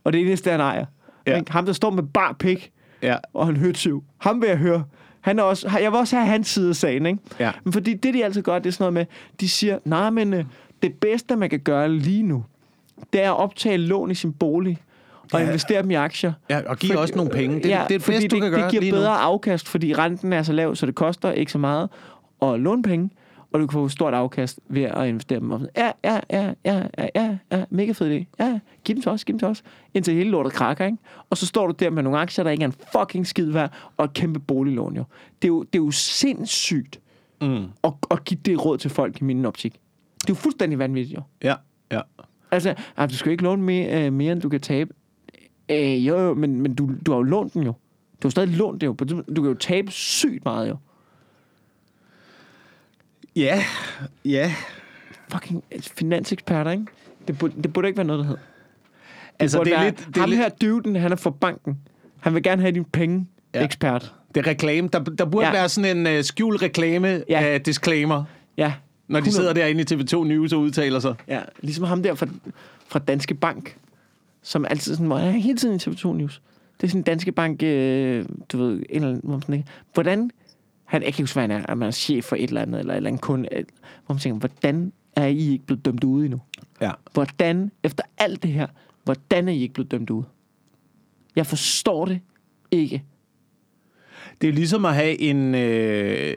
Og 0.05 0.12
det 0.12 0.20
eneste, 0.20 0.51
han 0.51 0.61
ejer. 0.61 0.87
Ja. 1.27 1.37
Ja. 1.37 1.42
Ham, 1.51 1.66
der 1.66 1.73
står 1.73 1.90
med 1.90 2.03
bar 2.03 2.33
pik 2.38 2.70
Ja. 3.03 3.16
og 3.35 3.49
en 3.49 3.57
høtyv. 3.57 4.05
Ham 4.18 4.40
vil 4.40 4.49
jeg 4.49 4.57
høre. 4.59 4.85
Han 5.20 5.38
er 5.38 5.42
også, 5.42 5.79
jeg 5.83 5.90
vil 5.92 5.99
også 5.99 6.16
have 6.16 6.27
hans 6.29 6.49
side 6.49 6.68
af 6.68 6.77
sagen, 6.77 7.07
ikke? 7.07 7.18
Ja. 7.40 7.53
Men 7.64 7.73
fordi 7.73 7.94
det, 7.94 8.14
de 8.14 8.25
altid 8.25 8.42
gør, 8.42 8.59
det 8.59 8.66
er 8.66 8.70
sådan 8.70 8.83
noget 8.83 8.92
med, 8.94 9.07
de 9.40 9.49
siger, 9.49 9.79
nej, 9.85 10.11
men 10.11 10.33
øh, 10.35 10.44
det 10.83 10.94
bedste, 10.94 11.37
man 11.37 11.51
kan 11.51 11.61
gøre 11.61 11.88
lige 11.92 12.23
nu, 12.23 12.44
det 13.12 13.22
er 13.22 13.33
at 13.33 13.37
optage 13.38 13.76
lån 13.76 14.11
i 14.11 14.14
sin 14.14 14.33
bolig 14.33 14.78
og 15.33 15.40
Ja. 15.40 15.46
investere 15.46 15.83
dem 15.83 15.90
i 15.90 15.94
aktier. 15.94 16.33
Ja, 16.50 16.61
og 16.66 16.76
give 16.78 16.98
også 16.98 17.14
nogle 17.16 17.30
penge. 17.30 17.57
Det, 17.57 17.68
ja, 17.68 17.85
det 17.88 17.94
er 17.94 17.98
det 17.98 18.07
bedste, 18.07 18.28
du 18.28 18.35
det, 18.37 18.42
kan 18.42 18.50
gøre 18.52 18.62
det 18.62 18.70
giver 18.80 18.92
bedre 18.92 19.12
nu. 19.12 19.18
afkast, 19.18 19.68
fordi 19.68 19.94
renten 19.94 20.33
er 20.33 20.42
så 20.42 20.52
lav, 20.52 20.74
så 20.74 20.87
det 20.87 20.94
koster 20.94 21.33
ikke 21.33 21.52
så 21.52 21.59
meget 21.59 21.88
at 22.42 22.61
låne 22.61 22.83
penge, 22.83 23.11
og 23.52 23.61
du 23.61 23.66
kan 23.66 23.72
få 23.72 23.85
et 23.85 23.92
stort 23.92 24.14
afkast 24.14 24.61
ved 24.68 24.83
at 24.83 25.09
investere 25.09 25.40
dem. 25.40 25.52
Ja, 25.76 25.90
ja, 26.04 26.20
ja, 26.30 26.52
ja, 26.64 26.83
ja, 26.98 27.09
ja, 27.14 27.37
ja, 27.52 27.64
mega 27.70 27.92
fed 27.92 28.20
idé. 28.20 28.24
Ja, 28.44 28.59
giv 28.85 28.94
dem 28.94 29.02
til 29.02 29.11
os, 29.11 29.24
giv 29.24 29.33
dem 29.33 29.38
til 29.38 29.48
os. 29.48 29.62
Indtil 29.94 30.14
hele 30.14 30.30
lortet 30.30 30.52
krakker, 30.52 30.85
ikke? 30.87 30.98
Og 31.30 31.37
så 31.37 31.46
står 31.46 31.66
du 31.66 31.74
der 31.78 31.90
med 31.90 32.02
nogle 32.02 32.18
aktier, 32.18 32.42
der 32.44 32.50
ikke 32.50 32.62
er 32.62 32.68
en 32.68 32.74
fucking 32.98 33.26
skid 33.26 33.50
værd, 33.50 33.70
og 33.96 34.04
et 34.04 34.12
kæmpe 34.12 34.40
boliglån, 34.40 34.96
jo. 34.96 35.04
Det 35.42 35.48
er 35.48 35.52
jo, 35.52 35.62
det 35.62 35.78
er 35.78 35.83
jo 35.85 35.90
sindssygt 35.90 37.00
Mm. 37.40 37.64
at, 37.85 37.92
at 38.11 38.24
give 38.24 38.40
det 38.44 38.64
råd 38.64 38.78
til 38.78 38.90
folk 38.90 39.20
i 39.20 39.24
min 39.24 39.44
optik. 39.44 39.72
Det 39.72 39.78
er 40.20 40.26
jo 40.28 40.35
fuldstændig 40.35 40.78
vanvittigt, 40.78 41.16
jo. 41.16 41.22
Ja, 41.42 41.54
ja. 41.92 42.00
Altså, 42.55 42.75
ah, 42.97 43.11
du 43.11 43.17
skal 43.17 43.29
jo 43.29 43.33
ikke 43.33 43.45
låne 43.45 43.62
mere, 43.62 44.07
øh, 44.07 44.12
mere 44.12 44.33
end 44.33 44.40
du 44.40 44.49
kan 44.49 44.61
tabe. 44.61 44.90
Øh, 45.69 46.07
jo, 46.07 46.19
jo, 46.19 46.35
men, 46.35 46.61
men 46.61 46.75
du, 46.75 46.90
du 47.07 47.11
har 47.11 47.19
jo 47.19 47.23
lånt 47.23 47.55
den 47.55 47.62
jo. 47.62 47.73
Du 48.23 48.29
har 48.29 48.31
stadig 48.31 48.57
lånt 48.57 48.81
det 48.81 48.87
jo. 48.87 48.93
Du 49.37 49.43
kan 49.43 49.45
jo 49.51 49.55
tabe 49.55 49.90
sygt 49.90 50.45
meget 50.45 50.69
jo. 50.69 50.77
Ja, 53.37 53.64
ja. 54.25 54.55
Fucking 55.29 55.64
finanseksperter, 55.81 56.71
ikke? 56.71 56.85
Det 57.29 57.38
burde, 57.38 57.62
det 57.62 57.73
burde 57.73 57.88
ikke 57.88 57.97
være 57.97 58.07
noget, 58.07 58.21
der 58.25 58.29
hed. 58.31 58.37
Altså, 59.38 59.59
burde 59.59 59.71
det 59.71 59.77
er 59.77 59.81
være, 59.81 59.90
lidt... 59.90 60.07
Det 60.09 60.17
er, 60.17 60.21
ham 60.21 60.29
lidt, 60.31 60.40
her 60.40 60.49
dyvden, 60.49 60.97
han 60.97 61.12
er 61.12 61.17
fra 61.17 61.31
banken. 61.31 61.79
Han 62.21 62.35
vil 62.35 62.43
gerne 62.43 62.62
have 62.62 62.73
din 62.73 62.85
penge, 62.85 63.27
Ja. 63.55 63.64
ekspert. 63.64 64.14
det 64.35 64.47
er 64.47 64.51
reklame. 64.51 64.88
Der, 64.93 64.99
der 64.99 65.25
burde 65.25 65.47
ja. 65.47 65.53
Være 65.53 65.69
sådan 65.69 65.97
en 66.07 66.19
uh, 66.19 66.25
skjult 66.25 66.62
reklame 66.62 67.23
Ja. 67.29 67.55
uh, 67.55 67.61
discllaimer, 67.67 68.25
Ja. 68.57 68.73
Når 69.09 69.21
de 69.21 69.27
100. 69.29 69.33
sidder 69.33 69.53
derinde 69.53 69.81
i 69.81 69.85
TV2 70.01 70.25
News 70.25 70.53
og 70.53 70.61
udtaler 70.61 71.01
sig. 71.01 71.14
Ja, 71.29 71.40
ligesom 71.61 71.85
ham 71.85 72.03
der 72.03 72.14
fra, 72.14 72.27
fra 72.88 72.99
Danske 72.99 73.35
Bank, 73.35 73.79
som 74.43 74.64
altid 74.71 74.95
sådan, 74.97 75.12
er 75.12 75.31
hele 75.31 75.59
tiden 75.59 75.75
i 75.75 75.79
TV2 75.79 76.12
News. 76.12 76.43
Det 76.81 76.87
er 76.87 76.88
sådan 76.90 77.03
Danske 77.03 77.33
Bank, 77.33 77.62
øh, 77.62 78.27
du 78.53 78.59
ved, 78.59 78.73
en 78.73 78.85
eller 78.90 79.09
anden, 79.09 79.31
man 79.31 79.40
sådan, 79.43 79.55
ikke- 79.55 79.69
hvordan, 79.95 80.31
han, 80.85 81.03
jeg 81.03 81.03
kan 81.03 81.07
ikke 81.07 81.23
huske, 81.23 81.35
hvad 81.35 81.43
han 81.43 81.51
er, 81.51 81.64
om 81.67 81.81
han 81.81 81.88
er 81.88 81.93
chef 81.93 82.25
for 82.25 82.37
et 82.37 82.43
eller 82.49 82.62
andet, 82.62 82.81
eller 82.81 82.93
et 82.93 82.97
eller 82.97 83.09
andet 83.11 83.23
kunde, 83.23 83.49
hvor 84.07 84.12
man 84.14 84.21
tænker, 84.21 84.38
hvordan 84.38 84.93
er 85.17 85.27
I 85.27 85.38
ikke 85.53 85.67
blevet 85.67 85.85
dømt 85.85 86.05
ude 86.05 86.25
endnu? 86.25 86.40
Ja. 86.81 86.90
Hvordan, 87.12 87.71
efter 87.83 88.03
alt 88.19 88.43
det 88.43 88.51
her, 88.53 88.67
hvordan 89.05 89.49
er 89.49 89.53
I 89.53 89.61
ikke 89.62 89.75
blevet 89.75 89.90
dømt 89.90 90.11
ude? 90.11 90.25
Jeg 91.37 91.47
forstår 91.47 92.05
det 92.05 92.21
ikke. 92.71 93.03
Det 94.40 94.49
er 94.49 94.53
ligesom 94.53 94.85
at 94.85 94.95
have 94.95 95.21
en, 95.21 95.55
øh, 95.55 96.35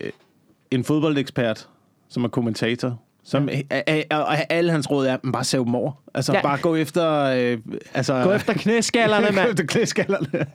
en 0.72 0.84
fodboldekspert, 0.84 1.70
som 2.10 2.24
er 2.24 2.28
kommentator. 2.28 3.00
Som, 3.24 3.50
ja. 3.50 4.18
og 4.18 4.52
alle 4.52 4.72
hans 4.72 4.92
råd 4.92 5.08
er, 5.08 5.18
bare 5.34 5.44
save 5.44 5.66
dem 5.66 5.76
over. 5.76 5.92
Altså, 6.14 6.34
ja. 6.34 6.42
Bare 6.42 6.58
gå 6.58 6.76
efter... 6.76 7.24
Øh, 7.24 7.58
altså, 7.94 8.24
Gå 8.24 8.32
efter 8.32 8.54
knæskallerne, 8.54 9.28
Gå 9.30 9.34
mand. 9.34 9.50
efter 9.50 9.66
knæskallerne. 9.66 10.46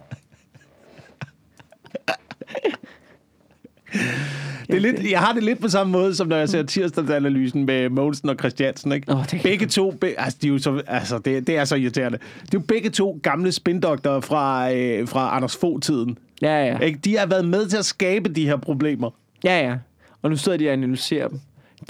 Det 4.67 4.77
er 4.77 4.81
lidt, 4.81 5.11
jeg 5.11 5.21
har 5.21 5.33
det 5.33 5.43
lidt 5.45 5.61
på 5.61 5.69
samme 5.69 5.93
måde, 5.93 6.15
som 6.15 6.29
når 6.29 6.37
jeg 6.37 6.49
ser 6.49 6.63
tirsdagsanalysen 6.63 7.67
med 7.67 7.89
Mogensen 7.89 8.29
og 8.29 8.37
Christiansen. 8.39 8.93
Ikke? 8.93 9.13
Åh, 9.13 9.25
det 9.31 9.43
begge 9.43 9.67
to, 9.67 9.91
be, 9.91 10.15
altså, 10.19 10.39
de 10.43 10.47
er 10.47 10.51
jo 10.53 10.59
så, 10.59 10.83
altså 10.87 11.19
det, 11.19 11.47
det 11.47 11.57
er 11.57 11.65
så 11.65 11.77
irriterende. 11.77 12.19
Det 12.43 12.55
er 12.55 12.59
jo 12.59 12.61
begge 12.69 12.91
to 12.91 13.21
gamle 13.23 13.53
spindoktorer 13.53 14.21
fra, 14.21 14.73
øh, 14.73 15.09
fra 15.09 15.37
Anders 15.37 15.57
Fogh-tiden. 15.57 16.19
Ja, 16.43 16.65
ja. 16.65 16.79
Ikke? 16.79 16.99
De 16.99 17.19
har 17.19 17.27
været 17.27 17.45
med 17.45 17.67
til 17.67 17.77
at 17.77 17.85
skabe 17.85 18.29
de 18.29 18.47
her 18.47 18.57
problemer. 18.57 19.11
Ja, 19.45 19.69
ja. 19.69 19.77
Og 20.23 20.31
nu 20.31 20.37
sidder 20.37 20.59
de 20.59 20.69
og 20.69 20.73
analyserer 20.73 21.29
dem. 21.29 21.41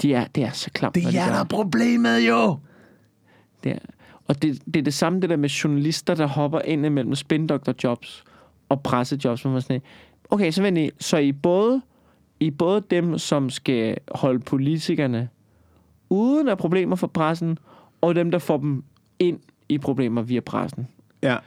De 0.01 0.13
er, 0.13 0.27
det 0.27 0.43
er 0.43 0.51
så 0.51 0.69
klamt, 0.71 0.95
Det 0.95 1.03
de 1.03 1.17
er 1.17 1.25
gør 1.25 1.33
der 1.33 1.39
er 1.39 1.43
problemet 1.43 2.19
jo. 2.19 2.57
Det 3.63 3.71
er, 3.71 3.79
og 4.27 4.41
det, 4.41 4.61
det 4.65 4.75
er 4.75 4.81
det 4.81 4.93
samme 4.93 5.21
det 5.21 5.29
der 5.29 5.35
med 5.35 5.49
journalister, 5.49 6.15
der 6.15 6.25
hopper 6.27 6.59
ind 6.59 6.85
imellem 6.85 7.15
spindoktorjobs 7.15 8.23
og 8.69 8.81
pressejobs. 8.81 9.41
Hvor 9.41 9.51
man 9.51 9.61
sådan, 9.61 9.81
okay, 10.29 10.51
så 10.51 10.61
vent 10.61 10.77
I, 10.77 10.89
så 10.99 11.17
I 11.17 11.31
både, 11.31 11.81
I 12.39 12.51
både 12.51 12.83
dem, 12.89 13.17
som 13.17 13.49
skal 13.49 13.97
holde 14.11 14.39
politikerne 14.39 15.29
uden 16.09 16.47
af 16.47 16.57
problemer 16.57 16.95
for 16.95 17.07
pressen, 17.07 17.57
og 18.01 18.15
dem, 18.15 18.31
der 18.31 18.39
får 18.39 18.57
dem 18.57 18.83
ind 19.19 19.39
i 19.69 19.77
problemer 19.77 20.21
via 20.21 20.39
pressen. 20.39 20.87
Ja. 21.23 21.37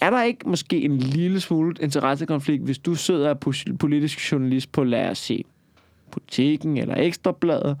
Er 0.00 0.10
der 0.10 0.22
ikke 0.22 0.48
måske 0.48 0.80
en 0.80 0.98
lille 0.98 1.40
smule 1.40 1.74
interessekonflikt, 1.80 2.64
hvis 2.64 2.78
du 2.78 2.94
sidder 2.94 3.30
er 3.30 3.34
politisk 3.78 4.32
journalist 4.32 4.72
på, 4.72 4.84
lad 4.84 5.10
os 5.10 5.18
se, 5.18 5.44
politikken 6.12 6.76
eller 6.76 6.94
ekstrabladet, 6.96 7.76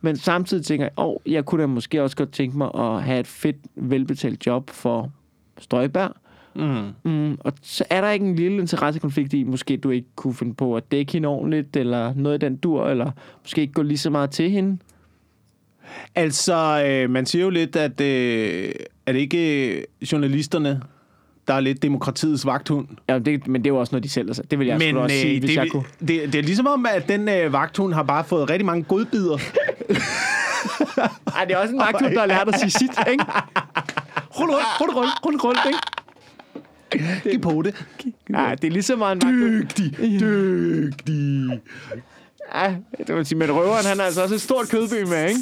men 0.00 0.16
samtidig 0.16 0.64
tænker 0.64 0.84
jeg, 0.84 0.92
oh, 0.96 1.16
jeg 1.26 1.44
kunne 1.44 1.62
da 1.62 1.66
måske 1.66 2.02
også 2.02 2.16
godt 2.16 2.32
tænke 2.32 2.58
mig 2.58 2.70
at 2.74 3.02
have 3.02 3.20
et 3.20 3.26
fedt, 3.26 3.56
velbetalt 3.74 4.46
job 4.46 4.70
for 4.70 5.10
Støjberg. 5.58 6.12
Mm. 6.54 7.10
Mm, 7.10 7.38
og 7.40 7.52
så 7.62 7.84
er 7.90 8.00
der 8.00 8.10
ikke 8.10 8.26
en 8.26 8.36
lille 8.36 8.58
interessekonflikt 8.58 9.32
i, 9.32 9.44
måske 9.44 9.76
du 9.76 9.90
ikke 9.90 10.08
kunne 10.16 10.34
finde 10.34 10.54
på 10.54 10.76
at 10.76 10.92
dække 10.92 11.12
hende 11.12 11.28
ordentligt, 11.28 11.76
eller 11.76 12.14
noget 12.14 12.42
i 12.42 12.46
den 12.46 12.56
dur, 12.56 12.86
eller 12.86 13.10
måske 13.42 13.60
ikke 13.60 13.72
gå 13.72 13.82
lige 13.82 13.98
så 13.98 14.10
meget 14.10 14.30
til 14.30 14.50
hende. 14.50 14.78
Altså, 16.14 16.84
øh, 16.86 17.10
man 17.10 17.26
siger 17.26 17.44
jo 17.44 17.50
lidt, 17.50 17.76
at 17.76 18.00
øh, 18.00 18.72
er 19.06 19.12
det 19.12 19.18
ikke 19.18 19.86
journalisterne, 20.12 20.82
der 21.48 21.54
er 21.54 21.60
lidt 21.60 21.82
demokratiets 21.82 22.46
vagthund? 22.46 22.86
Ja, 23.08 23.18
det, 23.18 23.48
men 23.48 23.62
det 23.62 23.70
er 23.70 23.74
jo 23.74 23.80
også 23.80 23.92
noget, 23.92 24.04
de 24.04 24.08
selv 24.08 24.34
sagt. 24.34 24.50
Det 24.50 24.58
vil 24.58 24.66
jeg 24.66 24.78
Men 24.78 24.96
også 24.96 25.16
sige, 25.16 25.34
øh, 25.34 25.40
hvis 25.40 25.48
det, 25.50 25.56
jeg 25.56 25.68
kunne. 25.70 25.84
det, 26.00 26.08
det 26.08 26.34
er 26.34 26.42
ligesom 26.42 26.66
om, 26.66 26.86
at 26.86 27.08
den 27.08 27.28
øh, 27.28 27.52
vagthund 27.52 27.94
har 27.94 28.02
bare 28.02 28.24
fået 28.24 28.50
rigtig 28.50 28.66
mange 28.66 28.82
godbidder. 28.82 29.38
Ej, 31.36 31.44
det 31.44 31.54
er 31.54 31.58
også 31.58 31.74
en 31.74 31.80
vagthund, 31.80 32.12
der 32.12 32.20
har 32.20 32.26
lært 32.26 32.48
at 32.48 32.60
sige 32.60 32.70
sit, 32.70 32.90
ikke? 33.10 33.24
Rul 34.40 34.50
rundt, 34.50 34.80
rul 34.80 34.90
rundt, 34.90 35.12
rul 35.26 35.36
rundt, 35.36 35.60
ikke? 35.66 35.78
Giv 37.30 37.40
på 37.40 37.62
det. 37.62 37.86
Ja, 38.30 38.54
det 38.62 38.68
er 38.68 38.72
lige 38.72 38.82
så 38.82 38.96
meget 38.96 39.14
en 39.14 39.22
vagthund. 39.22 39.62
Dygtig, 39.62 39.96
dygtig. 40.20 41.60
Ja, 42.54 42.74
det 43.06 43.16
vil 43.16 43.26
sige, 43.26 43.38
men 43.38 43.50
røveren, 43.52 43.84
han 43.86 44.00
er 44.00 44.04
altså 44.04 44.22
også 44.22 44.34
et 44.34 44.40
stort 44.40 44.68
kødby 44.70 45.08
med, 45.08 45.28
ikke? 45.28 45.40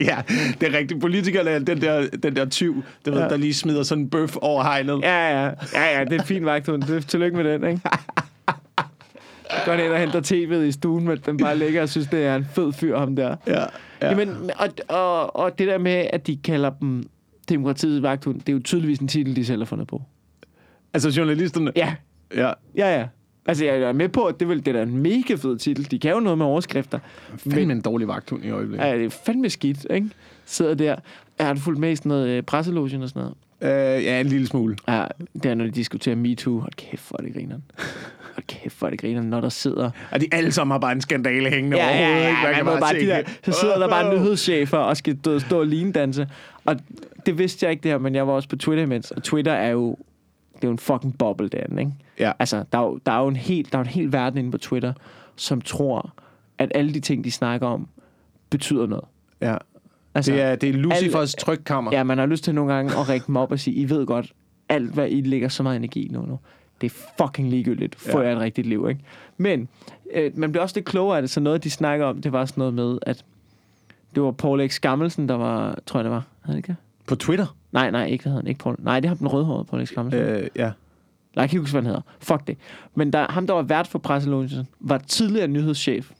Ja, 0.10 0.22
det 0.60 0.74
er 0.74 0.78
rigtigt. 0.78 1.00
Politikerne 1.00 1.50
er 1.50 1.58
den 1.58 1.80
der, 1.80 2.06
den 2.22 2.36
der 2.36 2.44
tyv, 2.48 2.82
der, 3.04 3.10
ved, 3.10 3.20
Ja. 3.20 3.28
der 3.28 3.36
lige 3.36 3.54
smider 3.54 3.82
sådan 3.82 4.04
en 4.04 4.10
bøf 4.10 4.36
over 4.36 4.62
hegnet. 4.62 5.00
Ja, 5.02 5.40
ja. 5.44 5.50
Ja, 5.74 5.98
ja, 5.98 6.04
det 6.04 6.12
er 6.12 6.18
en 6.20 6.26
fin 6.26 6.44
vagthund. 6.44 6.82
Det- 6.82 7.06
Tillykke 7.06 7.36
med 7.36 7.44
den, 7.52 7.64
ikke? 7.64 7.80
Går 9.66 9.72
ind 9.72 9.92
og 9.92 9.98
henter 9.98 10.20
tv'et 10.20 10.62
i 10.66 10.72
stuen, 10.72 11.04
men 11.04 11.18
den 11.26 11.36
bare 11.36 11.58
ligger 11.58 11.82
og 11.82 11.88
synes, 11.88 12.06
det 12.08 12.24
er 12.26 12.34
en 12.36 12.46
fed 12.54 12.72
fyr, 12.72 12.98
ham 12.98 13.16
der. 13.16 13.36
Ja. 13.46 13.60
Ja. 14.02 14.08
Jamen, 14.08 14.50
og, 14.58 14.68
og, 14.88 15.36
og 15.36 15.58
det 15.58 15.68
der 15.68 15.78
med, 15.78 16.06
at 16.12 16.26
de 16.26 16.36
kalder 16.44 16.70
dem 16.70 17.04
demokratiets 17.48 18.02
vagthund, 18.02 18.40
det 18.40 18.48
er 18.48 18.52
jo 18.52 18.58
tydeligvis 18.64 18.98
en 18.98 19.08
titel, 19.08 19.36
de 19.36 19.44
selv 19.44 19.60
har 19.60 19.66
fundet 19.66 19.88
på. 19.88 20.02
Altså 20.94 21.08
journalisterne. 21.10 21.72
Ja, 21.76 21.94
ja. 22.34 22.52
ja, 22.76 22.98
ja. 22.98 23.06
Altså, 23.50 23.64
jeg 23.64 23.76
er 23.78 23.92
med 23.92 24.08
på, 24.08 24.24
at 24.24 24.40
det, 24.40 24.48
vil, 24.48 24.58
det 24.58 24.68
er 24.68 24.72
da 24.72 24.82
en 24.82 24.98
mega 24.98 25.34
fed 25.34 25.58
titel. 25.58 25.90
De 25.90 25.98
kan 25.98 26.10
jo 26.10 26.20
noget 26.20 26.38
med 26.38 26.46
overskrifter. 26.46 26.98
Fandme 27.38 27.72
en 27.72 27.80
dårlig 27.80 28.08
vagthund 28.08 28.44
i 28.44 28.50
øjeblikket. 28.50 28.86
Ja, 28.86 28.96
det 28.98 29.04
er 29.04 29.10
fandme 29.26 29.50
skidt, 29.50 29.86
ikke? 29.90 30.08
Sidder 30.46 30.74
der. 30.74 30.96
Har 31.40 31.52
du 31.54 31.60
fulgt 31.60 31.80
med 31.80 31.90
i 31.92 31.96
sådan 31.96 32.08
noget 32.08 32.28
øh, 32.28 32.42
presselogen 32.42 33.02
og 33.02 33.08
sådan 33.08 33.22
noget? 33.22 33.96
Øh, 33.98 34.04
ja, 34.04 34.20
en 34.20 34.26
lille 34.26 34.46
smule. 34.46 34.76
Ja, 34.88 35.04
det 35.34 35.46
er, 35.46 35.54
når 35.54 35.64
de 35.64 35.70
diskuterer 35.70 36.16
MeToo. 36.16 36.58
Hold 36.58 36.72
kæft, 36.76 37.08
hvor 37.08 37.18
er 37.18 37.22
det 37.22 37.34
grineren. 37.34 37.62
Hold 38.34 38.46
kæft, 38.46 38.78
hvor 38.78 38.86
er 38.86 38.90
det 38.90 39.00
grineren, 39.00 39.26
når 39.30 39.40
der 39.40 39.48
sidder... 39.48 39.90
Og 40.10 40.20
de 40.20 40.26
alle 40.32 40.52
sammen 40.52 40.72
har 40.72 40.78
bare 40.78 40.92
en 40.92 41.00
skandale 41.00 41.50
hængende 41.50 41.76
Ja, 41.76 41.86
ja, 41.86 41.90
overhovedet. 41.92 42.22
ja, 42.22 42.28
ikke? 42.28 42.38
Man 42.42 42.46
man 42.46 42.54
kan 42.54 42.64
må 42.64 42.80
bare 42.80 42.94
de 42.94 43.06
der, 43.06 43.22
så 43.44 43.60
sidder 43.60 43.78
der 43.78 43.88
bare 43.88 44.14
nyhedschefer 44.14 44.78
og 44.78 44.96
skal 44.96 45.18
stå, 45.18 45.38
stå 45.38 45.60
og 45.60 45.66
linedanse. 45.66 46.28
Og 46.64 46.76
det 47.26 47.38
vidste 47.38 47.64
jeg 47.66 47.70
ikke 47.70 47.82
det 47.82 47.90
her, 47.90 47.98
men 47.98 48.14
jeg 48.14 48.26
var 48.26 48.32
også 48.32 48.48
på 48.48 48.56
Twitter 48.56 48.84
imens. 48.84 49.10
Og 49.10 49.22
Twitter 49.22 49.52
er 49.52 49.70
jo, 49.70 49.96
det 50.62 50.64
er 50.64 50.68
jo 50.68 50.72
en 50.72 50.78
fucking 50.78 51.18
boble 51.18 51.48
derinde, 51.48 51.80
ikke? 51.82 51.92
Ja. 52.18 52.32
Altså, 52.38 52.64
der 52.72 52.78
er, 52.78 52.82
jo, 52.82 53.00
der 53.06 53.12
er 53.12 53.20
jo 53.20 53.28
en 53.28 53.36
hel, 53.36 53.68
der 53.72 53.78
er 53.78 53.82
en 53.82 53.88
hel 53.88 54.12
verden 54.12 54.38
inde 54.38 54.50
på 54.50 54.58
Twitter, 54.58 54.92
som 55.36 55.60
tror, 55.60 56.12
at 56.58 56.72
alle 56.74 56.94
de 56.94 57.00
ting, 57.00 57.24
de 57.24 57.30
snakker 57.30 57.66
om, 57.66 57.88
betyder 58.50 58.86
noget. 58.86 59.04
Ja. 59.40 59.56
Altså, 60.14 60.32
Det 60.32 60.40
er, 60.40 60.54
det 60.56 60.68
er 60.68 60.72
Lucifers 60.72 61.34
trykkammer. 61.34 61.90
Ja, 61.94 62.02
man 62.02 62.18
har 62.18 62.26
lyst 62.26 62.44
til 62.44 62.54
nogle 62.54 62.72
gange 62.74 62.92
at 62.92 63.08
række 63.08 63.26
dem 63.26 63.36
op 63.36 63.52
og 63.52 63.60
sige, 63.60 63.76
I 63.76 63.90
ved 63.90 64.06
godt, 64.06 64.32
alt 64.68 64.94
hvad 64.94 65.08
I 65.10 65.20
lægger 65.20 65.48
så 65.48 65.62
meget 65.62 65.76
energi 65.76 66.08
nu, 66.12 66.22
nu 66.26 66.38
det 66.80 66.86
er 66.92 67.24
fucking 67.24 67.50
ligegyldigt. 67.50 67.94
Få 67.94 68.20
Ja. 68.20 68.26
jer 68.26 68.36
et 68.36 68.40
rigtigt 68.40 68.66
liv, 68.66 68.86
ikke? 68.88 69.00
Men 69.36 69.68
øh, 70.14 70.38
man 70.38 70.52
bliver 70.52 70.62
også 70.62 70.76
lidt 70.76 70.86
klogere 70.86 71.16
af 71.16 71.22
det, 71.22 71.30
så 71.30 71.40
noget, 71.40 71.64
de 71.64 71.70
snakker 71.70 72.06
om, 72.06 72.20
det 72.22 72.32
var 72.32 72.44
sådan 72.44 72.60
noget 72.60 72.74
med, 72.74 72.98
at 73.02 73.24
det 74.14 74.22
var 74.22 74.30
Paul 74.30 74.68
X. 74.68 74.80
Gammelsen, 74.80 75.28
der 75.28 75.34
var, 75.34 75.78
tror 75.86 76.00
jeg 76.00 76.04
det 76.04 76.10
var, 76.12 76.24
havde 76.42 76.56
det 76.56 76.68
ikke? 76.68 76.76
På 77.06 77.14
Twitter. 77.14 77.56
Nej, 77.72 77.90
nej, 77.90 78.04
ikke 78.06 78.22
hvad 78.24 78.30
hedder 78.32 78.42
han, 78.42 78.48
ikke 78.48 78.58
Paul. 78.58 78.76
Nej, 78.78 79.00
det 79.00 79.08
har 79.08 79.16
den 79.16 79.28
rødhårede 79.28 79.64
Paul 79.64 79.86
X. 79.86 79.92
Gammelsen. 79.92 80.22
Øh. 80.22 80.48
Ja. 80.56 80.62
Nej, 81.36 81.42
jeg 81.42 81.48
kan 81.50 81.56
ikke 81.56 81.60
huske, 81.60 81.72
hvad 81.72 81.82
han 81.82 81.86
hedder. 81.86 82.00
Fuck 82.20 82.46
det. 82.46 82.56
Men 82.94 83.12
der, 83.12 83.32
ham, 83.32 83.46
der 83.46 83.54
var 83.54 83.62
vært 83.62 83.86
for 83.86 83.98
presselogen, 83.98 84.50
var 84.80 84.98
tidligere 84.98 85.48
nyhedschef. 85.48 86.10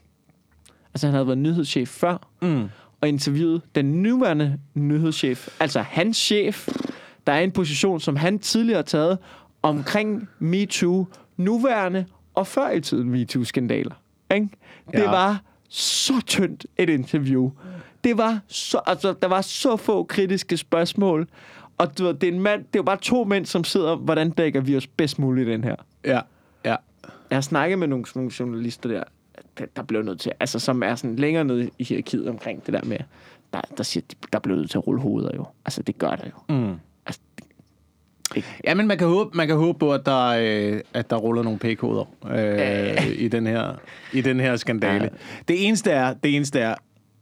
Altså, 0.95 1.07
han 1.07 1.15
havde 1.15 1.27
været 1.27 1.39
nyhedschef 1.39 1.89
før, 1.89 2.29
Mm. 2.43 2.69
og 3.01 3.09
interviewet 3.09 3.63
den 3.75 3.85
nuværende 4.03 4.59
nyhedschef, 4.75 5.49
altså 5.61 5.81
hans 5.81 6.17
chef, 6.17 6.69
der 7.27 7.33
er 7.33 7.41
en 7.41 7.51
position, 7.53 8.01
som 8.01 8.17
han 8.17 8.39
tidligere 8.39 8.77
har 8.79 8.83
taget 8.83 9.19
omkring 9.63 10.29
MeToo, 10.39 11.07
nuværende 11.37 12.05
og 12.35 12.47
før 12.47 12.71
i 12.71 12.81
tiden 12.81 13.11
MeToo-skandaler. 13.11 13.95
Ikke? 14.35 14.49
Det 14.93 14.99
Ja. 14.99 15.11
var 15.11 15.43
så 15.69 16.13
tyndt 16.27 16.67
et 16.77 16.89
interview. 16.89 17.51
Det 18.05 18.19
var 18.19 18.41
så, 18.49 18.81
altså, 18.87 19.15
der 19.23 19.29
var 19.29 19.41
så 19.41 19.77
få 19.77 20.05
kritiske 20.05 20.57
spørgsmål, 20.57 21.29
og 21.79 21.99
du 21.99 22.05
ved, 22.05 22.15
det 22.15 22.29
er 22.29 22.33
en 22.33 22.41
mand, 22.41 22.61
det 22.61 22.67
er 22.67 22.79
jo 22.79 22.83
bare 22.83 22.99
to 23.03 23.25
mænd, 23.25 23.47
som 23.47 23.65
sidder, 23.65 23.97
hvordan 23.97 24.31
dækker 24.31 24.61
vi 24.61 24.77
os 24.77 24.87
bedst 24.87 25.19
muligt 25.19 25.49
i 25.49 25.53
den 25.53 25.65
her? 25.65 25.77
Ja. 26.05 26.21
Ja. 26.65 26.77
Jeg 27.31 27.37
har 27.37 27.41
snakket 27.41 27.79
med 27.79 27.87
nogle, 27.89 28.05
nogle 28.15 28.31
journalister 28.41 28.89
der, 28.89 29.03
der, 29.59 29.65
der 29.77 29.83
blev 29.83 30.03
nødt 30.03 30.21
til, 30.21 30.33
altså 30.41 30.59
som 30.59 30.83
er 30.83 30.95
sådan 30.95 31.17
længere 31.17 31.45
nede 31.45 31.71
i 31.79 31.85
hierarkiet 31.85 32.29
omkring 32.29 32.67
det 32.67 32.75
der 32.75 32.81
med, 32.85 32.99
der, 33.53 33.61
der 33.77 33.83
siger, 33.83 34.05
de- 34.11 34.17
der 34.33 34.39
blev 34.39 34.57
nødt 34.57 34.71
til 34.71 34.79
at 34.79 34.87
rulle 34.87 35.01
hoveder 35.01 35.31
jo. 35.37 35.47
Altså 35.65 35.83
det 35.83 35.99
gør 35.99 36.11
der 36.17 36.25
jo. 36.27 36.55
Mm. 36.57 36.75
Altså, 37.07 37.21
det, 37.39 38.45
Ja, 38.65 38.75
men 38.75 38.87
man 38.87 38.99
kan 38.99 39.07
håbe, 39.07 39.37
man 39.37 39.47
kan 39.47 39.57
håbe 39.57 39.79
på, 39.79 39.93
at 39.95 40.07
der, 40.07 40.27
øh, 40.27 40.81
at 40.95 41.11
der 41.11 41.17
ruller 41.17 41.43
nogle 41.43 41.59
p-koder 41.59 42.05
øh, 42.31 43.07
i, 43.19 43.29
den 43.29 43.47
her, 43.47 43.75
i 44.13 44.21
den 44.21 44.41
her 44.41 44.57
skandale. 44.57 45.05
Ja. 45.05 45.09
Det 45.49 45.67
eneste 45.67 45.91
er, 45.91 46.15
det 46.15 46.37
eneste 46.37 46.61
er, 46.61 46.75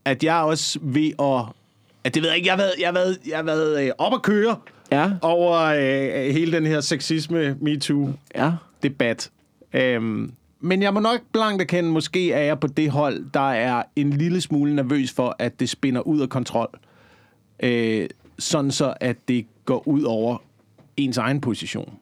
at 0.05 0.23
jeg 0.23 0.39
er 0.39 0.43
også 0.43 0.79
ved 0.81 1.11
at... 1.19 1.55
At 2.03 2.13
det 2.15 2.21
ved 2.21 2.29
jeg 2.29 2.37
ikke, 2.37 2.47
jeg 2.47 2.53
har 2.55 2.57
været, 2.61 2.73
jeg 2.79 2.87
har 2.87 2.93
været, 2.93 3.17
jeg 3.27 3.37
har 3.37 3.43
været 3.43 3.85
øh, 3.85 3.91
op 3.97 4.13
at 4.13 4.21
køre 4.21 4.55
ja, 4.91 5.11
over 5.21 5.57
øh, 5.59 6.33
hele 6.33 6.51
den 6.51 6.65
her 6.65 6.81
sexisme 6.81 7.57
MeToo-debat. 7.61 9.31
ja. 9.73 9.93
Øhm, 9.93 10.31
men 10.59 10.81
jeg 10.81 10.93
må 10.93 10.99
nok 10.99 11.19
blankt 11.33 11.61
erkende, 11.61 11.89
måske 11.89 12.31
er 12.31 12.39
jeg 12.43 12.59
på 12.59 12.67
det 12.67 12.89
hold, 12.91 13.25
der 13.33 13.51
er 13.51 13.83
en 13.95 14.09
lille 14.09 14.41
smule 14.41 14.75
nervøs 14.75 15.11
for, 15.11 15.35
at 15.39 15.59
det 15.59 15.69
spinder 15.69 16.01
ud 16.01 16.19
af 16.21 16.29
kontrol. 16.29 16.79
Øh, 17.63 18.09
sådan 18.39 18.71
så, 18.71 18.93
at 19.01 19.17
det 19.27 19.45
går 19.65 19.87
ud 19.87 20.03
over 20.03 20.37
ens 20.97 21.17
egen 21.17 21.41
position. 21.41 21.93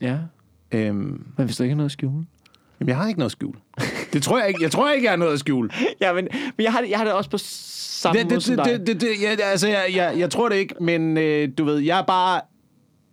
Ja, 0.00 0.18
Øhm, 0.72 1.24
men 1.36 1.44
hvis 1.46 1.56
du 1.56 1.62
ikke 1.62 1.72
har 1.72 1.76
noget 1.76 1.88
at 1.88 1.92
skjule. 1.92 2.26
jamen, 2.80 2.88
jeg 2.88 2.96
har 2.96 3.08
ikke 3.08 3.18
noget 3.20 3.28
at 3.28 3.32
skjule. 3.32 3.58
Det 4.12 4.22
tror 4.22 4.38
jeg 4.38 4.48
ikke. 4.48 4.62
Jeg 4.62 4.70
tror 4.70 4.90
ikke, 4.90 5.04
jeg 5.04 5.12
har 5.12 5.16
noget 5.16 5.32
at 5.32 5.38
skjule. 5.38 5.70
Ja, 6.00 6.12
men, 6.12 6.28
men 6.56 6.64
jeg, 6.64 6.72
har 6.72 6.80
det, 6.80 6.90
jeg 6.90 6.98
har 6.98 7.04
det 7.04 7.14
også 7.14 7.30
på 7.30 7.38
samme 7.38 8.18
Det, 8.18 8.26
måde 8.26 8.34
det, 8.34 8.42
som 8.42 8.56
dig. 8.56 8.64
det, 8.64 8.86
det, 8.86 9.00
det, 9.00 9.08
ja, 9.22 9.36
altså, 9.42 9.68
jeg, 9.68 9.84
jeg, 9.94 10.14
jeg 10.18 10.30
tror 10.30 10.48
det 10.48 10.56
ikke, 10.56 10.74
men 10.80 11.16
øh, 11.16 11.48
du 11.58 11.64
ved, 11.64 11.78
jeg 11.78 11.98
er 11.98 12.02
bare 12.02 12.40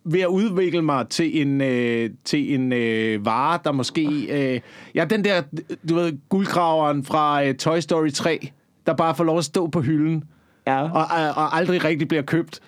ved 0.05 0.19
at 0.21 0.27
udvikle 0.27 0.81
mig 0.81 1.07
til 1.07 1.41
en, 1.41 1.61
øh, 1.61 2.09
til 2.25 2.53
en 2.53 2.73
øh, 2.73 3.25
vare, 3.25 3.59
der 3.63 3.71
måske... 3.71 4.05
Øh, 4.29 4.61
ja, 4.95 5.05
den 5.05 5.23
der, 5.23 5.41
du 5.89 5.95
ved, 5.95 6.13
guldgraveren 6.29 7.05
fra 7.05 7.45
øh, 7.45 7.55
Toy 7.55 7.79
Story 7.79 8.09
3, 8.09 8.49
der 8.85 8.93
bare 8.93 9.15
får 9.15 9.23
lov 9.23 9.37
at 9.37 9.45
stå 9.45 9.67
på 9.67 9.81
hylden, 9.81 10.23
ja. 10.67 10.81
og, 10.81 10.89
og, 10.91 11.29
og 11.35 11.57
aldrig 11.57 11.83
rigtig 11.83 12.07
bliver 12.07 12.23
købt. 12.23 12.59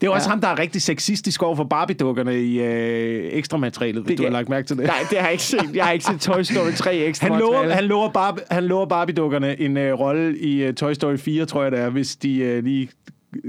Det 0.00 0.06
er 0.06 0.10
jo 0.10 0.14
også 0.14 0.28
Ja. 0.28 0.30
ham, 0.30 0.40
der 0.40 0.48
er 0.48 0.58
rigtig 0.58 0.82
sexistisk 0.82 1.42
over 1.42 1.56
for 1.56 1.64
Barbie-dukkerne 1.64 2.42
i 2.42 2.60
øh, 2.62 3.28
ekstra 3.32 3.56
materialet, 3.58 4.02
hvis 4.02 4.08
Det 4.10 4.18
du 4.18 4.22
har 4.22 4.30
lagt 4.30 4.48
mærke 4.48 4.66
til 4.66 4.76
det. 4.76 4.86
Nej, 4.86 4.96
det 5.10 5.18
har 5.18 5.24
jeg 5.26 5.32
ikke 5.32 5.44
set. 5.44 5.70
Jeg 5.74 5.84
har 5.84 5.92
ikke 5.92 6.04
set 6.04 6.20
Toy 6.20 6.42
Story 6.42 6.70
3 6.76 6.96
ekstra 6.96 7.28
Han 7.28 7.40
lover, 7.40 7.68
han 7.68 7.84
lover, 7.84 8.10
Barbie, 8.10 8.44
han 8.50 8.64
lover 8.64 8.86
Barbie-dukkerne 8.86 9.60
en 9.60 9.76
øh, 9.76 9.92
rolle 9.94 10.38
i 10.38 10.62
øh, 10.62 10.74
Toy 10.74 10.92
Story 10.92 11.16
4, 11.16 11.46
tror 11.46 11.62
jeg 11.62 11.72
det 11.72 11.80
er, 11.80 11.90
hvis 11.90 12.16
de 12.16 12.38
øh, 12.38 12.64
lige 12.64 12.88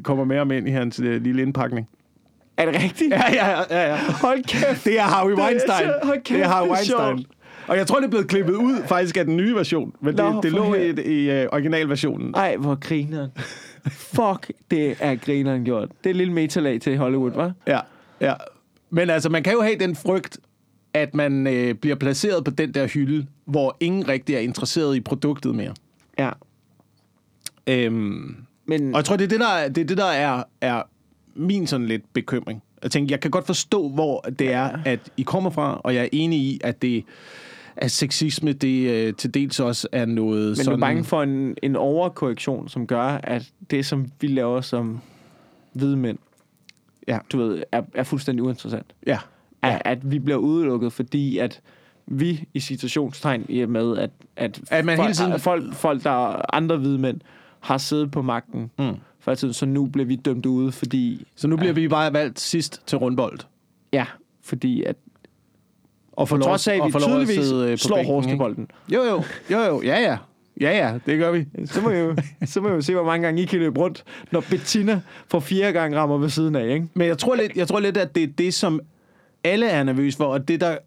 kommer 0.04 0.24
mere 0.24 0.46
med 0.46 0.58
ind 0.58 0.68
i 0.68 0.72
hans 0.72 1.00
øh, 1.04 1.22
lille 1.22 1.42
indpakning. 1.42 1.88
Er 2.58 2.72
det 2.72 2.84
rigtigt? 2.84 3.12
Ja, 3.14 3.22
ja, 3.34 3.50
ja. 3.70 3.90
ja. 3.92 3.98
Hold 4.22 4.44
kæft. 4.44 4.86
Det 4.86 5.00
er 5.00 5.04
Harvey 5.04 5.32
Det 5.32 5.40
er 5.40 5.46
Weinstein. 5.46 5.90
hold 6.04 6.24
kæft, 6.24 6.38
det 6.38 6.46
er 6.46 6.48
Harvey 6.48 6.70
det 6.70 6.72
er 6.72 6.76
Weinstein. 6.76 7.18
sjovt. 7.18 7.28
Og 7.68 7.78
jeg 7.78 7.88
tror, 7.88 7.98
det 8.00 8.06
er 8.06 8.10
blevet 8.10 8.28
klippet 8.28 8.54
ud 8.54 8.76
faktisk 8.88 9.18
af 9.18 9.26
den 9.26 9.38
nye 9.38 9.56
version, 9.56 9.94
men 10.02 10.16
Nå, 10.16 10.36
det, 10.36 10.44
det 10.44 10.52
lå 10.52 10.74
i, 10.74 10.90
i 10.90 11.44
uh, 11.44 11.48
originalversionen. 11.54 12.34
Ej, 12.36 12.56
hvor 12.58 12.76
grineren. 12.76 13.30
Fuck, 13.90 14.52
det 14.72 14.96
er 15.00 15.16
grineren 15.16 15.64
gjort. 15.66 15.90
Det 15.90 16.06
er 16.06 16.10
et 16.10 16.16
lille 16.16 16.34
metalag 16.34 16.82
til 16.82 16.98
Hollywood, 16.98 17.32
hva'? 17.32 17.52
Ja, 17.68 17.80
ja. 18.22 18.34
Men 18.90 19.10
altså, 19.10 19.30
man 19.30 19.44
kan 19.44 19.54
jo 19.54 19.62
have 19.62 19.76
den 19.80 19.96
frygt, 19.96 20.38
at 20.94 21.16
man 21.16 21.48
øh, 21.48 21.76
bliver 21.76 21.96
placeret 21.96 22.44
på 22.46 22.52
den 22.52 22.74
der 22.74 22.88
hylde, 22.88 23.28
hvor 23.46 23.78
ingen 23.80 24.08
rigtig 24.08 24.36
er 24.36 24.40
interesseret 24.40 24.96
i 24.96 25.00
produktet 25.00 25.56
mere. 25.56 25.74
Ja. 26.20 26.30
Øhm, 27.68 28.36
Men, 28.66 28.94
Og 28.94 28.98
jeg 28.98 29.06
tror, 29.06 29.16
det 29.16 29.24
er 29.24 29.28
det, 29.28 29.40
der, 29.40 29.48
er- 29.48 29.70
det, 29.70 29.82
er, 29.82 29.86
det, 29.86 29.98
der 29.98 30.06
er, 30.06 30.44
er 30.62 30.82
min 31.36 31.68
sådan 31.68 31.88
lidt 31.88 32.14
bekymring. 32.14 32.64
Jeg 32.84 32.92
tænker, 32.92 33.14
jeg 33.14 33.20
kan 33.20 33.32
godt 33.32 33.46
forstå, 33.46 33.90
hvor 33.90 34.22
det 34.40 34.52
er, 34.54 34.80
at 34.86 35.00
I 35.18 35.22
kommer 35.22 35.50
fra, 35.50 35.82
og 35.84 35.96
jeg 35.96 36.04
er 36.04 36.10
enig 36.12 36.40
i, 36.40 36.60
at 36.64 36.82
det 36.82 37.04
at 37.82 37.92
sexisme, 37.92 38.54
det 38.54 38.90
øh, 38.90 39.14
til 39.14 39.34
dels 39.34 39.60
også 39.60 39.88
er 39.92 40.06
noget 40.06 40.44
men 40.48 40.50
du 40.58 40.64
sådan... 40.64 40.74
er 40.74 40.78
bange 40.86 41.04
for 41.04 41.24
en, 41.24 41.56
en 41.64 41.76
overkorrektion, 41.76 42.70
som 42.70 42.88
gør, 42.88 43.04
at 43.04 43.52
det, 43.72 43.86
som 43.86 44.06
vi 44.22 44.28
laver 44.28 44.62
som 44.62 45.00
hvide 45.74 45.98
mænd, 45.98 46.18
Ja. 47.08 47.18
du 47.32 47.38
ved, 47.38 47.64
er, 47.72 47.82
er 47.94 48.04
fuldstændig 48.04 48.44
uinteressant. 48.44 48.86
Ja, 49.08 49.20
At, 49.62 49.82
at 49.86 50.12
vi 50.12 50.20
bliver 50.20 50.38
udelukket, 50.38 50.94
fordi 50.94 51.38
at 51.38 51.62
vi 52.08 52.44
i 52.54 52.60
situationstegn 52.60 53.46
i 53.50 53.66
med, 53.66 53.98
at, 53.98 54.10
at, 54.36 54.62
At 54.72 54.86
man 54.86 54.98
folk, 54.98 55.08
hele 55.08 55.16
tiden- 55.16 55.40
folk, 55.40 55.74
folk, 55.74 56.04
der 56.04 56.10
er 56.34 56.56
andre 56.56 56.78
hvide 56.78 56.98
mænd, 56.98 57.22
har 57.60 57.78
siddet 57.78 58.12
på 58.12 58.22
magten 58.22 58.72
Mm. 58.80 59.32
i 59.32 59.36
tiden, 59.36 59.54
så 59.54 59.66
nu 59.66 59.86
bliver 59.86 60.06
vi 60.06 60.16
dømt 60.16 60.46
ude, 60.46 60.72
fordi... 60.72 61.28
så 61.36 61.48
nu 61.48 61.58
bliver 61.58 61.74
vi 61.74 61.88
bare 61.88 62.14
valgt 62.14 62.40
sidst 62.40 62.82
til 62.88 62.98
rundbold. 62.98 63.40
Ja, 63.94 64.06
fordi 64.44 64.84
at 64.84 64.96
Og 66.20 66.28
på 66.28 66.38
trods 66.38 66.68
af, 66.68 66.76
at 66.76 66.82
vi 66.86 66.92
tydeligvis 67.00 67.52
øh, 67.52 67.78
slår 67.78 68.04
hårdestebolden. 68.04 68.68
Jo, 68.94 69.04
jo, 69.04 69.24
jo, 69.52 69.60
jo, 69.60 69.82
ja, 69.82 70.00
ja. 70.02 70.18
Ja, 70.62 70.78
ja, 70.78 70.94
det 71.06 71.20
gør 71.20 71.32
vi. 71.32 71.46
Så 71.66 71.82
må, 71.82 71.90
jeg 71.90 72.06
jo, 72.06 72.16
så 72.46 72.62
må 72.62 72.70
jo 72.70 72.82
se, 72.82 72.94
hvor 72.94 73.04
mange 73.04 73.26
gange 73.26 73.42
I 73.42 73.46
kan 73.46 73.60
løbe 73.60 73.80
rundt, 73.80 74.04
når 74.32 74.44
Bettina 74.50 75.02
for 75.28 75.40
fjerde 75.40 75.74
gang 75.74 75.96
rammer 75.96 76.18
ved 76.18 76.30
siden 76.30 76.56
af, 76.56 76.68
ikke? 76.74 76.88
Men 76.94 77.08
jeg 77.08 77.18
tror 77.18 77.36
lidt, 77.36 77.56
jeg 77.56 77.68
tror 77.68 77.80
lidt 77.80 77.98
at 77.98 78.16
det 78.16 78.24
er 78.24 78.28
det, 78.38 78.54
som 78.54 78.80
alle 79.44 79.68
er 79.68 79.84
nervøse 79.84 80.18
for, 80.18 80.26
og 80.26 80.48
det, 80.48 80.62
der, 80.62 80.78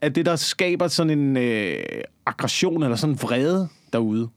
at 0.00 0.14
det, 0.14 0.26
der 0.26 0.36
skaber 0.36 0.88
sådan 0.88 1.18
en 1.18 1.36
øh, 1.36 1.74
aggression 2.26 2.82
eller 2.82 2.96
sådan 2.96 3.12
en 3.14 3.18
vrede 3.22 3.68
derude. 3.92 4.28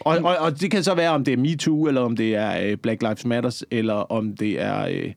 Og, 0.00 0.18
og, 0.24 0.36
og 0.38 0.60
det 0.60 0.70
kan 0.70 0.82
så 0.84 0.94
være, 0.94 1.10
om 1.10 1.24
det 1.24 1.32
er 1.32 1.38
MeToo, 1.38 1.86
eller 1.86 2.00
om 2.00 2.16
det 2.16 2.34
er 2.34 2.70
øh, 2.70 2.76
Black 2.76 3.02
Lives 3.02 3.24
Matter, 3.24 3.62
eller 3.70 3.94
om 3.94 4.36
det 4.36 4.62
er 4.62 4.86
øh, 4.90 5.12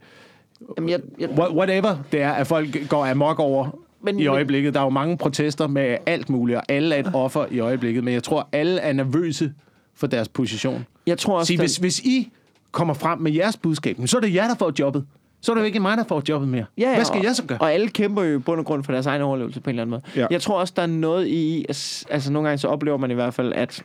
Jamen, 0.77 0.89
jeg, 0.89 0.99
jeg, 1.19 1.29
Wha- 1.29 1.53
Whatever 1.55 1.95
det 2.11 2.21
er, 2.21 2.31
at 2.31 2.47
folk 2.47 2.89
går 2.89 3.05
amok 3.05 3.39
over 3.39 3.79
Men- 4.05 4.19
i 4.19 4.27
øjeblikket. 4.27 4.73
Der 4.73 4.79
er 4.79 4.83
jo 4.83 4.89
mange 4.89 5.17
protester 5.17 5.67
med 5.67 5.97
alt 6.05 6.29
muligt, 6.29 6.57
og 6.57 6.63
alle 6.69 6.95
er 6.95 6.99
et 6.99 7.11
offer 7.13 7.45
i 7.51 7.59
øjeblikket. 7.59 8.03
Men 8.03 8.13
jeg 8.13 8.23
tror, 8.23 8.49
alle 8.51 8.81
er 8.81 8.93
nervøse 8.93 9.53
for 9.95 10.07
deres 10.07 10.29
position. 10.29 10.85
jeg 11.07 11.17
tror 11.17 11.37
også, 11.37 11.47
Sige, 11.47 11.59
hvis, 11.59 11.77
hvis 11.77 11.99
I 11.99 12.31
kommer 12.71 12.93
frem 12.93 13.19
med 13.19 13.31
jeres 13.31 13.57
budskab, 13.57 13.97
så 14.05 14.17
er 14.17 14.21
det 14.21 14.33
jer, 14.35 14.47
der 14.47 14.55
får 14.55 14.73
jobbet. 14.79 15.05
Så 15.41 15.51
er 15.51 15.53
det 15.55 15.61
jo 15.61 15.65
ikke 15.65 15.79
mig, 15.79 15.97
der 15.97 16.03
får 16.03 16.23
jobbet 16.29 16.49
mere. 16.49 16.65
Ja, 16.77 16.89
ja, 16.89 16.95
Hvad 16.95 17.05
skal 17.05 17.17
og, 17.19 17.23
jeg 17.25 17.35
så 17.35 17.43
gøre? 17.43 17.57
Og 17.61 17.73
alle 17.73 17.87
kæmper 17.89 18.23
jo 18.23 18.35
i 18.37 18.39
bund 18.39 18.59
og 18.59 18.65
grund 18.65 18.83
for 18.83 18.91
deres 18.91 19.05
egen 19.05 19.21
overlevelse 19.21 19.61
på 19.61 19.69
en 19.69 19.73
eller 19.79 19.81
anden 19.83 20.01
måde. 20.15 20.21
Ja. 20.21 20.27
Jeg 20.31 20.41
tror 20.41 20.59
også, 20.59 20.73
der 20.75 20.81
er 20.81 20.85
noget 20.87 21.27
i, 21.27 21.65
altså 22.09 22.31
nogle 22.31 22.47
gange 22.49 22.57
så 22.57 22.67
oplever 22.67 22.97
man 22.97 23.11
i 23.11 23.13
hvert 23.13 23.33
fald, 23.33 23.53
at, 23.53 23.83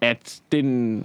at 0.00 0.40
den, 0.52 1.02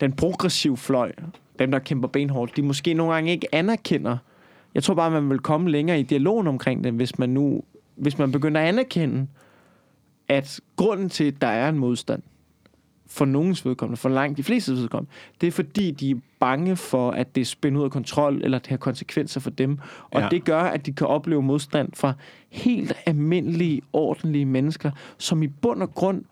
den 0.00 0.12
progressive 0.12 0.76
fløj, 0.76 1.12
dem 1.58 1.70
der 1.70 1.78
kæmper 1.78 2.08
benhårdt, 2.08 2.56
de 2.56 2.62
måske 2.62 2.94
nogle 2.94 3.14
gange 3.14 3.30
ikke 3.32 3.54
anerkender. 3.54 4.16
Jeg 4.74 4.82
tror 4.82 4.94
bare, 4.94 5.10
man 5.10 5.30
vil 5.30 5.38
komme 5.38 5.70
længere 5.70 6.00
i 6.00 6.02
dialogen 6.02 6.46
omkring 6.46 6.84
det, 6.84 6.92
hvis 6.92 7.18
man 7.18 7.30
nu, 7.30 7.62
hvis 7.96 8.18
man 8.18 8.32
begynder 8.32 8.60
at 8.60 8.68
anerkende, 8.68 9.26
at 10.28 10.60
grunden 10.76 11.08
til, 11.08 11.24
at 11.24 11.40
der 11.40 11.46
er 11.46 11.68
en 11.68 11.78
modstand, 11.78 12.22
for 13.06 13.24
nogens 13.24 13.66
vedkommende, 13.66 13.96
for 13.96 14.08
langt 14.08 14.36
de 14.36 14.42
fleste 14.42 14.72
vedkommende, 14.72 15.12
det 15.40 15.46
er 15.46 15.50
fordi, 15.50 15.90
de 15.90 16.10
er 16.10 16.14
bange 16.40 16.76
for, 16.76 17.10
at 17.10 17.34
det 17.34 17.40
er 17.40 17.44
spændt 17.44 17.78
ud 17.78 17.84
af 17.84 17.90
kontrol, 17.90 18.42
eller 18.44 18.58
det 18.58 18.66
har 18.66 18.76
konsekvenser 18.76 19.40
for 19.40 19.50
dem. 19.50 19.78
Og. 20.10 20.20
Ja. 20.20 20.28
det 20.30 20.44
gør, 20.44 20.60
at 20.60 20.86
de 20.86 20.92
kan 20.92 21.06
opleve 21.06 21.42
modstand 21.42 21.88
fra 21.94 22.12
helt 22.48 22.92
almindelige, 23.06 23.82
ordentlige 23.92 24.44
mennesker, 24.44 24.90
som 25.18 25.42
i 25.42 25.46
bund 25.46 25.82
og 25.82 25.94
grund 25.94 26.24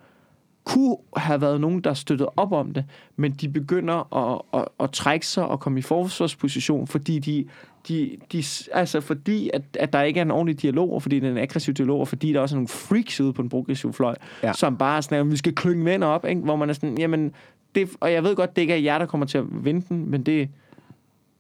kunne 0.69 0.97
have 1.17 1.41
været 1.41 1.61
nogen, 1.61 1.81
der 1.81 1.95
støttede 1.95 2.31
op 2.37 2.53
om 2.53 2.73
det, 2.73 2.85
men 3.17 3.33
de 3.33 3.49
begynder 3.49 4.17
at, 4.17 4.41
at, 4.55 4.69
at 4.81 4.91
trække 4.91 5.27
sig 5.27 5.47
og 5.47 5.61
komme 5.61 5.79
i 5.79 5.83
forsvarsposition, 5.83 6.87
fordi 6.87 7.19
de, 7.19 7.45
de, 7.89 8.17
de 8.33 8.45
altså 8.73 9.01
fordi 9.01 9.51
at, 9.55 9.63
at 9.79 9.93
der 9.93 10.03
ikke 10.03 10.19
er 10.21 10.25
en 10.25 10.31
ordentlig 10.31 10.63
dialog, 10.63 10.93
og 10.93 11.03
fordi 11.03 11.21
det 11.21 11.27
er 11.27 11.31
en 11.31 11.39
aggressiv 11.39 11.75
dialog, 11.75 12.01
og 12.01 12.09
fordi 12.09 12.33
der 12.33 12.41
også 12.41 12.55
er 12.55 12.57
nogle 12.57 12.69
freaks 12.69 13.21
ude 13.21 13.33
på 13.33 13.43
en 13.43 13.49
progressiv 13.49 13.93
fløj, 13.93 14.15
ja. 14.43 14.53
Som 14.53 14.77
bare 14.77 14.97
er 14.97 15.01
sådan, 15.01 15.19
at 15.19 15.31
vi 15.31 15.37
skal 15.37 15.55
klynge 15.55 15.85
venner 15.85 16.07
op, 16.07 16.25
ikke? 16.25 16.41
hvor 16.41 16.57
man 16.57 16.69
er 16.69 16.75
sådan, 16.75 16.99
jamen, 16.99 17.33
det, 17.75 17.89
og 18.01 18.13
jeg 18.13 18.25
ved 18.25 18.37
godt, 18.37 18.57
det 18.57 18.63
ikke 18.63 18.75
er 18.75 18.79
jer, 18.79 18.99
der 18.99 19.07
kommer 19.07 19.27
til 19.27 19.39
at 19.39 19.45
vinde 19.65 19.87
den, 19.89 20.11
men 20.11 20.23
det, 20.23 20.49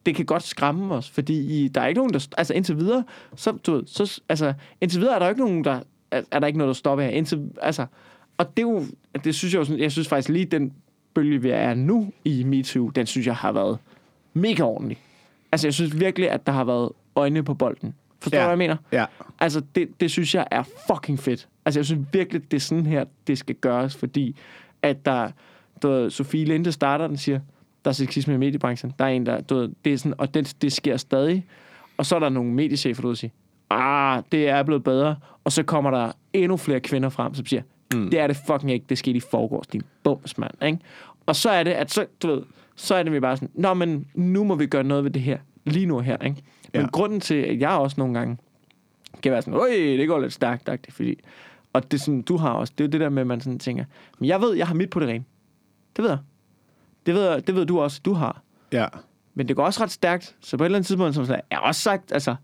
det 0.07 0.15
kan 0.15 0.25
godt 0.27 0.43
skræmme 0.43 0.95
os, 0.95 1.11
fordi 1.11 1.65
I, 1.65 1.69
der 1.69 1.81
er 1.81 1.87
ikke 1.87 1.99
nogen, 1.99 2.13
der... 2.13 2.29
Altså 2.39 2.55
indtil 2.55 2.77
videre, 2.77 3.05
så, 3.37 3.53
du 3.53 3.73
ved, 3.73 3.83
så, 3.87 4.21
altså, 4.29 4.53
indtil 4.81 5.01
videre 5.01 5.15
er 5.15 5.19
der 5.19 5.29
ikke 5.29 5.41
nogen, 5.41 5.65
der... 5.65 5.81
Er, 6.11 6.23
er 6.31 6.39
der 6.39 6.47
ikke 6.47 6.59
noget, 6.59 6.69
der 6.69 6.75
stopper 6.75 7.05
her. 7.05 7.11
Indtil, 7.11 7.51
altså, 7.63 7.87
og 8.39 8.57
det 8.57 8.63
er 8.63 8.67
jo... 8.69 8.85
Det 9.25 9.35
synes 9.35 9.55
jeg 9.55 9.59
jo 9.61 9.65
sådan, 9.65 9.81
Jeg 9.81 9.93
synes 9.93 10.09
faktisk 10.09 10.29
lige, 10.29 10.45
den 10.45 10.73
bølge, 11.15 11.43
vi 11.43 11.51
er 11.51 11.75
nu 11.75 12.13
i 12.25 12.45
MeToo, 12.45 12.89
den 12.89 13.07
synes 13.07 13.27
jeg 13.27 13.37
har 13.37 13.53
været 13.53 13.79
mega 14.35 14.63
ordentlig. 14.63 14.99
Altså, 15.53 15.67
jeg 15.67 15.75
synes 15.75 16.01
virkelig, 16.01 16.31
at 16.31 16.47
der 16.47 16.53
har 16.53 16.65
været 16.65 16.91
øjne 17.17 17.43
på 17.43 17.55
bolden. 17.55 17.95
Forstår 18.21 18.39
du, 18.39 18.41
Ja. 18.41 18.47
hvad 18.47 18.51
jeg 18.51 18.59
mener? 18.59 18.77
Ja. 18.93 19.05
Altså, 19.41 19.63
det, 19.75 20.01
det 20.01 20.11
synes 20.11 20.35
jeg 20.35 20.47
er 20.51 20.63
fucking 20.87 21.19
fedt. 21.19 21.49
Altså, 21.65 21.81
jeg 21.81 21.85
synes 21.87 22.07
virkelig, 22.13 22.51
det 22.51 22.57
er 22.57 22.61
sådan 22.61 22.87
her, 22.87 23.05
det 23.27 23.39
skal 23.39 23.55
gøres, 23.55 23.97
fordi 23.97 24.37
at 24.83 25.05
der, 25.05 25.31
du 25.83 25.89
ved, 25.89 26.11
Sofie 26.11 26.45
Linde 26.45 26.73
starter 26.73 27.07
den, 27.07 27.17
siger, 27.17 27.41
der 27.85 27.89
er 27.91 27.93
sexisme 27.95 28.35
i 28.35 28.37
mediebranchen. 28.37 28.95
Der 28.99 29.05
er 29.05 29.09
en, 29.09 29.27
der, 29.27 29.41
du 29.41 29.55
ved, 29.55 29.69
det 29.85 29.93
er 29.93 29.97
sådan, 29.99 30.15
og 30.19 30.35
det, 30.35 30.57
det 30.63 30.73
sker 30.73 30.97
stadig. 30.97 31.47
Og 31.97 32.07
så 32.07 32.15
er 32.17 32.21
der 32.21 32.29
nogle 32.29 32.53
mediechefer, 32.53 33.03
der 33.03 33.15
siger, 33.15 33.31
ah, 33.71 34.23
det 34.33 34.49
er 34.49 34.63
blevet 34.63 34.85
bedre. 34.85 35.17
Og 35.45 35.53
så 35.53 35.63
kommer 35.63 35.91
der 35.91 36.13
endnu 36.33 36.57
flere 36.57 36.81
kvinder 36.81 37.09
frem, 37.09 37.35
som 37.35 37.47
siger, 37.47 37.63
mm. 37.95 38.11
det 38.11 38.21
er 38.21 38.27
det 38.27 38.37
fucking 38.47 38.73
ikke, 38.73 38.87
det 38.89 38.99
skete 38.99 39.17
i 39.17 39.21
forgårs, 39.21 39.67
din 39.67 39.83
bums, 40.03 40.39
mand. 40.39 40.63
Ikke? 40.63 40.79
Og 41.27 41.37
så 41.37 41.51
er 41.51 41.63
det, 41.63 41.71
at 41.71 41.91
så, 41.91 42.07
du 42.23 42.29
ved, 42.29 42.43
så 42.77 42.95
er 42.95 43.03
det 43.03 43.13
vi 43.13 43.21
bare 43.21 43.37
sådan, 43.37 43.51
nå, 43.55 43.75
men 43.75 44.07
nu 44.15 44.45
må 44.45 44.55
vi 44.55 44.67
gøre 44.67 44.85
noget 44.85 45.05
ved 45.05 45.11
det 45.11 45.23
her, 45.23 45.39
lige 45.65 45.87
nu 45.87 45.99
her, 46.01 46.17
ikke? 46.17 46.43
Men 46.73 46.83
Ja. 46.83 46.89
grunden 46.93 47.21
til, 47.21 47.35
at 47.35 47.61
jeg 47.61 47.71
også 47.71 47.95
nogle 47.99 48.15
gange 48.15 48.39
kan 49.23 49.33
være 49.33 49.43
sådan, 49.43 49.61
øj, 49.61 49.69
det 49.71 50.09
går 50.09 50.21
lidt 50.21 50.33
stærkt, 50.33 50.67
det 50.67 50.81
er 50.89 50.93
fordi... 50.93 51.19
Og 51.73 51.93
det 51.93 52.01
sådan, 52.01 52.23
du 52.23 52.37
har 52.37 52.51
også, 52.51 52.73
det 52.79 52.85
er 52.85 52.89
jo 52.89 52.91
det 52.91 53.01
der 53.01 53.09
med, 53.09 53.21
at 53.21 53.27
man 53.27 53.41
sådan 53.41 53.59
tænker, 53.59 53.85
men 54.19 54.29
jeg 54.29 54.41
ved, 54.41 54.55
jeg 54.55 54.67
har 54.67 54.75
mit 54.75 54.91
på 54.91 55.01
det 55.01 55.09
rene. 55.09 55.25
Det 55.97 56.03
ved 56.03 56.11
jeg. 56.11 56.19
Det 57.07 57.15
ved, 57.15 57.43
det 57.43 57.55
ved 57.55 57.67
du 57.67 57.81
også, 57.81 58.01
du 58.05 58.13
har. 58.13 58.43
Ja. 58.73 58.87
Men 59.35 59.49
det 59.49 59.57
går 59.57 59.65
også 59.65 59.83
ret 59.83 59.91
stærkt, 59.91 60.37
så 60.41 60.57
på 60.57 60.65
et 60.65 60.67
eller 60.67 60.79
andet 60.79 60.87
tidspunkt, 60.87 61.15
som 61.15 61.25
sådan, 61.27 61.43
jeg 61.51 61.59
har 61.59 61.67
også 61.67 61.81
sagt, 61.81 62.13
altså, 62.13 62.35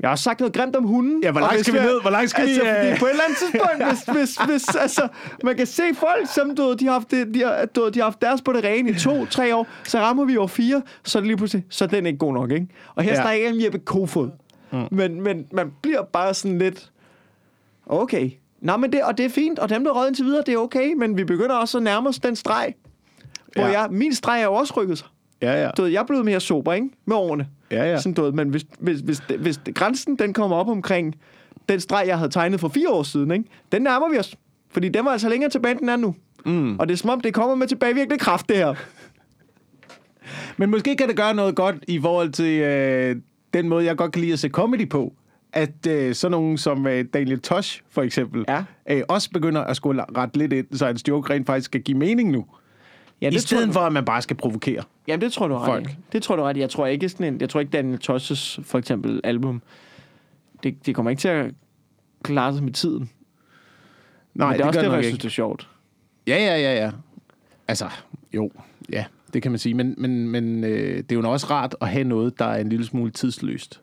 jeg 0.00 0.08
har 0.08 0.12
også 0.12 0.24
sagt 0.24 0.40
noget 0.40 0.54
grimt 0.54 0.76
om 0.76 0.84
hunden. 0.84 1.22
Ja, 1.22 1.30
hvor 1.30 1.40
langt 1.40 1.60
skal 1.60 1.74
vi 1.74 1.78
ned? 1.78 2.00
Hvor 2.00 2.10
langt 2.10 2.30
skal 2.30 2.42
altså, 2.42 2.62
vi, 2.62 2.68
øh? 2.68 2.76
Fordi 2.76 2.98
på 2.98 3.06
et 3.06 3.10
eller 3.10 3.24
andet 3.24 3.38
tidspunkt, 3.38 3.84
hvis, 3.88 4.02
hvis, 4.16 4.62
hvis, 4.64 4.74
altså, 4.76 5.08
man 5.44 5.56
kan 5.56 5.66
se 5.66 5.82
folk, 5.94 6.28
som 6.34 6.56
du, 6.56 6.72
de, 6.72 6.84
har 6.84 6.92
haft 6.92 7.10
det, 7.10 7.34
de, 7.34 7.42
har, 7.42 7.64
du, 7.64 7.88
de 7.88 7.98
har 7.98 8.04
haft 8.04 8.22
deres 8.22 8.42
på 8.42 8.52
det 8.52 8.64
rene 8.64 8.90
i 8.90 8.94
to, 8.94 9.26
tre 9.26 9.54
år, 9.56 9.66
så 9.84 9.98
rammer 9.98 10.24
vi 10.24 10.36
over 10.36 10.48
fire, 10.48 10.82
så 11.04 11.18
er 11.18 11.20
det 11.20 11.26
lige 11.26 11.36
pludselig, 11.36 11.64
så 11.68 11.84
er 11.84 11.88
den 11.88 12.06
ikke 12.06 12.18
god 12.18 12.34
nok, 12.34 12.50
ikke? 12.50 12.66
Og 12.94 13.02
her 13.02 13.10
ja. 13.10 13.22
Snakker 13.22 13.44
jeg 13.44 13.52
om 13.52 13.60
Jeppe 13.60 13.78
Kofod. 13.78 14.30
Mm. 14.72 14.78
Men, 14.90 15.20
men 15.20 15.46
man 15.52 15.72
bliver 15.82 16.02
bare 16.02 16.34
sådan 16.34 16.58
lidt, 16.58 16.90
okay. 17.86 18.30
Nå, 18.60 18.76
men 18.76 18.92
det, 18.92 19.02
og 19.02 19.18
det 19.18 19.26
er 19.26 19.30
fint, 19.30 19.58
og 19.58 19.68
dem, 19.68 19.84
der 19.84 19.90
er 19.90 19.94
røget 19.94 20.08
indtil 20.08 20.24
videre, 20.24 20.42
det 20.46 20.54
er 20.54 20.58
okay, 20.58 20.92
men 20.94 21.16
vi 21.16 21.24
begynder 21.24 21.54
også 21.56 21.78
at 21.78 21.84
nærme 21.84 22.08
os 22.08 22.18
den 22.18 22.36
streg, 22.36 22.74
hvor 23.54 23.62
Ja. 23.62 23.80
jeg, 23.80 23.88
min 23.90 24.14
streg 24.14 24.40
er 24.40 24.44
jo 24.44 24.54
også 24.54 24.74
rykket 24.76 24.98
sig. 24.98 25.06
Ja, 25.42 25.62
ja. 25.64 25.70
Du 25.76 25.82
ved, 25.82 25.90
jeg 25.90 26.00
er 26.00 26.04
blevet 26.06 26.24
mere 26.24 26.40
sober, 26.40 26.72
ikke? 26.72 26.88
Med 27.04 27.16
årene. 27.16 27.46
Ja, 27.74 27.90
ja. 27.90 27.98
Sådan, 27.98 28.12
du 28.14 28.22
ved, 28.22 28.32
men 28.32 28.48
hvis, 28.48 28.64
hvis, 28.78 29.00
hvis, 29.00 29.22
hvis 29.38 29.60
grænsen 29.74 30.16
den 30.16 30.32
kommer 30.32 30.56
op 30.56 30.68
omkring 30.68 31.14
den 31.68 31.80
streg, 31.80 32.04
jeg 32.06 32.18
havde 32.18 32.30
tegnet 32.30 32.60
for 32.60 32.68
fire 32.68 32.90
år 32.90 33.02
siden, 33.02 33.30
ikke? 33.30 33.44
den 33.72 33.82
nærmer 33.82 34.08
vi 34.12 34.18
os. 34.18 34.36
Fordi 34.70 34.88
den 34.88 35.04
var 35.04 35.10
altså 35.10 35.28
længere 35.28 35.50
tilbage, 35.50 35.72
end 35.72 35.80
den 35.80 35.88
er 35.88 35.96
nu. 35.96 36.14
Mm. 36.46 36.78
Og 36.78 36.88
det 36.88 36.92
er 36.94 36.98
som 36.98 37.10
om, 37.10 37.20
det 37.20 37.34
kommer 37.34 37.54
med 37.54 37.66
tilbagevirkende 37.66 38.18
kraft, 38.18 38.48
det 38.48 38.56
her. 38.56 38.74
Men 40.56 40.70
måske 40.70 40.96
kan 40.96 41.08
det 41.08 41.16
gøre 41.16 41.34
noget 41.34 41.56
godt 41.56 41.76
i 41.88 42.00
forhold 42.00 42.30
til 42.32 42.60
øh, 42.60 43.16
den 43.54 43.68
måde, 43.68 43.84
jeg 43.84 43.96
godt 43.96 44.12
kan 44.12 44.20
lide 44.20 44.32
at 44.32 44.38
se 44.38 44.48
comedy 44.48 44.88
på. 44.88 45.12
At 45.52 45.86
øh, 45.88 46.14
sådan 46.14 46.30
nogen 46.30 46.58
som 46.58 46.86
øh, 46.86 47.04
Daniel 47.14 47.40
Tosh, 47.40 47.82
for 47.90 48.02
eksempel, 48.02 48.44
Ja. 48.48 48.64
øh, 48.90 49.02
også 49.08 49.30
begynder 49.30 49.60
at 49.60 49.76
skulle 49.76 50.04
ret 50.16 50.36
lidt 50.36 50.52
ind, 50.52 50.66
så 50.72 50.86
hans 50.86 51.08
joke 51.08 51.32
rent 51.34 51.46
faktisk 51.46 51.64
skal 51.64 51.80
give 51.80 51.98
mening 51.98 52.30
nu. 52.30 52.44
Ja, 53.20 53.28
I 53.28 53.30
det 53.30 53.42
stedet 53.42 53.64
tror, 53.64 53.72
for, 53.72 53.80
at 53.80 53.92
man 53.92 54.04
bare 54.04 54.22
skal 54.22 54.36
provokere. 54.36 54.82
Jamen, 55.08 55.20
det 55.20 55.32
tror 55.32 55.48
du 55.48 55.54
ret 55.56 55.66
folk. 55.66 55.96
Det 56.12 56.22
tror 56.22 56.36
du 56.36 56.42
ret. 56.42 56.56
Jeg 56.56 56.70
tror 56.70 56.86
ikke 56.86 57.08
sådan 57.08 57.34
en, 57.34 57.40
jeg 57.40 57.50
tror 57.50 57.60
ikke 57.60 57.70
Daniel 57.70 57.98
Tosses, 57.98 58.60
for 58.62 58.78
eksempel, 58.78 59.20
album, 59.24 59.62
det, 60.62 60.86
det 60.86 60.94
kommer 60.94 61.10
ikke 61.10 61.20
til 61.20 61.28
at 61.28 61.54
klare 62.22 62.54
sig 62.54 62.62
med 62.64 62.72
tiden. 62.72 63.10
Nej, 64.34 64.48
Men 64.48 64.56
det 64.56 64.62
er 64.62 64.66
også 64.66 64.80
gør 64.80 64.86
det, 64.88 64.92
jeg 64.92 64.98
ikke. 64.98 65.08
synes, 65.08 65.22
det 65.22 65.28
er 65.28 65.32
sjovt. 65.32 65.68
Ja, 66.26 66.36
ja, 66.36 66.56
ja, 66.56 66.84
ja. 66.84 66.90
Altså, 67.68 67.88
jo, 68.34 68.50
ja, 68.92 69.04
det 69.34 69.42
kan 69.42 69.52
man 69.52 69.58
sige. 69.58 69.74
Men, 69.74 69.94
men, 69.98 70.28
men 70.28 70.64
øh, 70.64 70.96
det 70.96 71.12
er 71.12 71.16
jo 71.16 71.30
også 71.30 71.46
rart 71.50 71.76
at 71.80 71.88
have 71.88 72.04
noget, 72.04 72.38
der 72.38 72.44
er 72.44 72.60
en 72.60 72.68
lille 72.68 72.84
smule 72.84 73.10
tidsløst. 73.10 73.80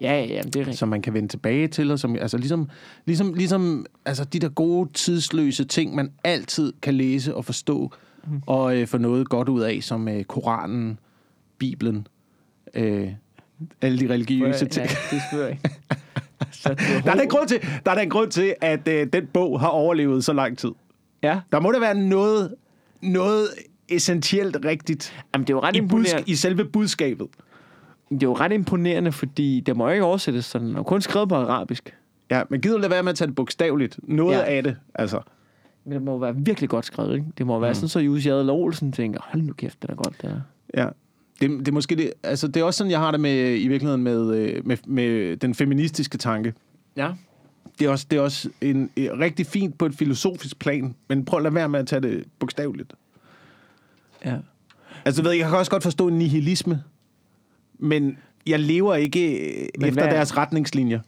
Ja, 0.00 0.12
ja, 0.12 0.26
ja, 0.26 0.40
det 0.42 0.56
er 0.56 0.60
rigtigt. 0.60 0.78
som 0.78 0.88
man 0.88 1.02
kan 1.02 1.14
vende 1.14 1.28
tilbage 1.28 1.68
til, 1.68 1.90
og 1.90 1.98
som, 1.98 2.16
altså 2.16 2.38
ligesom, 2.38 2.68
ligesom, 3.06 3.34
ligesom 3.34 3.86
altså 4.04 4.24
de 4.24 4.38
der 4.38 4.48
gode, 4.48 4.92
tidsløse 4.92 5.64
ting, 5.64 5.94
man 5.94 6.12
altid 6.24 6.72
kan 6.82 6.94
læse 6.94 7.34
og 7.34 7.44
forstå, 7.44 7.92
mm. 8.26 8.42
og 8.46 8.76
øh, 8.76 8.86
få 8.86 8.98
noget 8.98 9.28
godt 9.28 9.48
ud 9.48 9.60
af, 9.60 9.78
som 9.82 10.08
øh, 10.08 10.24
Koranen, 10.24 10.98
Bibelen, 11.58 12.06
øh, 12.74 13.08
alle 13.80 13.98
de 13.98 14.12
religiøse 14.12 14.66
ting. 14.66 14.86
Ja, 14.86 14.92
det 15.10 15.22
spørger 15.30 15.44
jeg 15.46 15.52
ikke. 15.52 15.70
Der 16.64 17.10
er, 17.10 17.14
der, 17.14 17.22
en 17.22 17.28
grund 17.28 17.48
til, 17.48 17.60
der 17.84 17.90
er 17.90 17.94
der 17.94 18.02
en 18.02 18.10
grund 18.10 18.30
til, 18.30 18.54
at 18.60 18.88
øh, 18.88 19.06
den 19.12 19.26
bog 19.26 19.60
har 19.60 19.68
overlevet 19.68 20.24
så 20.24 20.32
lang 20.32 20.58
tid. 20.58 20.70
Ja. 21.22 21.40
Der 21.52 21.60
må 21.60 21.72
der 21.72 21.80
være 21.80 21.94
noget, 21.94 22.54
noget 23.00 23.48
essentielt 23.88 24.56
rigtigt 24.64 25.24
Jamen, 25.34 25.46
det 25.46 25.52
er 25.52 25.56
jo 25.56 25.60
ret 25.60 25.76
i, 25.76 25.78
imponerende. 25.78 26.22
budsk- 26.22 26.30
i 26.30 26.34
selve 26.34 26.64
budskabet. 26.64 27.26
Det 28.10 28.22
er 28.22 28.26
jo 28.26 28.34
ret 28.34 28.52
imponerende, 28.52 29.12
fordi 29.12 29.60
det 29.60 29.76
må 29.76 29.86
jo 29.86 29.92
ikke 29.92 30.04
oversættes 30.04 30.44
sådan. 30.44 30.76
Er 30.76 30.82
kun 30.82 31.00
skrevet 31.00 31.28
på 31.28 31.34
arabisk. 31.34 31.94
Ja, 32.30 32.42
men 32.50 32.60
gider 32.60 32.78
lade 32.78 32.90
være 32.90 33.02
med 33.02 33.10
at 33.10 33.16
tage 33.16 33.28
det 33.28 33.34
bogstaveligt? 33.34 33.98
Noget 34.02 34.36
ja. 34.36 34.44
af 34.44 34.62
det, 34.62 34.76
altså. 34.94 35.20
Men 35.84 35.92
det 35.92 36.02
må 36.02 36.18
være 36.18 36.36
virkelig 36.36 36.68
godt 36.70 36.84
skrevet, 36.84 37.14
ikke? 37.14 37.26
Det 37.38 37.46
må 37.46 37.58
være 37.60 37.70
mm. 37.70 37.74
sådan, 37.74 37.88
så 37.88 37.98
Jussi 38.00 38.28
Adler 38.28 38.52
Olsen 38.52 38.92
tænker, 38.92 39.20
hold 39.22 39.42
nu 39.42 39.52
kæft, 39.52 39.82
det 39.82 39.90
er 39.90 39.94
godt, 39.94 40.22
det 40.22 40.30
her. 40.30 40.40
Ja. 40.84 40.88
Det, 41.40 41.50
det 41.50 41.68
er 41.68 41.72
måske 41.72 41.96
det, 41.96 42.12
altså 42.22 42.48
det 42.48 42.60
er 42.60 42.64
også 42.64 42.78
sådan, 42.78 42.90
jeg 42.90 42.98
har 42.98 43.10
det 43.10 43.20
med, 43.20 43.60
i 43.60 43.68
virkeligheden 43.68 44.02
med, 44.02 44.34
øh, 44.36 44.66
med, 44.66 44.76
med 44.86 45.36
den 45.36 45.54
feministiske 45.54 46.18
tanke. 46.18 46.54
Ja. 46.96 47.10
Det 47.78 47.86
er 47.86 47.90
også, 47.90 48.06
det 48.10 48.16
er 48.16 48.20
også 48.20 48.50
en, 48.60 48.90
rigtig 48.96 49.46
fint 49.46 49.78
på 49.78 49.86
et 49.86 49.94
filosofisk 49.94 50.58
plan, 50.58 50.94
men 51.08 51.24
prøv 51.24 51.36
at 51.36 51.42
lade 51.42 51.54
være 51.54 51.68
med 51.68 51.80
at 51.80 51.86
tage 51.86 52.00
det 52.02 52.24
bogstaveligt. 52.38 52.92
Ja. 54.24 54.36
Altså, 55.04 55.22
ved, 55.22 55.32
jeg 55.32 55.48
kan 55.48 55.58
også 55.58 55.70
godt 55.70 55.82
forstå 55.82 56.08
en 56.08 56.18
nihilisme, 56.18 56.82
men 57.78 58.18
jeg 58.46 58.60
lever 58.60 58.94
ikke 58.94 59.28
Men 59.78 59.88
efter 59.88 60.02
hvad- 60.02 60.12
deres 60.12 60.36
retningslinjer. 60.36 61.00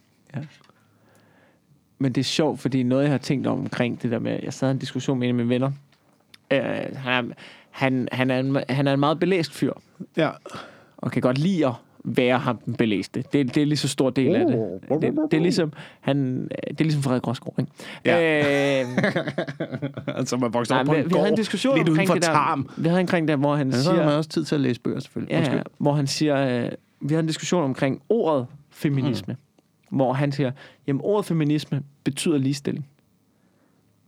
Men 1.99 2.11
det 2.11 2.21
er 2.21 2.25
sjovt, 2.25 2.59
fordi 2.59 2.83
noget, 2.83 3.03
jeg 3.03 3.11
har 3.11 3.17
tænkt 3.17 3.47
om 3.47 3.59
omkring 3.59 4.01
det 4.01 4.11
der 4.11 4.19
med, 4.19 4.39
jeg 4.43 4.53
sad 4.53 4.67
i 4.67 4.71
en 4.71 4.77
diskussion 4.77 5.19
med 5.19 5.27
en 5.27 5.31
af 5.31 5.35
mine 5.35 5.49
venner. 5.49 5.71
Øh, 6.51 6.59
han, 6.95 7.29
er, 7.29 7.33
han, 7.71 8.07
han, 8.11 8.31
er 8.31 8.39
en, 8.39 8.57
han 8.69 8.87
er 8.87 8.93
en 8.93 8.99
meget 8.99 9.19
belæst 9.19 9.53
fyr, 9.53 9.73
Ja. 10.17 10.29
og 10.97 11.11
kan 11.11 11.21
godt 11.21 11.37
lide 11.37 11.65
at 11.67 11.73
være 12.03 12.37
ham 12.39 12.57
den 12.57 12.73
belæste. 12.73 13.23
Det, 13.33 13.55
det 13.55 13.61
er 13.61 13.65
lige 13.65 13.77
så 13.77 13.87
stor 13.87 14.09
del 14.09 14.35
af 14.35 14.45
det. 14.45 14.79
Det, 15.01 15.13
det 15.31 15.37
er 15.37 15.41
ligesom, 15.41 15.73
han, 15.99 16.43
det 16.67 16.79
er 16.81 16.83
ligesom 16.83 17.03
Frederik 17.03 17.27
Rosgaard, 17.27 17.59
ikke? 17.59 17.71
Ja. 18.05 18.81
Øh, 18.81 18.87
altså, 20.17 20.37
man 20.37 20.53
vokser 20.53 20.75
nej, 20.75 20.81
op 20.81 20.85
på 20.85 20.93
vi, 20.93 20.99
en 20.99 21.05
vi 21.05 21.09
havde 21.15 21.27
en 21.27 21.29
gård, 21.31 21.37
diskussion 21.37 21.75
lidt 21.77 21.89
uden 21.89 21.99
omkring 21.99 22.07
for 22.07 22.13
det 22.15 22.23
der. 22.23 22.81
Vi 22.81 22.87
havde 22.87 23.01
omkring 23.01 23.27
det, 23.27 23.37
hvor 23.37 23.55
han 23.55 23.67
Men 23.67 23.73
så 23.73 23.89
har 23.89 23.95
siger... 23.97 24.05
man 24.05 24.15
også 24.15 24.29
tid 24.29 24.43
til 24.45 24.55
at 24.55 24.61
læse 24.61 24.81
bøger, 24.81 24.99
selvfølgelig. 24.99 25.31
Ja, 25.31 25.37
ja, 25.39 25.43
Undskyld. 25.43 25.63
hvor 25.77 25.93
han 25.93 26.07
siger, 26.07 26.63
øh, 26.65 26.71
vi 27.01 27.07
havde 27.13 27.19
en 27.19 27.27
diskussion 27.27 27.63
omkring 27.63 28.01
ordet 28.09 28.47
feminisme, 28.69 29.33
mm. 29.33 29.39
Hvor 29.89 30.13
han 30.13 30.31
siger, 30.31 30.51
jamen 30.87 31.01
ordet 31.03 31.25
feminisme 31.25 31.83
betyder 32.03 32.37
ligestilling. 32.37 32.87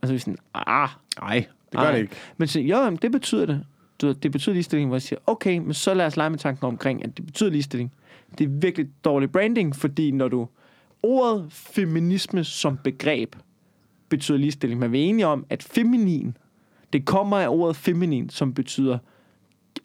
Og 0.00 0.08
så 0.08 0.12
er 0.12 0.14
vi 0.14 0.18
sådan, 0.18 0.38
ah, 0.54 0.88
Nej, 1.20 1.46
det 1.72 1.78
gør 1.78 1.86
Ej. 1.86 1.92
det 1.92 2.00
ikke. 2.00 2.14
men 2.36 2.48
så, 2.48 2.60
jo, 2.60 2.76
jamen, 2.76 2.98
det 3.02 3.12
betyder 3.12 3.46
det. 3.46 3.64
Du, 4.00 4.12
det 4.12 4.32
betyder 4.32 4.52
ligestilling, 4.52 4.88
hvor 4.88 4.96
jeg 4.96 5.02
siger, 5.02 5.18
okay, 5.26 5.58
men 5.58 5.74
så 5.74 5.94
lad 5.94 6.06
os 6.06 6.16
lege 6.16 6.30
med 6.30 6.38
tanken 6.38 6.66
omkring, 6.66 7.04
at 7.04 7.16
det 7.16 7.26
betyder 7.26 7.50
ligestilling. 7.50 7.92
Det 8.38 8.44
er 8.44 8.48
virkelig 8.48 8.88
dårlig 9.04 9.32
branding, 9.32 9.76
fordi 9.76 10.10
når 10.10 10.28
du... 10.28 10.48
Ordet 11.02 11.46
feminisme 11.50 12.44
som 12.44 12.76
begreb 12.84 13.36
betyder 14.08 14.38
ligestilling. 14.38 14.80
Men 14.80 14.92
vi 14.92 15.00
er 15.00 15.04
enige 15.04 15.26
om, 15.26 15.46
at 15.50 15.62
feminin, 15.62 16.36
det 16.92 17.04
kommer 17.04 17.38
af 17.38 17.48
ordet 17.48 17.76
feminin, 17.76 18.30
som 18.30 18.54
betyder 18.54 18.98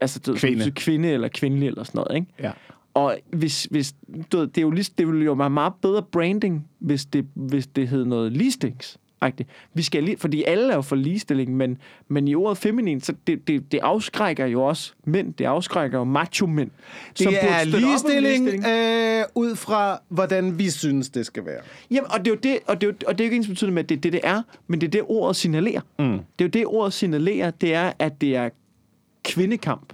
altså, 0.02 0.20
du, 0.20 0.32
ved, 0.32 0.40
som 0.40 0.48
Kvinde. 0.48 0.58
betyder 0.58 0.74
kvinde 0.76 1.10
eller 1.10 1.28
kvindelig 1.28 1.68
eller 1.68 1.84
sådan 1.84 2.00
noget, 2.00 2.16
ikke? 2.16 2.28
Ja. 2.40 2.52
Og 2.96 3.18
hvis, 3.32 3.68
hvis 3.72 3.96
du 4.32 4.38
ved, 4.38 4.48
det, 4.48 4.58
er 4.58 4.62
jo 4.62 4.72
lige, 4.72 4.92
det 4.98 5.08
ville 5.08 5.26
jo 5.26 5.34
være 5.34 5.50
meget 5.50 5.74
bedre 5.82 6.04
branding, 6.04 6.68
hvis 6.80 7.06
det, 7.06 7.26
hvis 7.34 7.68
det 7.68 7.88
hed 7.88 8.06
noget 8.06 8.32
ligestillings. 8.32 8.98
Vi 9.74 9.82
skal 9.82 10.04
lige, 10.04 10.18
fordi 10.18 10.44
alle 10.44 10.72
er 10.72 10.76
jo 10.76 10.82
for 10.82 10.96
ligestilling, 10.96 11.58
men, 11.58 11.78
men 12.08 12.28
i 12.28 12.36
ordet 12.36 12.58
feminin, 12.58 13.02
så 13.02 13.14
det, 13.28 13.48
det, 13.48 13.72
det 13.72 13.80
afskrækker 13.84 14.46
jo 14.46 14.64
også 14.64 14.94
mænd. 15.04 15.34
Det 15.34 15.46
afskrækker 15.46 15.98
jo 15.98 16.04
macho-mænd. 16.04 16.72
Det 17.20 17.28
er 17.28 17.64
ligestilling, 17.64 18.22
ligestilling. 18.22 18.66
øh, 18.68 19.24
ud 19.36 19.56
fra, 19.56 20.00
hvordan 20.10 20.60
vi 20.60 20.70
synes, 20.70 21.10
det 21.10 21.26
skal 21.26 21.46
være. 21.46 21.62
Jamen, 21.92 22.12
og 22.12 22.20
det 22.20 22.28
er 22.28 22.32
jo 22.32 22.40
det, 22.44 22.58
og 22.68 22.82
det 22.82 22.88
er, 22.88 22.92
jo, 22.92 22.98
og 23.08 23.18
det 23.18 23.24
er 23.24 23.26
jo 23.26 23.32
ikke 23.32 23.36
ens 23.36 23.48
betydende 23.48 23.74
med, 23.74 23.84
at 23.84 23.90
det 23.90 23.98
er 23.98 24.02
det, 24.02 24.14
det 24.14 24.22
er, 24.24 24.42
men 24.68 24.82
det 24.82 24.88
er 24.88 24.92
det, 24.92 25.02
ordet 25.06 25.36
signalerer. 25.36 25.82
Mm. 26.00 26.06
Det 26.06 26.20
er 26.40 26.46
jo 26.46 26.48
det, 26.48 26.66
ordet 26.66 26.94
signalerer, 26.94 27.52
det 27.52 27.74
er, 27.74 27.94
at 28.00 28.22
det 28.22 28.36
er 28.36 28.50
kvindekamp. 29.24 29.94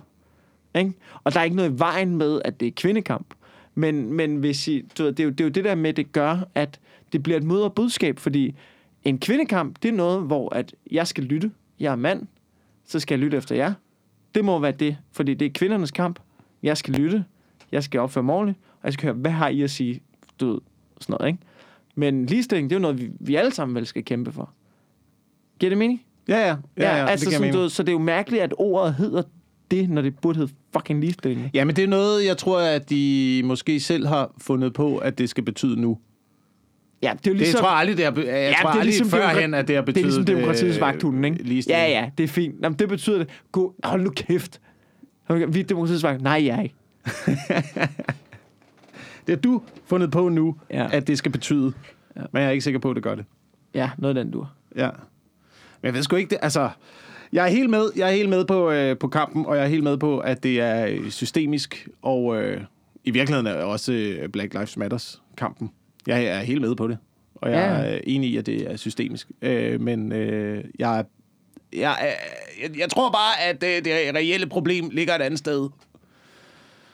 Ikke? 0.76 0.94
Og 1.24 1.34
der 1.34 1.40
er 1.40 1.44
ikke 1.44 1.56
noget 1.56 1.70
i 1.70 1.80
vejen 1.80 2.16
med, 2.16 2.42
at 2.46 2.60
det 2.60 2.68
er 2.68 2.72
kvindekamp. 2.76 3.34
Men, 3.76 4.14
men 4.14 4.36
hvis 4.36 4.68
I, 4.68 4.82
du 4.98 5.04
ved, 5.04 5.12
det, 5.12 5.20
er 5.20 5.24
jo, 5.24 5.30
det 5.30 5.40
er 5.42 5.46
jo 5.46 5.50
det 5.50 5.64
der 5.64 5.76
med, 5.76 5.90
at 5.90 5.98
det 5.98 6.12
gør, 6.12 6.38
at 6.56 6.80
det 7.14 7.24
bliver 7.24 7.40
et 7.40 7.64
og 7.64 7.74
budskab, 7.74 8.20
fordi 8.20 8.56
en 9.04 9.20
kvindekamp, 9.20 9.78
det 9.84 9.90
er 9.90 9.94
noget, 9.94 10.24
hvor 10.24 10.56
at 10.56 10.76
jeg 10.92 11.08
skal 11.08 11.24
lytte. 11.24 11.52
Jeg 11.80 11.92
er 11.92 11.96
mand, 11.96 12.28
så 12.86 13.00
skal 13.00 13.16
jeg 13.16 13.24
lytte 13.24 13.38
efter 13.38 13.56
jer. 13.56 13.74
Det 14.36 14.46
må 14.46 14.60
være 14.60 14.72
det, 14.72 14.98
fordi 15.12 15.34
det 15.34 15.46
er 15.46 15.50
kvindernes 15.50 15.92
kamp. 15.92 16.20
Jeg 16.64 16.78
skal 16.78 16.94
lytte, 16.94 17.26
jeg 17.72 17.84
skal 17.84 18.00
opføre 18.00 18.24
mig 18.24 18.36
ordentligt, 18.36 18.60
og 18.74 18.84
jeg 18.84 18.94
skal 18.94 19.08
høre, 19.08 19.14
hvad 19.14 19.32
har 19.32 19.48
I 19.48 19.62
at 19.62 19.72
sige? 19.72 20.02
Du 20.40 20.52
ved, 20.52 20.60
sådan 21.00 21.16
noget, 21.20 21.32
ikke? 21.32 21.44
Men 21.96 22.26
ligestilling, 22.26 22.70
det 22.70 22.76
er 22.76 22.80
jo 22.80 22.82
noget, 22.82 23.02
vi, 23.02 23.12
vi 23.20 23.36
alle 23.36 23.54
sammen 23.54 23.76
vel 23.76 23.86
skal 23.86 24.06
kæmpe 24.06 24.32
for. 24.32 24.54
Giver 25.60 25.70
det 25.70 25.78
mening? 25.78 26.04
Ja, 26.28 26.48
ja. 26.48 26.56
ja, 26.78 26.98
ja 26.98 27.06
altså 27.06 27.26
det 27.26 27.34
sådan, 27.34 27.54
du, 27.54 27.70
så 27.70 27.84
det 27.84 27.90
er 27.90 27.94
jo 27.94 28.00
mærkeligt, 28.00 28.44
at 28.44 28.54
ordet 28.58 28.94
hedder 28.94 29.24
det, 29.72 29.90
når 29.90 30.02
det 30.02 30.20
burde 30.20 30.40
hedde 30.40 30.54
fucking 30.74 31.00
ligestilling. 31.00 31.50
Ja, 31.54 31.66
men 31.66 31.76
det 31.76 31.84
er 31.84 31.88
noget, 31.88 32.26
jeg 32.26 32.38
tror, 32.38 32.60
at 32.60 32.90
de 32.90 33.42
måske 33.46 33.80
selv 33.80 34.08
har 34.08 34.32
fundet 34.38 34.74
på, 34.74 34.98
at 34.98 35.18
det 35.18 35.30
skal 35.30 35.44
betyde 35.44 35.82
nu. 35.82 35.98
Ja, 37.04 37.08
det 37.08 37.28
er 37.28 37.32
jo 37.32 37.34
Det 37.34 37.38
ligesom... 37.38 37.60
tror 37.60 37.70
jeg 37.70 37.78
aldrig, 37.78 37.98
det 37.98 38.14
be- 38.14 38.22
jeg 38.22 38.28
Ja, 38.58 38.62
tror 38.62 38.72
det 38.72 38.80
er 38.80 38.84
ligesom 38.84 39.08
førhen, 39.08 39.54
at 39.54 39.68
det 39.68 39.76
har 39.76 39.82
det 39.82 39.90
er 39.90 39.94
betydet 39.94 40.06
ligesom 40.06 40.26
demokratiets 40.26 40.78
øh, 40.78 40.82
vagthunden, 40.82 41.24
ikke? 41.26 41.44
ligestilling. 41.44 41.82
Ja, 41.84 41.90
ja, 42.02 42.10
det 42.18 42.24
er 42.24 42.28
fint. 42.28 42.56
Jamen, 42.64 42.80
det 42.80 42.90
betyder 42.90 43.18
det. 43.18 43.30
Gå, 43.52 43.76
hold 43.84 44.02
nu 44.04 44.10
kæft. 44.10 44.62
Vi 45.48 45.60
er 45.60 45.64
demokratiets 45.64 46.04
vagt. 46.04 46.22
Nej, 46.22 46.46
jeg 46.46 46.58
er 46.58 46.62
ikke. 46.62 46.76
Det 49.28 49.36
har 49.36 49.42
du 49.42 49.62
fundet 49.86 50.12
på 50.12 50.30
nu, 50.30 50.56
Ja. 50.70 50.88
at 50.92 51.08
det 51.08 51.18
skal 51.18 51.32
betyde. 51.32 51.74
Ja. 52.16 52.22
Men 52.34 52.42
jeg 52.42 52.48
er 52.48 52.52
ikke 52.52 52.64
sikker 52.64 52.80
på, 52.80 52.90
at 52.90 52.96
det 52.96 53.04
gør 53.04 53.16
det. 53.16 53.26
Ja, 53.74 53.90
noget 53.98 54.18
af 54.18 54.24
den 54.24 54.34
dur. 54.34 54.52
Ja. 54.76 54.90
Men 55.82 55.86
jeg 55.86 55.94
ved 55.94 56.04
sgu 56.04 56.16
ikke 56.16 56.30
det. 56.30 56.38
Altså, 56.42 56.70
jeg 57.34 57.46
er 57.46 57.50
helt 57.50 57.70
med, 57.70 57.90
jeg 57.96 58.08
er 58.10 58.14
helt 58.16 58.30
med 58.30 58.46
på, 58.46 58.72
øh, 58.72 58.98
på 58.98 59.08
kampen, 59.08 59.46
og 59.46 59.56
jeg 59.56 59.64
er 59.64 59.68
helt 59.70 59.84
med 59.84 59.98
på, 59.98 60.20
at 60.20 60.44
det 60.44 60.60
er 60.60 60.86
øh, 60.86 61.10
systemisk, 61.10 61.88
og 62.02 62.42
øh, 62.42 62.62
i 63.04 63.12
virkeligheden 63.12 63.48
er 63.48 63.54
også 63.64 63.94
øh, 63.94 64.30
Black 64.30 64.54
Lives 64.54 64.78
Matters 64.78 65.22
kampen. 65.38 65.72
Jeg 66.08 66.24
er 66.26 66.40
helt 66.40 66.62
med 66.62 66.76
på 66.76 66.88
det, 66.88 66.98
og 67.36 67.52
jeg 67.52 67.58
Ja. 67.84 67.90
er 67.96 68.00
enig 68.04 68.30
i, 68.30 68.38
at 68.38 68.46
det 68.46 68.72
er 68.72 68.76
systemisk. 68.78 69.28
Øh, 69.42 69.82
men 69.82 70.12
øh, 70.12 70.64
jeg, 70.80 71.00
er- 71.00 71.04
jeg, 71.74 71.96
jeg, 72.64 72.80
jeg 72.80 72.90
tror 72.90 73.12
bare, 73.12 73.42
at 73.50 73.64
øh, 73.64 73.86
det 73.86 74.16
reelle 74.16 74.48
problem 74.48 74.90
ligger 74.90 75.16
et 75.16 75.22
andet 75.22 75.40
sted. 75.40 75.70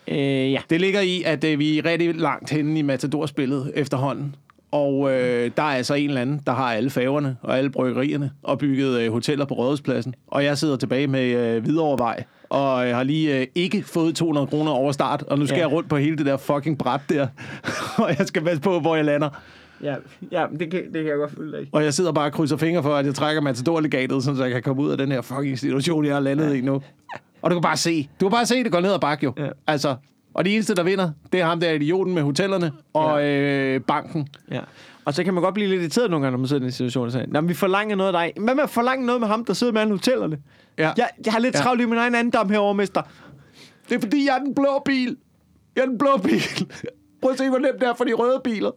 Øh, 0.08 0.52
ja. 0.52 0.62
Det 0.70 0.82
ligger 0.82 1.02
i, 1.02 1.24
at 1.24 1.44
øh, 1.44 1.60
vi 1.60 1.78
er 1.78 1.86
rigtig 1.86 2.16
langt 2.16 2.50
henne 2.50 2.80
i 2.80 2.82
Matador-spillet 2.82 3.72
efterhånden. 3.76 4.36
Og 4.72 5.12
øh, 5.14 5.52
der 5.58 5.64
er 5.64 5.68
altså 5.68 5.94
en 5.94 6.10
eller 6.10 6.22
anden, 6.22 6.42
der 6.46 6.54
har 6.54 6.74
alle 6.74 6.90
færgerne 6.90 7.38
og 7.42 7.58
alle 7.58 7.70
bryggerierne 7.70 8.32
og 8.44 8.60
bygget 8.60 9.02
øh, 9.02 9.12
hoteller 9.12 9.46
på 9.46 9.54
Rådhuspladsen. 9.54 10.14
Og 10.28 10.44
jeg 10.44 10.58
sidder 10.58 10.78
tilbage 10.78 11.08
med 11.08 11.26
øh, 11.56 11.64
Hvidovrevej 11.64 12.24
og 12.50 12.88
øh, 12.88 12.96
har 12.96 13.04
lige 13.04 13.40
øh, 13.40 13.48
ikke 13.56 13.84
fået 13.84 14.16
200 14.16 14.48
kroner 14.48 14.72
over 14.72 14.92
start. 14.92 15.24
Og 15.24 15.40
nu 15.40 15.46
skal 15.46 15.56
Ja. 15.56 15.60
ja. 15.62 15.68
jeg 15.68 15.74
rundt 15.76 15.90
på 15.90 15.98
hele 15.98 16.18
det 16.18 16.26
der 16.26 16.38
fucking 16.38 16.78
bræt 16.78 17.02
der. 17.10 17.28
og 18.04 18.10
jeg 18.18 18.28
skal 18.28 18.44
passe 18.44 18.62
på, 18.62 18.80
hvor 18.80 18.96
jeg 18.96 19.06
lander. 19.06 19.30
Ja, 19.84 19.96
ja 20.32 20.46
det, 20.60 20.72
kan, 20.72 20.84
det 20.86 20.94
kan 20.94 21.06
jeg 21.06 21.18
godt 21.18 21.32
følge 21.38 21.58
dig. 21.58 21.68
Og 21.72 21.84
jeg 21.84 21.94
sidder 21.94 22.12
bare 22.12 22.26
og 22.26 22.32
krydser 22.34 22.58
fingre 22.58 22.84
for, 22.84 22.96
at 22.96 23.06
jeg 23.06 23.16
trækker 23.16 23.42
Matador-legatet, 23.42 24.24
så 24.24 24.44
jeg 24.44 24.52
kan 24.52 24.62
komme 24.64 24.82
ud 24.82 24.92
af 24.92 24.98
den 24.98 25.12
her 25.12 25.22
fucking 25.22 25.60
situation, 25.60 26.06
jeg 26.06 26.16
er 26.16 26.20
landet 26.20 26.56
i 26.56 26.62
nu. 26.62 26.82
Og 27.42 27.52
du 27.52 27.56
kan 27.56 27.62
bare 27.62 27.78
se. 27.78 28.10
Du 28.22 28.30
kan 28.30 28.36
bare 28.36 28.46
se, 28.46 28.64
det 28.64 28.72
går 28.72 28.80
ned 28.80 28.94
ad 28.94 29.00
bakke 29.00 29.24
jo. 29.24 29.34
Ja. 29.38 29.48
Altså, 29.68 29.96
og 30.38 30.46
det 30.46 30.54
eneste, 30.54 30.76
der 30.76 30.84
vinder, 30.84 31.12
det 31.32 31.40
er 31.42 31.46
ham 31.46 31.60
der 31.60 31.72
idioten 31.72 32.14
med 32.14 32.22
hotellerne 32.22 32.72
og 32.94 33.26
øh, 33.26 33.82
banken. 33.82 34.28
Ja. 34.52 34.60
Og 35.06 35.14
så 35.14 35.24
kan 35.24 35.34
man 35.34 35.44
godt 35.44 35.54
blive 35.54 35.70
lidt 35.70 35.82
irriteret 35.82 36.10
nogle 36.12 36.24
gange, 36.26 36.32
når 36.32 36.38
man 36.38 36.48
sidder 36.48 36.62
i 36.62 36.64
den 36.64 36.72
situation 36.72 37.06
og 37.06 37.12
siger, 37.12 37.26
Nå, 37.28 37.42
men 37.42 37.50
vi 37.50 37.54
forlanger 37.54 37.96
noget 37.96 38.16
af 38.16 38.20
dig. 38.34 38.44
Hvad 38.44 38.56
med 38.56 38.64
at 38.64 38.70
forlange 38.70 39.06
noget 39.06 39.22
med 39.22 39.28
ham, 39.28 39.46
der 39.46 39.54
sidder 39.54 39.74
med 39.74 39.82
alle 39.82 39.94
hotellerne? 39.94 40.38
Ja. 40.78 40.92
Jeg, 40.98 41.08
jeg 41.26 41.34
har 41.34 41.40
lidt 41.40 41.54
Ja. 41.56 41.60
ja. 41.60 41.64
travlt 41.64 41.82
i 41.82 41.86
min 41.86 41.98
egen 41.98 42.16
andendam 42.16 42.50
herovre, 42.50 42.74
mester. 42.76 43.02
Det 43.90 43.96
er 43.96 44.00
fordi, 44.00 44.26
jeg 44.26 44.36
er 44.36 44.44
den 44.44 44.56
blå 44.56 44.82
bil. 44.86 45.18
Jeg 45.76 45.82
er 45.82 45.86
den 45.86 45.98
blå 45.98 46.18
bil. 46.24 46.42
Prøv 47.22 47.32
at 47.32 47.38
se, 47.38 47.50
hvor 47.50 47.58
nemt 47.60 47.80
det 47.80 47.88
er 47.88 47.94
for 47.98 48.04
de 48.04 48.14
røde 48.14 48.42
biler. 48.44 48.72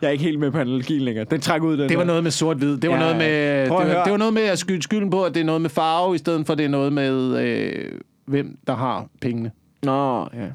Jeg 0.00 0.08
er 0.08 0.12
ikke 0.12 0.24
helt 0.24 0.38
med 0.40 0.50
på 0.50 0.58
analogien 0.58 1.02
længere. 1.02 1.24
Den 1.30 1.40
trækker 1.40 1.68
ud, 1.68 1.76
den 1.76 1.88
Det 1.88 1.96
var 1.96 2.02
her. 2.02 2.06
noget 2.06 2.22
med 2.22 2.30
sort-hvid. 2.30 2.76
Det 2.76 2.90
var, 2.90 2.96
Ja, 2.96 3.00
noget 3.02 3.16
med, 3.16 3.26
det, 3.26 3.64
at 3.64 3.70
var, 3.70 4.04
det 4.04 4.10
var 4.12 4.16
noget 4.18 4.34
med 4.34 4.42
at 4.42 4.58
skyde 4.58 4.82
skylden 4.82 5.10
på, 5.10 5.24
at 5.24 5.34
det 5.34 5.40
er 5.40 5.44
noget 5.44 5.60
med 5.60 5.70
farve, 5.70 6.14
i 6.14 6.18
stedet 6.18 6.46
for 6.46 6.54
det 6.54 6.64
er 6.64 6.68
noget 6.68 6.92
med, 6.92 7.38
øh, 7.46 7.92
hvem 8.30 8.58
der 8.66 8.74
har 8.76 9.06
pengene. 9.20 9.50
Nå, 9.82 10.28
ja. 10.34 10.46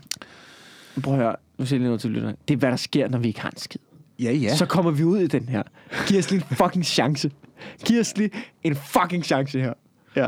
Prøv 1.03 1.13
at 1.13 1.19
høre. 1.19 1.35
Nu 1.57 1.65
siger 1.65 1.75
jeg 1.77 1.79
lige 1.79 1.87
noget 1.87 2.01
til 2.01 2.11
lytterne. 2.11 2.35
Det 2.47 2.53
er, 2.53 2.57
hvad 2.57 2.69
der 2.69 2.75
sker, 2.75 3.07
når 3.07 3.17
vi 3.17 3.27
ikke 3.27 3.41
har 3.41 3.49
en 3.49 3.57
skid. 3.57 3.79
Ja, 4.19 4.31
ja. 4.31 4.55
Så 4.55 4.65
kommer 4.65 4.91
vi 4.91 5.03
ud 5.03 5.19
i 5.19 5.27
den 5.27 5.49
her. 5.49 5.63
Giv 6.07 6.19
os 6.19 6.31
lige 6.31 6.43
en 6.51 6.55
fucking 6.55 6.85
chance. 6.85 7.31
Giv 7.85 7.99
os 7.99 8.17
lige 8.17 8.29
en 8.63 8.75
fucking 8.75 9.23
chance 9.25 9.59
her. 9.59 9.73
ja. 10.15 10.27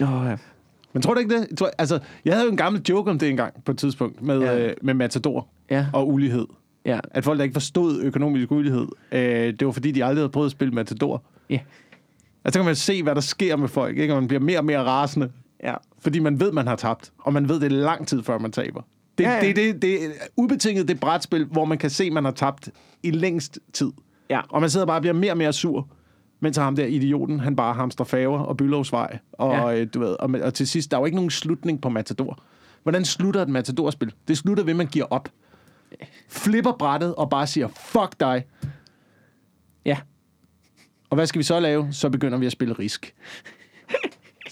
Åh, 0.00 0.26
ja. 0.30 0.36
Men 0.92 1.02
tror 1.02 1.14
du 1.14 1.20
ikke 1.20 1.34
det? 1.34 1.46
Jeg 1.50 1.58
Tror, 1.58 1.70
altså, 1.78 1.98
jeg 2.24 2.34
havde 2.34 2.44
jo 2.44 2.50
en 2.50 2.56
gammel 2.56 2.82
joke 2.88 3.10
om 3.10 3.18
det 3.18 3.28
engang 3.28 3.64
på 3.64 3.72
et 3.72 3.78
tidspunkt 3.78 4.22
med, 4.22 4.40
ja. 4.40 4.58
øh, 4.68 4.74
med 4.82 4.94
Matador 4.94 5.48
Ja, 5.70 5.86
og 5.92 6.08
ulighed. 6.08 6.46
ja, 6.86 7.00
At 7.10 7.24
folk, 7.24 7.38
der 7.38 7.44
ikke 7.44 7.52
forstod 7.54 8.00
økonomisk 8.02 8.50
ulighed, 8.52 8.86
øh, 9.12 9.20
det 9.58 9.66
var 9.66 9.72
fordi, 9.72 9.90
de 9.90 10.04
aldrig 10.04 10.20
havde 10.22 10.28
prøvet 10.32 10.46
at 10.46 10.52
spille 10.52 10.74
Matador. 10.74 11.22
ja. 11.50 11.58
Altså, 12.44 12.58
så 12.58 12.58
kan 12.58 12.64
man 12.66 12.76
se, 12.76 13.02
hvad 13.02 13.14
der 13.14 13.20
sker 13.20 13.56
med 13.56 13.68
folk, 13.68 13.98
ikke? 13.98 14.14
Og 14.14 14.20
man 14.22 14.28
bliver 14.28 14.40
mere 14.40 14.58
og 14.58 14.64
mere 14.64 14.84
rasende, 14.84 15.30
ja. 15.62 15.74
Fordi 16.04 16.18
man 16.18 16.40
ved, 16.40 16.52
man 16.52 16.66
har 16.66 16.76
tabt. 16.76 17.12
Og 17.18 17.32
man 17.32 17.48
ved, 17.48 17.60
det 17.60 17.72
er 17.72 17.76
lang 17.76 18.06
tid, 18.08 18.22
før 18.22 18.38
man 18.38 18.52
taber. 18.52 18.82
Det, 19.18 19.24
Ja, 19.24 19.30
ja, 19.34 19.40
det, 19.46 19.56
det, 19.56 19.82
det 19.82 20.04
er 20.04 20.08
ubetinget 20.36 20.88
det 20.88 21.00
brætspil, 21.00 21.44
hvor 21.44 21.64
man 21.64 21.78
kan 21.78 21.90
se, 21.90 22.10
man 22.10 22.24
har 22.24 22.30
tabt 22.32 22.68
i 23.02 23.10
længst 23.10 23.58
tid. 23.72 23.92
Ja. 24.30 24.40
Og 24.48 24.60
man 24.60 24.70
sidder 24.70 24.86
bare 24.86 24.96
og 24.96 25.00
bliver 25.02 25.14
mere 25.14 25.32
og 25.32 25.38
mere 25.38 25.52
sur, 25.52 25.88
mens 26.40 26.56
ham 26.56 26.76
der 26.76 26.86
idioten, 26.86 27.40
han 27.40 27.56
bare 27.56 27.74
hamstrer 27.74 28.04
faver 28.04 28.38
og 28.38 28.56
Byllovsvej. 28.56 29.18
Og, 29.32 29.52
Ja. 29.52 29.68
ja. 29.68 29.84
du 29.84 30.00
ved, 30.00 30.16
og, 30.20 30.30
og 30.42 30.54
til 30.54 30.66
sidst, 30.68 30.90
der 30.90 30.96
er 30.96 31.00
jo 31.00 31.04
ikke 31.04 31.16
nogen 31.16 31.30
slutning 31.30 31.80
på 31.82 31.88
Matador. 31.88 32.42
Hvordan 32.82 33.04
slutter 33.04 33.42
et 33.42 33.48
Matador-spil? 33.48 34.12
Det 34.28 34.38
slutter 34.38 34.64
ved, 34.64 34.72
at 34.72 34.76
man 34.76 34.86
giver 34.86 35.06
op. 35.10 35.28
Flipper 36.28 36.72
brættet 36.78 37.14
og 37.14 37.30
bare 37.30 37.46
siger, 37.46 37.68
fuck 37.68 38.20
dig. 38.20 38.44
Ja. 39.84 39.98
Og 41.10 41.14
hvad 41.14 41.26
skal 41.26 41.38
vi 41.38 41.42
så 41.44 41.60
lave? 41.60 41.88
Så 41.92 42.10
begynder 42.10 42.38
vi 42.38 42.46
at 42.46 42.52
spille 42.52 42.74
risk. 42.74 43.14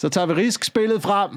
Så 0.02 0.08
tager 0.08 0.26
vi 0.26 0.32
risk-spillet 0.32 1.02
frem, 1.02 1.30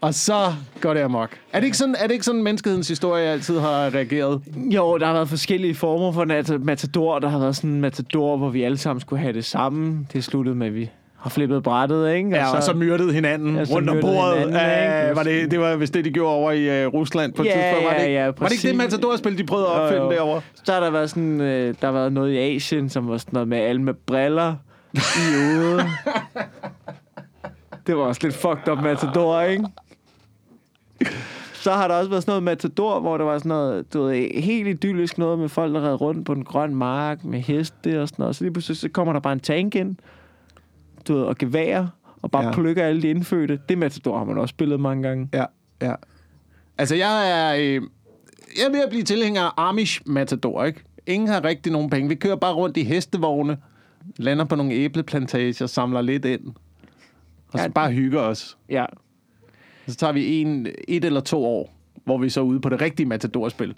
og 0.00 0.14
så 0.14 0.34
går 0.80 0.94
det 0.94 1.00
amok. 1.00 1.30
Er 1.52 1.60
det 1.60 1.64
ikke 1.66 1.76
sådan, 1.76 1.94
er 1.98 2.06
det 2.06 2.12
ikke 2.12 2.24
sådan 2.24 2.42
menneskehedens 2.42 2.88
historie 2.88 3.28
altid 3.28 3.58
har 3.58 3.94
reageret? 3.94 4.42
Jo, 4.56 4.98
der 4.98 5.06
har 5.06 5.12
været 5.12 5.28
forskellige 5.28 5.74
former 5.74 6.12
for 6.12 6.24
matador. 6.58 7.18
Der 7.18 7.28
har 7.28 7.38
været 7.38 7.56
sådan 7.56 7.70
en 7.70 7.80
matador, 7.80 8.36
hvor 8.36 8.48
vi 8.48 8.62
alle 8.62 8.78
sammen 8.78 9.00
skulle 9.00 9.20
have 9.22 9.32
det 9.32 9.44
samme. 9.44 10.06
Det 10.12 10.24
sluttede 10.24 10.56
med, 10.56 10.66
at 10.66 10.74
vi 10.74 10.90
har 11.18 11.30
flippet 11.30 11.62
brættet, 11.62 12.12
ikke? 12.14 12.30
Ja, 12.30 12.56
og 12.56 12.62
så 12.62 12.72
myrdede 12.74 13.12
hinanden 13.12 13.56
Ja, 13.56 13.64
så 13.64 13.74
rundt 13.74 13.90
om 13.90 13.98
bordet. 14.00 14.38
hinanden, 14.38 15.02
ikke? 15.06 15.16
var 15.16 15.22
det, 15.22 15.50
det 15.50 15.60
var 15.60 15.76
vist 15.76 15.94
det, 15.94 16.04
de 16.04 16.10
gjorde 16.10 16.34
over 16.34 16.52
i 16.52 16.86
uh, 16.86 16.94
Rusland 16.94 17.32
på 17.32 17.42
et 17.42 17.46
Ja, 17.46 17.52
tidspunkt. 17.52 17.84
Var 17.94 18.04
det, 18.04 18.12
ja, 18.12 18.24
var 18.26 18.32
det 18.48 18.52
ikke 18.52 18.68
det 18.68 18.76
Matador-spil, 18.76 19.38
de 19.38 19.44
prøvede 19.44 19.68
at 19.68 19.74
Jo, 19.76 19.82
opfinde 19.82 20.04
jo. 20.04 20.10
derovre? 20.12 20.40
Så 20.64 20.72
har 20.72 20.80
der 20.80 20.90
været 20.90 21.10
sådan, 21.10 21.40
øh, 21.40 21.74
der 21.80 21.86
har 21.86 21.92
været 21.92 22.12
noget 22.12 22.32
i 22.32 22.36
Asien, 22.38 22.88
som 22.88 23.08
var 23.08 23.16
sådan 23.16 23.30
noget 23.32 23.48
med 23.48 23.58
alle 23.58 23.82
med 23.82 23.94
briller 23.94 24.54
i 24.94 25.36
ude. 25.36 25.84
det 27.88 27.96
var 27.96 28.02
også 28.02 28.20
lidt 28.22 28.34
fucked 28.34 28.68
up 28.72 28.82
matador, 28.82 29.40
ikke? 29.40 29.64
Så 31.54 31.72
har 31.72 31.88
der 31.88 31.94
også 31.94 32.10
været 32.10 32.22
sådan 32.22 32.30
noget 32.30 32.42
matador, 32.42 33.00
hvor 33.00 33.18
der 33.18 33.24
var 33.24 33.38
sådan 33.38 33.48
noget, 33.48 33.94
du 33.94 34.02
ved, 34.02 34.42
helt 34.42 34.68
idyllisk 34.68 35.18
noget 35.18 35.38
med 35.38 35.48
folk, 35.48 35.74
der 35.74 35.80
red 35.80 36.00
rundt 36.00 36.26
på 36.26 36.34
den 36.34 36.44
grønne 36.44 36.76
mark 36.76 37.24
med 37.24 37.40
heste 37.40 38.02
og 38.02 38.08
sådan 38.08 38.22
noget. 38.22 38.36
Så 38.36 38.44
lige 38.44 38.52
pludselig 38.52 38.76
så 38.76 38.88
kommer 38.88 39.12
der 39.12 39.20
bare 39.20 39.32
en 39.32 39.40
tank 39.40 39.74
ind, 39.74 39.96
du 41.08 41.14
ved, 41.14 41.22
og 41.22 41.36
gevær, 41.36 41.86
og 42.22 42.30
bare. 42.30 42.44
Ja. 42.44 42.52
plukker 42.52 42.84
alle 42.84 43.02
de 43.02 43.08
indfødte. 43.08 43.60
Det 43.68 43.78
matador 43.78 44.18
har 44.18 44.24
man 44.24 44.38
også 44.38 44.52
spillet 44.52 44.80
mange 44.80 45.02
gange. 45.02 45.28
Ja, 45.32 45.44
ja. 45.82 45.94
Altså, 46.78 46.94
jeg 46.94 47.30
er, 47.30 47.54
øh, 47.54 47.82
jeg 48.56 48.66
er 48.68 48.70
ved 48.70 48.82
at 48.82 48.88
blive 48.90 49.02
tilhænger 49.02 49.42
af 49.42 49.68
Amish 49.68 50.02
Matador, 50.06 50.64
ikke? 50.64 50.80
Ingen 51.06 51.28
har 51.28 51.44
rigtig 51.44 51.72
nogen 51.72 51.90
penge. 51.90 52.08
Vi 52.08 52.14
kører 52.14 52.36
bare 52.36 52.54
rundt 52.54 52.76
i 52.76 52.82
hestevogne, 52.82 53.56
lander 54.16 54.44
på 54.44 54.56
nogle 54.56 54.72
æbleplantager, 54.72 55.66
samler 55.66 56.00
lidt 56.00 56.24
ind. 56.24 56.54
Og 57.52 57.58
så 57.58 57.62
Ja. 57.64 57.68
bare 57.68 57.90
hygger 57.90 58.20
os. 58.20 58.58
Ja. 58.68 58.84
Så 59.86 59.96
tager 59.96 60.12
vi 60.12 60.40
en, 60.40 60.66
et 60.88 61.04
eller 61.04 61.20
to 61.20 61.44
år, 61.44 61.74
hvor 62.04 62.18
vi 62.18 62.28
så 62.30 62.40
er 62.40 62.44
ude 62.44 62.60
på 62.60 62.68
det 62.68 62.80
rigtige 62.80 63.06
Matador-spil. 63.06 63.74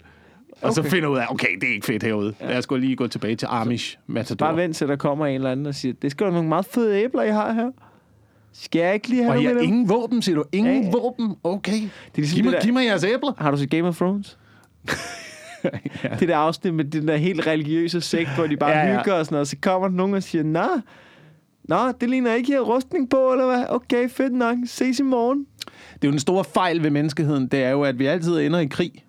Og 0.61 0.73
så 0.73 0.81
Okay. 0.81 0.89
finder 0.89 1.09
ud 1.09 1.17
af, 1.17 1.25
okay, 1.29 1.55
det 1.61 1.69
er 1.69 1.73
ikke 1.73 1.85
fedt 1.85 2.03
herude. 2.03 2.33
Ja. 2.41 2.47
Lad 2.49 2.57
os 2.57 2.67
gå 2.67 2.75
lige 2.77 2.95
gå 2.95 3.07
tilbage 3.07 3.35
til 3.35 3.47
Amish 3.51 3.97
Matador. 4.07 4.45
Bare 4.45 4.55
vent 4.57 4.75
til, 4.75 4.87
der 4.87 4.95
kommer 4.95 5.25
en 5.25 5.35
eller 5.35 5.51
anden 5.51 5.65
og 5.65 5.75
siger, 5.75 5.93
det 6.01 6.11
skal 6.11 6.27
da 6.27 6.31
nogle 6.31 6.49
meget 6.49 6.65
fede 6.65 7.03
æbler, 7.03 7.23
I 7.23 7.29
har 7.31 7.53
her. 7.53 7.71
Skal 8.53 8.79
jeg 8.79 8.93
ikke 8.93 9.07
lige 9.07 9.23
have 9.23 9.33
Og 9.33 9.43
af 9.43 9.53
har 9.53 9.59
ingen 9.61 9.89
våben, 9.89 10.21
siger 10.21 10.35
du? 10.35 10.43
Ingen 10.51 10.81
Ja, 10.83 10.87
ja, 10.87 10.91
våben? 10.91 11.35
Okay. 11.43 11.71
Det 11.73 11.81
er 11.83 11.89
ligesom 12.15 12.35
giv, 12.35 12.43
mig, 12.45 12.53
der- 12.53 12.61
giv 12.61 12.73
mig 12.73 12.85
jeres 12.85 13.03
æbler. 13.03 13.33
Har 13.37 13.51
du 13.51 13.57
set 13.57 13.69
Game 13.69 13.87
of 13.87 13.97
Thrones? 13.97 14.37
ja. 16.03 16.09
Det 16.19 16.27
der 16.27 16.37
afsnit 16.37 16.73
med 16.73 16.85
den 16.85 17.07
der 17.07 17.15
helt 17.17 17.47
religiøse 17.47 18.01
sekt, 18.01 18.29
hvor 18.35 18.47
de 18.47 18.57
bare 18.57 18.71
Ja, 18.71 18.77
ja, 18.79 18.97
hygger 18.99 19.13
og 19.13 19.25
sådan 19.25 19.33
noget, 19.33 19.41
og 19.41 19.47
så 19.47 19.55
kommer 19.61 19.87
der 19.87 19.95
nogen 19.95 20.13
og 20.13 20.23
siger, 20.23 20.43
Nå, 20.43 20.67
Nå, 21.63 21.91
det 22.01 22.09
ligner 22.09 22.33
ikke, 22.33 22.49
I 22.51 22.55
har 22.55 22.61
rustning 22.61 23.09
på, 23.09 23.31
eller 23.31 23.45
hvad? 23.45 23.65
Okay, 23.69 24.09
fedt 24.09 24.33
nok. 24.33 24.57
Ses 24.65 24.99
i 24.99 25.03
morgen. 25.03 25.45
Det 25.93 26.03
er 26.03 26.07
jo 26.07 26.11
den 26.11 26.19
store 26.19 26.43
fejl 26.43 26.83
ved 26.83 26.89
menneskeheden, 26.89 27.47
det 27.47 27.63
er 27.63 27.69
jo, 27.69 27.81
at 27.83 27.99
vi 27.99 28.05
altid 28.05 28.39
ender 28.39 28.59
i 28.59 28.65
krig. 28.65 29.05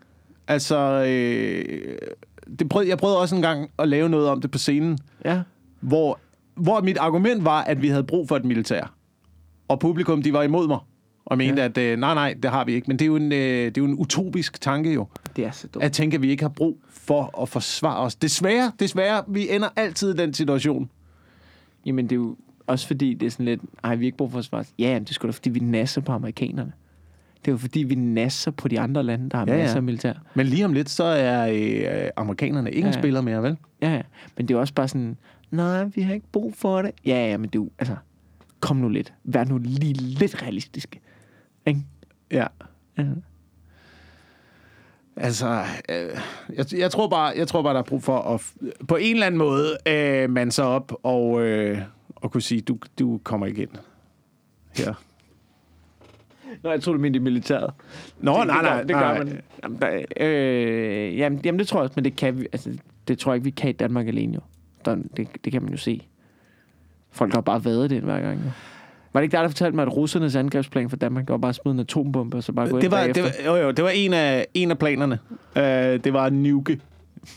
Altså, 0.49 0.77
øh, 1.09 1.65
det 2.59 2.69
prøvede, 2.69 2.89
jeg 2.91 2.99
prøvede 2.99 3.19
også 3.21 3.37
en 3.37 3.43
gang 3.43 3.71
at 3.79 3.89
lave 3.89 4.09
noget 4.09 4.29
om 4.29 4.41
det 4.41 4.51
på 4.51 4.59
scenen, 4.59 4.99
Ja. 5.25 5.41
hvor, 5.81 6.19
hvor 6.55 6.81
mit 6.81 6.99
argument 6.99 7.45
var, 7.45 7.63
at 7.63 7.83
vi 7.83 7.89
havde 7.89 8.05
brug 8.05 8.29
for 8.29 8.37
et 8.37 8.45
militær. 8.45 8.95
Og 9.69 9.81
publikum, 9.81 10.23
de 10.23 10.33
var 10.33 10.43
imod 10.43 10.69
mig. 10.69 10.79
Og 11.25 11.39
mente, 11.39 11.63
ja. 11.63 11.69
at 11.69 11.79
øh, 11.79 11.99
nej, 11.99 12.15
nej, 12.15 12.35
det 12.43 12.51
har 12.51 12.65
vi 12.65 12.73
ikke. 12.75 12.85
Men 12.89 12.99
det 12.99 13.05
er 13.05 13.07
jo 13.07 13.17
en, 13.17 13.33
øh, 13.33 13.39
det 13.39 13.67
er 13.67 13.73
jo 13.79 13.85
en 13.85 13.95
utopisk 13.99 14.61
tanke 14.61 14.93
jo. 14.93 15.07
Det 15.37 15.45
er 15.47 15.51
så 15.51 15.67
dumt. 15.69 15.85
At 15.85 15.93
tænke, 15.93 16.15
at 16.15 16.23
vi 16.23 16.31
ikke 16.31 16.43
har 16.43 16.49
brug 16.49 16.79
for 16.91 17.43
at 17.43 17.49
forsvare 17.49 17.97
os. 17.99 18.15
Desværre, 18.15 18.73
desværre, 18.81 19.25
vi 19.29 19.51
ender 19.55 19.69
altid 19.77 20.15
i 20.15 20.17
den 20.17 20.35
situation. 20.35 20.91
Jamen, 21.87 22.05
det 22.05 22.12
er 22.12 22.16
jo 22.16 22.37
også 22.66 22.87
fordi, 22.87 23.14
det 23.14 23.26
er 23.26 23.30
sådan 23.30 23.47
lidt, 23.47 23.61
ej, 23.85 23.95
vi 23.95 24.05
har 24.05 24.07
ikke 24.07 24.16
brug 24.18 24.33
for 24.33 24.41
svare. 24.41 24.64
Ja, 24.78 24.85
jamen, 24.85 25.03
det 25.05 25.11
er 25.11 25.14
sgu 25.14 25.26
da, 25.26 25.33
fordi 25.33 25.51
vi 25.51 25.61
nasser 25.61 26.01
på 26.01 26.12
amerikanerne. 26.12 26.72
Det 27.45 27.49
er 27.49 27.53
jo 27.53 27.59
fordi, 27.59 27.83
vi 27.83 27.95
nasser 27.95 28.51
på 28.51 28.68
de 28.68 28.80
andre 28.80 29.03
lande, 29.03 29.30
der 29.30 29.37
har 29.37 29.47
Ja, 29.47 29.57
masser 29.57 29.76
af 29.76 29.83
militær. 29.83 30.12
Men 30.35 30.47
lige 30.47 30.64
om 30.64 30.72
lidt, 30.72 30.91
så 30.91 31.05
er 31.05 31.49
øh, 32.05 32.11
amerikanerne 32.16 32.70
ikke 32.70 32.78
en 32.78 32.85
Ja, 32.93 32.97
ja. 32.97 33.01
spiller 33.01 33.20
mere, 33.20 33.43
vel? 33.43 33.57
Ja, 33.83 33.95
ja. 33.95 34.03
Men 34.37 34.49
det 34.49 34.55
er 34.55 34.59
jo 34.59 34.61
også 34.61 34.74
bare 34.74 34.89
sådan, 34.89 35.16
nej, 35.51 35.85
vi 35.85 36.03
har 36.03 36.14
ikke 36.14 36.26
brug 36.33 36.55
for 36.57 36.83
det. 36.83 36.91
Ja, 37.07 37.30
ja, 37.30 37.37
men 37.37 37.51
det 37.51 37.59
er 37.59 37.62
jo, 37.62 37.70
altså, 37.78 37.97
kom 38.61 38.76
nu 38.76 38.89
lidt. 38.89 39.12
Vær 39.24 39.45
nu 39.45 39.59
lige 39.59 39.93
lidt 39.93 40.43
realistisk. 40.43 41.01
Ikke? 41.66 41.80
Ja. 42.30 42.47
Ja. 42.99 43.05
Altså, 45.17 45.65
øh, 45.89 46.19
jeg, 46.57 46.75
jeg, 46.75 46.91
tror 46.91 47.09
bare, 47.09 47.33
jeg 47.37 47.49
tror 47.49 47.63
bare, 47.63 47.75
der 47.75 47.81
er 47.81 47.85
brug 47.85 48.03
for 48.03 48.19
at 48.19 48.53
på 48.89 48.97
en 48.97 49.15
eller 49.15 49.27
anden 49.27 49.39
måde 49.39 49.77
øh, 49.89 50.31
man 50.31 50.51
sig 50.51 50.65
op 50.65 50.93
og, 51.03 51.43
øh, 51.43 51.79
og 52.17 52.31
kunne 52.31 52.43
sige, 52.43 52.61
du, 52.61 52.79
du 52.99 53.21
kommer 53.25 53.47
ind 53.47 53.69
her. 54.77 54.95
Nå, 56.63 56.71
jeg 56.71 56.83
tror 56.83 56.93
du 56.93 56.99
mente 56.99 57.17
i 57.17 57.21
militæret. 57.21 57.71
Nå, 58.21 58.39
det, 58.39 58.47
nej, 58.47 58.57
det 58.57 58.65
gør, 58.65 58.71
nej, 58.71 58.83
det 58.83 58.95
gør 58.97 59.01
nej. 59.01 59.19
man. 59.19 59.41
Jamen, 59.63 59.81
der, 59.81 60.03
øh, 60.21 61.19
jamen, 61.19 61.41
jamen, 61.45 61.59
det 61.59 61.69
tror 61.69 61.81
jeg 61.81 61.83
også, 61.83 61.93
men 61.97 62.05
det 62.05 62.17
kan 62.17 62.41
vi, 62.41 62.47
altså, 62.53 62.79
det 63.09 63.19
tror 63.19 63.33
jeg 63.33 63.37
ikke, 63.37 63.45
vi 63.45 63.51
kan 63.51 63.71
i 63.71 63.73
Danmark 63.73 64.09
alene 64.09 64.35
jo. 64.35 64.41
Der, 64.85 64.97
det, 65.17 65.29
det 65.45 65.53
kan 65.53 65.63
man 65.63 65.71
jo 65.71 65.77
se. 65.77 66.07
Folk 67.11 67.35
har 67.35 67.41
bare 67.41 67.65
været 67.65 67.91
det 67.91 68.03
hver 68.03 68.21
gang 68.21 68.41
jo. 68.45 68.51
Var 69.13 69.21
det 69.21 69.25
ikke 69.25 69.37
der, 69.37 69.41
der 69.41 69.49
fortalte 69.49 69.77
mig, 69.77 69.83
at 69.83 69.97
russernes 69.97 70.37
angrebsplan 70.37 70.91
for 70.91 70.97
Danmark, 70.97 71.25
det 71.27 71.33
var 71.33 71.39
bare 71.39 71.49
at 71.49 71.55
smide 71.55 71.75
en 71.75 71.81
atombombe, 71.81 72.37
og 72.37 72.43
så 72.43 72.53
bare 72.53 72.69
gå 72.69 72.77
ind 72.77 72.83
Det 72.83 72.91
var, 72.91 73.07
det 73.07 73.23
var, 73.23 73.31
jo, 73.47 73.57
jo, 73.57 73.71
det 73.71 73.85
var 73.85 73.91
en 73.91 74.13
af, 74.13 74.47
en 74.55 74.71
af 74.71 74.79
planerne. 74.79 75.19
Uh, 75.57 75.63
det 75.63 76.13
var 76.13 76.25
at 76.27 76.33
nuke 76.33 76.81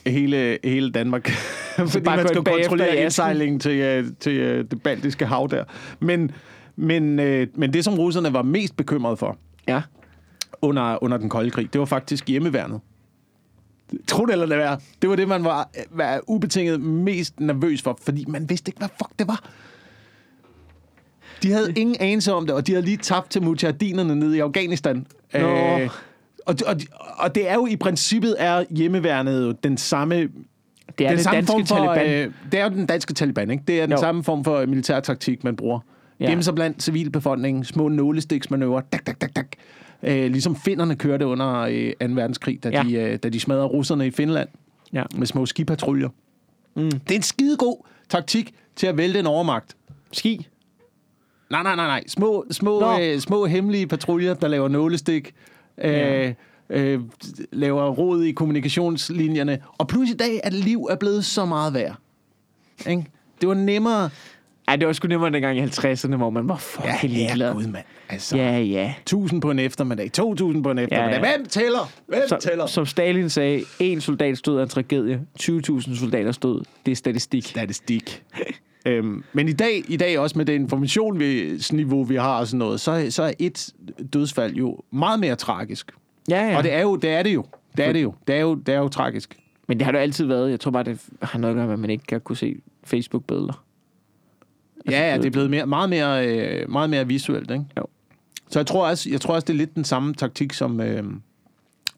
hele, 0.07 0.57
hele 0.63 0.91
Danmark. 0.91 1.29
Fordi 1.77 1.99
bare 1.99 2.15
man 2.17 2.25
bagefter 2.25 2.41
kontrollere 2.41 2.95
indsejlingen 2.95 3.59
til, 3.59 3.99
uh, 3.99 4.11
til 4.19 4.59
uh, 4.59 4.65
det 4.71 4.83
baltiske 4.83 5.25
hav 5.25 5.47
der. 5.51 5.63
Men, 5.99 6.31
men, 6.75 7.19
uh, 7.19 7.59
men 7.59 7.73
det, 7.73 7.83
som 7.83 7.93
russerne 7.99 8.33
var 8.33 8.41
mest 8.41 8.77
bekymrede 8.77 9.17
for, 9.17 9.37
Ja. 9.67 9.81
under, 10.61 11.03
under 11.03 11.17
den 11.17 11.29
kolde 11.29 11.51
krig. 11.51 11.73
Det 11.73 11.79
var 11.79 11.85
faktisk 11.85 12.27
hjemmeværnet. 12.27 12.79
Tro 14.07 14.25
det 14.25 14.31
eller 14.31 14.45
det 14.45 14.57
være. 14.57 14.79
Det 15.01 15.09
var 15.09 15.15
det, 15.15 15.27
man 15.27 15.43
var, 15.43 15.69
var 15.91 16.21
ubetinget 16.27 16.81
mest 16.81 17.39
nervøs 17.39 17.81
for, 17.81 17.99
fordi 18.03 18.25
man 18.27 18.49
vidste 18.49 18.69
ikke, 18.69 18.77
hvad 18.79 18.89
fuck 18.97 19.19
det 19.19 19.27
var. 19.27 19.49
De 21.45 21.51
havde 21.51 21.73
ingen 21.75 21.95
anelse 21.99 22.33
om 22.33 22.45
det, 22.45 22.55
og 22.55 22.67
de 22.67 22.71
havde 22.71 22.85
lige 22.85 22.97
tabt 22.97 23.29
til 23.31 23.43
mujahedinerne 23.43 24.15
nede 24.15 24.37
i 24.37 24.39
Afghanistan. 24.39 25.07
Øh, 25.35 25.41
Nå. 25.41 25.47
og, 26.45 26.55
og, 26.65 26.75
og 27.17 27.35
det 27.35 27.49
er 27.49 27.53
jo 27.53 27.67
i 27.67 27.75
princippet 27.75 28.35
er 28.39 28.63
hjemmeværnet 28.69 29.63
den 29.63 29.77
samme 29.77 30.15
Det 30.15 31.05
er 31.05 31.07
den 31.09 31.17
det 31.17 31.23
samme 31.23 31.35
danske 31.35 31.51
form 31.51 31.65
for, 31.65 31.75
Taliban. 31.93 32.27
Øh, 32.27 32.33
det 32.51 32.59
er 32.59 32.63
jo 32.63 32.69
den 32.69 32.85
danske 32.85 33.13
Taliban, 33.13 33.51
ikke? 33.51 33.63
Det 33.67 33.77
er 33.81 33.85
den 33.85 33.91
Jo. 33.91 33.97
samme 33.97 34.23
form 34.23 34.43
for 34.43 34.65
militær 34.65 34.99
taktik, 34.99 35.43
man 35.43 35.55
bruger. 35.55 35.79
Ja. 36.19 36.29
Gemme 36.29 36.43
sig 36.43 36.55
blandt 36.55 36.83
civilbefolkningen, 36.83 37.63
små 37.63 37.87
nålestiksmanøvrer, 37.87 38.81
dak, 38.93 39.07
dak, 39.07 39.21
dak, 39.21 39.35
dak. 39.35 39.47
Øh, 40.03 40.31
ligesom 40.31 40.55
finnerne 40.55 40.95
kørte 40.95 41.25
under 41.27 41.59
øh, 41.59 41.91
2. 42.09 42.13
verdenskrig, 42.15 42.63
da, 42.63 42.69
ja. 42.69 42.83
de, 42.87 42.93
øh, 42.93 43.17
da 43.19 43.29
de 43.29 43.39
smadrede 43.39 43.65
russerne 43.65 44.07
i 44.07 44.11
Finland 44.11 44.49
Ja. 44.93 45.03
med 45.17 45.27
små 45.27 45.45
skipatruljer. 45.45 46.09
Mm. 46.75 46.91
Det 46.91 47.11
er 47.11 47.15
en 47.15 47.21
skidegod 47.21 47.85
taktik 48.09 48.53
til 48.75 48.87
at 48.87 48.97
vælte 48.97 49.19
en 49.19 49.25
overmagt. 49.27 49.75
Ski. 50.11 50.47
Nej, 51.49 51.63
nej, 51.63 51.75
nej, 51.75 51.87
nej. 51.87 52.03
Små, 52.07 52.45
små, 52.51 52.79
Nå. 52.79 52.99
øh, 53.01 53.19
små 53.19 53.45
hemmelige 53.45 53.87
patruljer, 53.87 54.33
der 54.33 54.47
laver 54.47 54.67
nålestik, 54.67 55.33
øh, 55.77 55.91
Ja. 55.93 56.33
øh, 56.69 56.99
laver 57.51 57.89
rod 57.89 58.23
i 58.23 58.31
kommunikationslinjerne. 58.31 59.59
Og 59.77 59.87
plus 59.87 60.09
i 60.09 60.13
dag, 60.13 60.39
at 60.43 60.53
liv 60.53 60.87
er 60.91 60.95
blevet 60.95 61.25
så 61.25 61.45
meget 61.45 61.73
værd. 61.73 61.95
Ikke? 62.89 63.05
Det 63.41 63.49
var 63.49 63.55
nemmere... 63.55 64.09
Ej, 64.67 64.75
det 64.75 64.87
var 64.87 64.93
sgu 64.93 65.07
nemmere 65.07 65.31
dengang 65.31 65.57
i 65.57 65.61
50'erne, 65.61 66.15
hvor 66.15 66.29
man 66.29 66.49
var 66.49 66.57
fucking 66.57 67.13
ligeglad. 67.13 67.53
gud, 67.53 67.67
mand. 67.67 67.83
Altså, 68.09 68.37
Ja, 68.37 68.57
ja. 68.59 68.93
1000 69.01 69.41
på 69.41 69.51
en 69.51 69.59
eftermiddag, 69.59 70.11
2000 70.11 70.63
på 70.63 70.71
en 70.71 70.77
eftermiddag. 70.79 71.23
ja. 71.23 71.35
Hvem 71.37 71.45
tæller? 71.47 71.91
Hvem 72.07 72.21
Så, 72.27 72.37
tæller? 72.41 72.65
som 72.65 72.85
Stalin 72.85 73.29
sagde, 73.29 73.63
en 73.79 74.01
soldat 74.01 74.37
stod 74.37 74.57
af 74.59 74.63
en 74.63 74.69
tragedie, 74.69 75.21
20.000 75.41 75.99
soldater 75.99 76.31
stod. 76.31 76.61
Det 76.85 76.91
er 76.91 76.95
statistik. 76.95 77.45
Statistik. 77.47 78.23
Øhm, 78.85 79.23
men 79.33 79.47
i 79.47 79.53
dag, 79.53 79.83
i 79.87 79.97
dag 79.97 80.19
også 80.19 80.37
med 80.37 80.45
det 80.45 80.53
informationsniveau, 80.53 82.03
vi 82.03 82.15
har 82.15 82.39
og 82.39 82.47
sådan 82.47 82.57
noget, 82.57 82.81
så, 82.81 83.07
så 83.09 83.23
er 83.23 83.33
et 83.39 83.69
dødsfald 84.13 84.53
jo 84.55 84.79
meget 84.91 85.19
mere 85.19 85.35
tragisk. 85.35 85.91
Ja, 86.29 86.49
ja. 86.49 86.57
Og 86.57 86.63
det 86.63 86.73
er 86.73 86.81
jo 86.81 86.95
det 86.95 87.09
er 87.09 87.23
det 87.23 87.33
jo. 87.33 87.45
Det 87.77 87.85
er 87.85 87.93
det 87.93 88.03
jo. 88.03 88.13
Det 88.27 88.35
er 88.35 88.39
jo, 88.39 88.55
det 88.55 88.75
er 88.75 88.79
jo 88.79 88.87
tragisk. 88.87 89.37
Men 89.67 89.77
det 89.77 89.85
har 89.85 89.91
det 89.91 89.99
jo 89.99 90.03
altid 90.03 90.25
været. 90.25 90.51
Jeg 90.51 90.59
tror 90.59 90.71
bare, 90.71 90.83
det 90.83 91.01
har 91.21 91.39
noget 91.39 91.53
at 91.53 91.57
gøre 91.57 91.65
med, 91.65 91.73
at 91.73 91.79
man 91.79 91.89
ikke 91.89 92.05
kan 92.05 92.21
kunne 92.21 92.37
se 92.37 92.55
Facebook-billeder. 92.83 93.63
Ja, 94.89 95.11
ja, 95.11 95.17
det 95.17 95.25
er 95.25 95.31
blevet 95.31 95.49
mere, 95.49 95.65
meget, 95.65 95.89
mere, 95.89 96.27
øh, 96.27 96.71
meget 96.71 96.89
mere 96.89 97.07
visuelt, 97.07 97.51
ikke? 97.51 97.65
Jo. 97.77 97.85
Så 98.49 98.59
jeg 98.59 98.67
tror, 98.67 98.87
også, 98.87 99.09
jeg 99.09 99.21
tror 99.21 99.33
også, 99.33 99.45
det 99.45 99.53
er 99.53 99.57
lidt 99.57 99.75
den 99.75 99.83
samme 99.83 100.13
taktik, 100.13 100.53
som, 100.53 100.81
øh, 100.81 101.03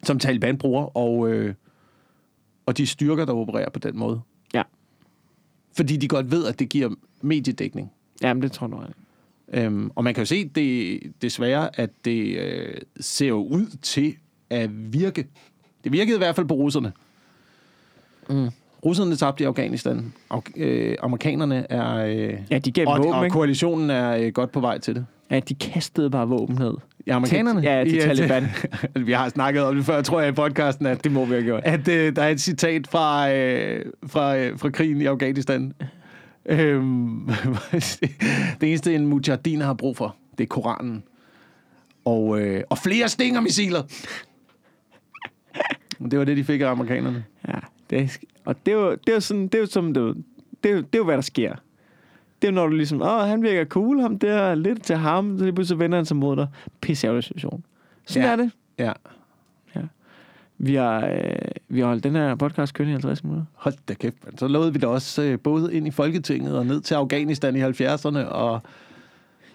som 0.04 0.20
Taliban 0.20 0.58
bruger, 0.58 0.98
og, 0.98 1.30
øh, 1.30 1.54
og 2.66 2.78
de 2.78 2.88
styrker, 2.88 3.26
der 3.26 3.34
opererer 3.34 3.70
på 3.70 3.80
den 3.80 3.98
måde. 3.98 4.22
Fordi 5.78 5.98
de 5.98 6.08
godt 6.08 6.32
ved, 6.32 6.46
at 6.46 6.60
det 6.60 6.70
giver 6.70 6.90
mediedækning. 7.22 7.92
Jamen, 8.22 8.44
det 8.44 8.52
tror 8.52 8.68
jeg 8.68 8.78
nok. 8.78 8.90
Øhm, 9.54 9.92
og 9.96 10.04
man 10.04 10.14
kan 10.14 10.22
jo 10.22 10.26
se 10.26 10.48
det, 10.48 11.00
desværre, 11.22 11.80
at 11.80 11.90
det 12.06 12.38
øh, 12.38 12.78
ser 13.00 13.28
jo 13.28 13.44
ud 13.44 13.78
til 13.82 14.16
at 14.50 14.94
virke. 14.94 15.28
Det 15.84 15.92
virkede 15.92 16.16
i 16.16 16.18
hvert 16.18 16.36
fald 16.36 16.48
på 16.48 16.54
russerne. 16.54 16.92
Mm. 18.30 18.50
Russerne 18.86 19.16
tabte 19.16 19.44
i 19.44 19.48
Afghanistan. 19.48 20.14
Af, 20.32 20.42
øh, 20.56 20.96
amerikanerne 21.02 21.72
er... 21.72 21.96
Øh, 21.96 22.34
Ja, 22.52 22.58
de 22.58 22.72
gav 22.72 22.88
og, 22.88 22.98
våben, 22.98 23.14
og 23.14 23.26
ikke? 23.26 23.34
koalitionen 23.34 23.90
er 23.90 24.12
øh, 24.18 24.32
godt 24.34 24.52
på 24.52 24.60
vej 24.60 24.78
til 24.78 24.96
det. 24.96 25.06
Ja, 25.32 25.40
de 25.40 25.56
kastede 25.56 26.10
bare 26.10 26.28
våben 26.28 26.56
ned. 26.56 26.74
Ja, 27.08 27.16
amerikanerne? 27.16 27.62
Ja, 27.62 27.84
til 27.84 28.02
Taliban. 28.02 28.48
vi 29.08 29.12
har 29.12 29.30
snakket 29.30 29.64
om 29.64 29.76
det 29.76 29.86
før, 29.86 30.02
tror 30.02 30.20
jeg, 30.22 30.30
i 30.30 30.32
podcasten, 30.32 30.86
at, 30.86 31.04
Det 31.04 31.12
må 31.12 31.26
vi 31.26 31.32
have 31.34 31.44
gjort. 31.44 31.62
at 31.66 31.88
øh, 31.88 32.16
der 32.16 32.24
er 32.24 32.30
et 32.30 32.42
citat 32.42 32.88
fra, 32.88 33.34
øh, 33.34 33.86
fra, 34.08 34.38
øh, 34.38 34.60
fra 34.60 34.70
krigen 34.70 35.02
i 35.02 35.06
Afghanistan. 35.06 35.74
Øhm, 36.46 37.30
det 38.62 38.64
eneste, 38.70 38.96
en 38.96 39.08
mujahedin 39.08 39.62
har 39.62 39.74
brug 39.74 39.98
for, 39.98 40.16
det 40.38 40.44
er 40.44 40.48
Koranen. 40.48 41.04
Og, 42.06 42.42
øh, 42.42 42.64
og 42.70 42.78
flere 42.78 43.10
stingermissiler. 43.10 43.82
det 46.12 46.20
var 46.20 46.26
det, 46.26 46.38
de 46.38 46.44
fik 46.44 46.62
af 46.62 46.70
amerikanerne. 46.70 47.24
Ja, 47.48 47.60
det 47.90 48.20
og 48.46 48.56
det 48.66 48.72
er 48.72 48.76
jo, 48.76 48.92
det 48.92 49.10
er 49.10 49.14
jo 49.14 49.20
sådan, 49.20 49.44
det 49.44 49.56
er 49.56 49.60
jo 49.60 49.66
som 49.66 49.94
det, 49.94 50.16
det, 50.64 50.72
er 50.72 50.76
jo, 50.76 50.82
det 50.82 50.96
er 50.96 50.98
jo, 50.98 51.04
hvad 51.04 51.16
der 51.16 51.22
sker. 51.22 51.56
Det 52.42 52.48
er 52.48 52.52
når 52.52 52.68
du 52.68 52.76
ligesom, 52.76 53.02
åh, 53.02 53.20
han 53.28 53.44
virker 53.44 53.66
cool, 53.66 54.00
ham 54.02 54.20
der, 54.20 54.56
lidt 54.56 54.84
til 54.84 54.96
ham, 54.96 55.38
så 55.38 55.44
lige 55.44 55.54
pludselig 55.56 55.80
vender 55.80 55.98
han 55.98 56.06
sig 56.06 56.18
mod 56.18 56.36
dig. 56.36 56.48
Pisse 56.82 57.08
ærgerlig 57.08 57.24
situation. 57.24 57.64
Sådan 58.06 58.24
Ja. 58.28 58.32
er 58.32 58.36
det. 58.36 58.52
Ja. 58.80 58.92
Vi 60.60 60.76
har, 60.76 61.06
øh, 61.08 61.36
vi 61.70 61.80
har 61.80 61.88
holdt 61.88 62.04
den 62.04 62.16
her 62.16 62.36
podcast 62.36 62.74
kørende 62.74 62.92
i 62.92 62.94
50 62.94 63.24
minutter. 63.24 63.46
Hold 63.54 63.74
da 63.90 63.94
kæft, 63.94 64.16
man. 64.26 64.38
Så 64.38 64.48
lovede 64.48 64.74
vi 64.74 64.80
da 64.80 64.88
også 64.88 65.22
øh, 65.24 65.40
både 65.40 65.74
ind 65.74 65.88
i 65.88 65.92
Folketinget 65.92 66.58
og 66.58 66.66
ned 66.66 66.82
til 66.82 66.96
Afghanistan 66.96 67.56
i 67.56 67.62
70'erne. 67.64 68.18
Og 68.20 68.62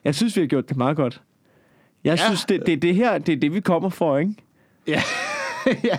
Jeg 0.04 0.14
synes, 0.14 0.36
vi 0.36 0.40
har 0.40 0.46
gjort 0.48 0.68
det 0.68 0.76
meget 0.76 0.96
godt. 0.96 1.22
Jeg 2.04 2.10
Ja. 2.18 2.22
ja. 2.22 2.26
synes, 2.26 2.44
det, 2.44 2.62
det, 2.66 2.72
er 2.72 2.76
det 2.76 2.94
her, 2.94 3.18
det 3.18 3.32
er 3.32 3.36
det, 3.36 3.54
vi 3.54 3.60
kommer 3.60 3.88
for, 3.88 4.18
ikke? 4.18 4.34
Ja. 4.86 5.02
ja. 5.90 5.98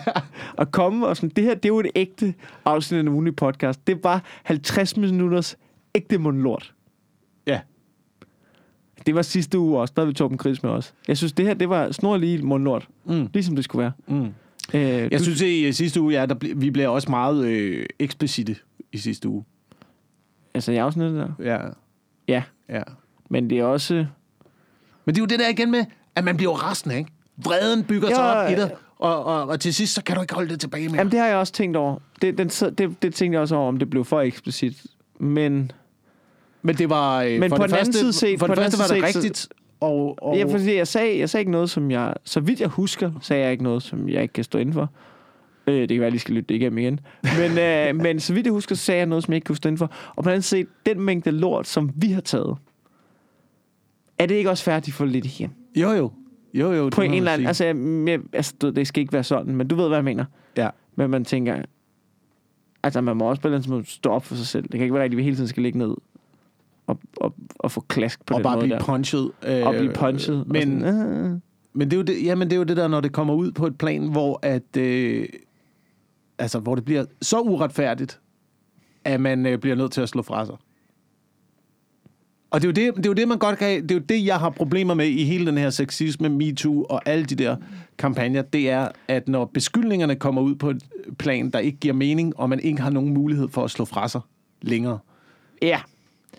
At 0.57 0.71
komme 0.71 1.07
og 1.07 1.15
sådan, 1.15 1.29
det 1.29 1.43
her, 1.43 1.53
det 1.55 1.65
er 1.65 1.69
jo 1.69 1.79
et 1.79 1.91
ægte 1.95 2.33
afsnit 2.65 2.97
af 2.97 3.01
en 3.01 3.07
ugenlig 3.07 3.35
podcast. 3.35 3.87
Det 3.87 3.95
er 3.95 3.99
bare 3.99 4.19
50 4.43 4.97
minutters 4.97 5.57
ægte 5.95 6.17
mundlort. 6.17 6.73
Ja. 7.47 7.59
Det 9.05 9.15
var 9.15 9.21
sidste 9.21 9.59
uge 9.59 9.79
også, 9.79 9.93
der 9.95 10.01
havde 10.01 10.07
vi 10.07 10.13
Torben 10.13 10.39
Chris 10.39 10.63
med 10.63 10.71
os. 10.71 10.93
Jeg 11.07 11.17
synes, 11.17 11.33
det 11.33 11.45
her, 11.45 11.53
det 11.53 11.69
var 11.69 11.91
snorlige 11.91 12.41
mundlort. 12.41 12.87
Mm. 13.05 13.29
Ligesom 13.33 13.55
det 13.55 13.63
skulle 13.65 13.81
være. 13.83 13.91
Mm. 14.07 14.25
Øh, 14.73 14.81
Jeg 14.81 15.19
du, 15.19 15.23
synes, 15.23 15.41
i 15.41 15.71
sidste 15.71 16.01
uge, 16.01 16.13
ja, 16.13 16.25
der 16.25 16.33
ble, 16.35 16.53
vi 16.55 16.71
blev 16.71 16.91
også 16.93 17.09
meget 17.09 17.45
øh, 17.45 17.85
eksplicite 17.99 18.55
i 18.91 18.97
sidste 18.97 19.29
uge. 19.29 19.43
altså, 20.53 20.71
i 20.71 20.75
afsnittet 20.75 21.15
der. 21.17 21.43
Ja. 21.45 21.59
Ja, 22.27 22.43
ja. 22.69 22.83
men 23.29 23.49
det 23.49 23.59
er 23.59 23.63
også... 23.63 23.93
Men 25.05 25.15
det 25.15 25.17
er 25.17 25.23
jo 25.23 25.27
det 25.27 25.39
der 25.39 25.49
igen 25.49 25.71
med, 25.71 25.85
at 26.15 26.23
man 26.23 26.37
bliver 26.37 26.51
rasende, 26.53 26.97
ikke? 26.97 27.11
Vreden 27.37 27.83
bygger 27.83 28.07
sig 28.09 28.15
Ja, 28.17 28.45
op 28.45 28.51
i 28.51 28.55
dig, 28.55 28.71
og, 28.95 29.23
og, 29.25 29.47
og 29.47 29.59
til 29.59 29.73
sidst, 29.73 29.93
så 29.93 30.03
kan 30.03 30.15
du 30.15 30.21
ikke 30.21 30.33
holde 30.33 30.49
det 30.49 30.59
tilbage 30.59 30.87
mere. 30.87 30.97
Jamen, 30.97 31.11
det 31.11 31.19
har 31.19 31.27
jeg 31.27 31.35
også 31.37 31.53
tænkt 31.53 31.77
over. 31.77 31.99
Det, 32.21 32.37
den, 32.37 32.47
det, 32.49 33.01
det 33.01 33.13
tænkte 33.15 33.35
jeg 33.35 33.41
også 33.41 33.55
over, 33.55 33.67
om 33.67 33.79
det 33.79 33.89
blev 33.89 34.05
for 34.05 34.21
eksplicit. 34.21 34.83
Men, 35.19 35.71
Men 36.63 36.75
det 36.75 36.89
var... 36.89 37.21
Øh, 37.23 37.39
Men 37.39 37.49
for 37.49 37.57
på 37.57 37.67
den 37.67 37.75
anden 37.75 37.93
side 37.93 38.13
set- 38.13 38.39
For 38.39 38.47
det 38.47 38.57
første 38.57 38.79
var 38.79 38.87
det 38.95 39.03
rigtigt, 39.15 39.47
og... 39.79 40.17
og 40.21 40.37
ja, 40.37 40.43
fordi 40.43 40.75
jeg 40.75 40.87
sagde, 40.87 41.19
jeg 41.19 41.29
sagde 41.29 41.41
ikke 41.41 41.51
noget, 41.51 41.69
som 41.69 41.91
jeg... 41.91 42.13
Så 42.23 42.39
vidt 42.39 42.59
jeg 42.59 42.67
husker, 42.69 43.11
sagde 43.21 43.43
jeg 43.43 43.51
ikke 43.51 43.63
noget, 43.63 43.83
som 43.83 44.09
jeg 44.09 44.21
ikke 44.21 44.33
kan 44.33 44.43
stå 44.43 44.59
inden 44.59 44.73
for. 44.73 44.89
Øh, 45.67 45.73
det 45.81 45.89
kan 45.89 45.89
være, 45.89 45.97
at 45.97 46.03
jeg 46.03 46.11
lige 46.11 46.19
skal 46.19 46.35
lytte 46.35 46.47
det 46.49 46.55
igennem 46.55 46.77
igen. 46.77 46.99
Men, 47.23 47.57
øh, 47.57 47.95
men 48.05 48.19
så 48.19 48.33
vidt 48.33 48.45
jeg 48.45 48.53
husker, 48.53 48.75
sagde 48.75 48.97
jeg 48.99 49.05
noget, 49.07 49.23
som 49.23 49.31
jeg 49.31 49.35
ikke 49.37 49.45
kunne 49.45 49.55
stå 49.55 49.75
for. 49.77 49.91
Og 50.15 50.23
på 50.23 50.29
den 50.29 50.33
anden 50.33 50.41
side, 50.41 50.65
den 50.85 51.01
mængde 51.01 51.31
lort, 51.31 51.67
som 51.67 51.89
vi 51.95 52.07
har 52.07 52.21
taget, 52.21 52.57
er 54.19 54.25
det 54.25 54.35
ikke 54.35 54.49
også 54.49 54.63
færdigt, 54.63 54.95
får 54.95 55.05
lidt 55.05 55.25
igen? 55.25 55.53
Jo, 55.75 55.89
jo. 55.91 56.11
Jo, 56.53 56.71
jo. 56.71 56.89
På 56.89 57.01
en 57.01 57.13
eller 57.13 57.31
anden... 57.31 57.47
Altså, 57.47 57.65
jeg, 57.65 58.19
altså, 58.33 58.53
du 58.61 58.69
det 58.69 58.87
skal 58.87 59.01
ikke 59.01 59.13
være 59.13 59.23
sådan, 59.23 59.55
men 59.55 59.67
du 59.67 59.75
ved, 59.75 59.87
hvad 59.87 59.97
jeg 59.97 60.03
mener. 60.03 60.25
Ja. 60.57 60.69
Men 60.95 61.09
man 61.09 61.25
tænker... 61.25 61.61
Altså, 62.83 63.01
man 63.01 63.17
må 63.17 63.25
også 63.25 63.41
på 63.41 63.47
en 63.47 63.53
eller 63.53 63.59
anden 63.63 63.71
måde 63.75 63.85
stå 63.89 64.09
op 64.09 64.25
for 64.25 64.35
sig 64.35 64.47
selv. 64.47 64.63
Det 64.63 64.71
kan 64.71 64.81
ikke 64.81 64.93
være 64.93 65.03
rigtigt, 65.03 65.17
at 65.17 65.17
vi 65.17 65.23
hele 65.23 65.35
tiden 65.35 65.47
skal 65.47 65.63
ligge 65.63 65.77
ned 65.79 65.95
og, 66.87 66.99
og, 67.17 67.35
og 67.59 67.71
få 67.71 67.81
klask 67.81 68.25
på 68.25 68.33
og 68.33 68.37
den 68.37 68.43
bare 68.43 68.55
måde 68.55 68.65
blive 68.65 68.79
der. 68.79 68.85
punchet. 68.85 69.31
Øh, 69.47 69.67
og 69.67 69.73
blive 69.73 69.93
punchet. 69.93 70.47
Men, 70.47 70.83
og 70.83 70.93
sådan, 70.93 71.25
øh. 71.25 71.39
men, 71.73 71.91
det 71.91 71.93
er 71.93 71.97
jo 71.97 72.03
det, 72.03 72.23
jamen, 72.23 72.47
det 72.47 72.53
er 72.55 72.57
jo 72.57 72.63
det 72.63 72.77
der, 72.77 72.87
når 72.87 73.01
det 73.01 73.11
kommer 73.11 73.33
ud 73.33 73.51
på 73.51 73.67
et 73.67 73.77
plan, 73.77 74.07
hvor 74.07 74.39
at... 74.41 74.77
Øh, 74.77 75.25
altså, 76.37 76.59
hvor 76.59 76.75
det 76.75 76.85
bliver 76.85 77.05
så 77.21 77.39
uretfærdigt, 77.39 78.19
at 79.05 79.21
man 79.21 79.45
øh, 79.45 79.57
bliver 79.57 79.75
nødt 79.75 79.91
til 79.91 80.01
at 80.01 80.09
slå 80.09 80.21
fra 80.21 80.45
sig. 80.45 80.55
Og 82.51 82.61
det 82.61 82.67
er, 82.67 82.83
jo 82.83 82.91
det, 82.91 82.97
det 82.97 83.05
er 83.05 83.09
jo 83.09 83.13
det, 83.13 83.27
man 83.27 83.37
godt 83.37 83.57
kan... 83.57 83.81
Det 83.83 83.91
er 83.91 83.95
jo 83.95 84.01
det, 84.09 84.25
jeg 84.25 84.39
har 84.39 84.49
problemer 84.49 84.93
med 84.93 85.07
i 85.07 85.23
hele 85.23 85.45
den 85.45 85.57
her 85.57 85.69
sexisme, 85.69 86.29
MeToo 86.29 86.85
og 86.89 87.01
alle 87.05 87.25
de 87.25 87.35
der 87.35 87.55
kampagner. 87.97 88.41
Det 88.41 88.69
er, 88.69 88.87
at 89.07 89.27
når 89.27 89.45
beskyldningerne 89.45 90.15
kommer 90.15 90.41
ud 90.41 90.55
på 90.55 90.69
et 90.69 90.83
plan, 91.19 91.49
der 91.49 91.59
ikke 91.59 91.77
giver 91.77 91.93
mening, 91.93 92.39
og 92.39 92.49
man 92.49 92.59
ikke 92.59 92.81
har 92.81 92.89
nogen 92.89 93.13
mulighed 93.13 93.47
for 93.49 93.63
at 93.63 93.71
slå 93.71 93.85
fra 93.85 94.07
sig 94.07 94.21
længere, 94.61 94.99
Ja. 95.61 95.81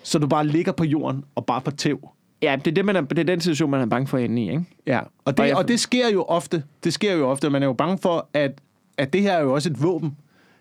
Så 0.04 0.18
du 0.18 0.26
bare 0.26 0.46
ligger 0.46 0.72
på 0.72 0.84
jorden 0.84 1.24
og 1.34 1.46
bare 1.46 1.60
på 1.60 1.70
tæv. 1.70 2.08
Ja, 2.42 2.56
det 2.64 2.70
er, 2.70 2.74
det, 2.74 2.84
man 2.84 2.96
er, 2.96 3.00
det 3.00 3.18
er 3.18 3.22
den 3.22 3.40
situation, 3.40 3.70
man 3.70 3.80
er 3.80 3.86
bange 3.86 4.06
for 4.06 4.18
at 4.18 4.24
ende 4.24 4.42
i, 4.42 4.50
ikke? 4.50 4.64
Ja, 4.86 5.00
og 5.24 5.36
det, 5.36 5.54
og 5.54 5.68
det 5.68 5.80
sker 5.80 6.08
jo 6.08 6.22
ofte. 6.22 6.62
Det 6.84 6.92
sker 6.92 7.12
jo 7.12 7.28
ofte. 7.30 7.50
Man 7.50 7.62
er 7.62 7.66
jo 7.66 7.72
bange 7.72 7.98
for, 7.98 8.28
at, 8.32 8.60
at 8.98 9.12
det 9.12 9.22
her 9.22 9.32
er 9.32 9.42
jo 9.42 9.54
også 9.54 9.70
et 9.70 9.82
våben. 9.82 10.16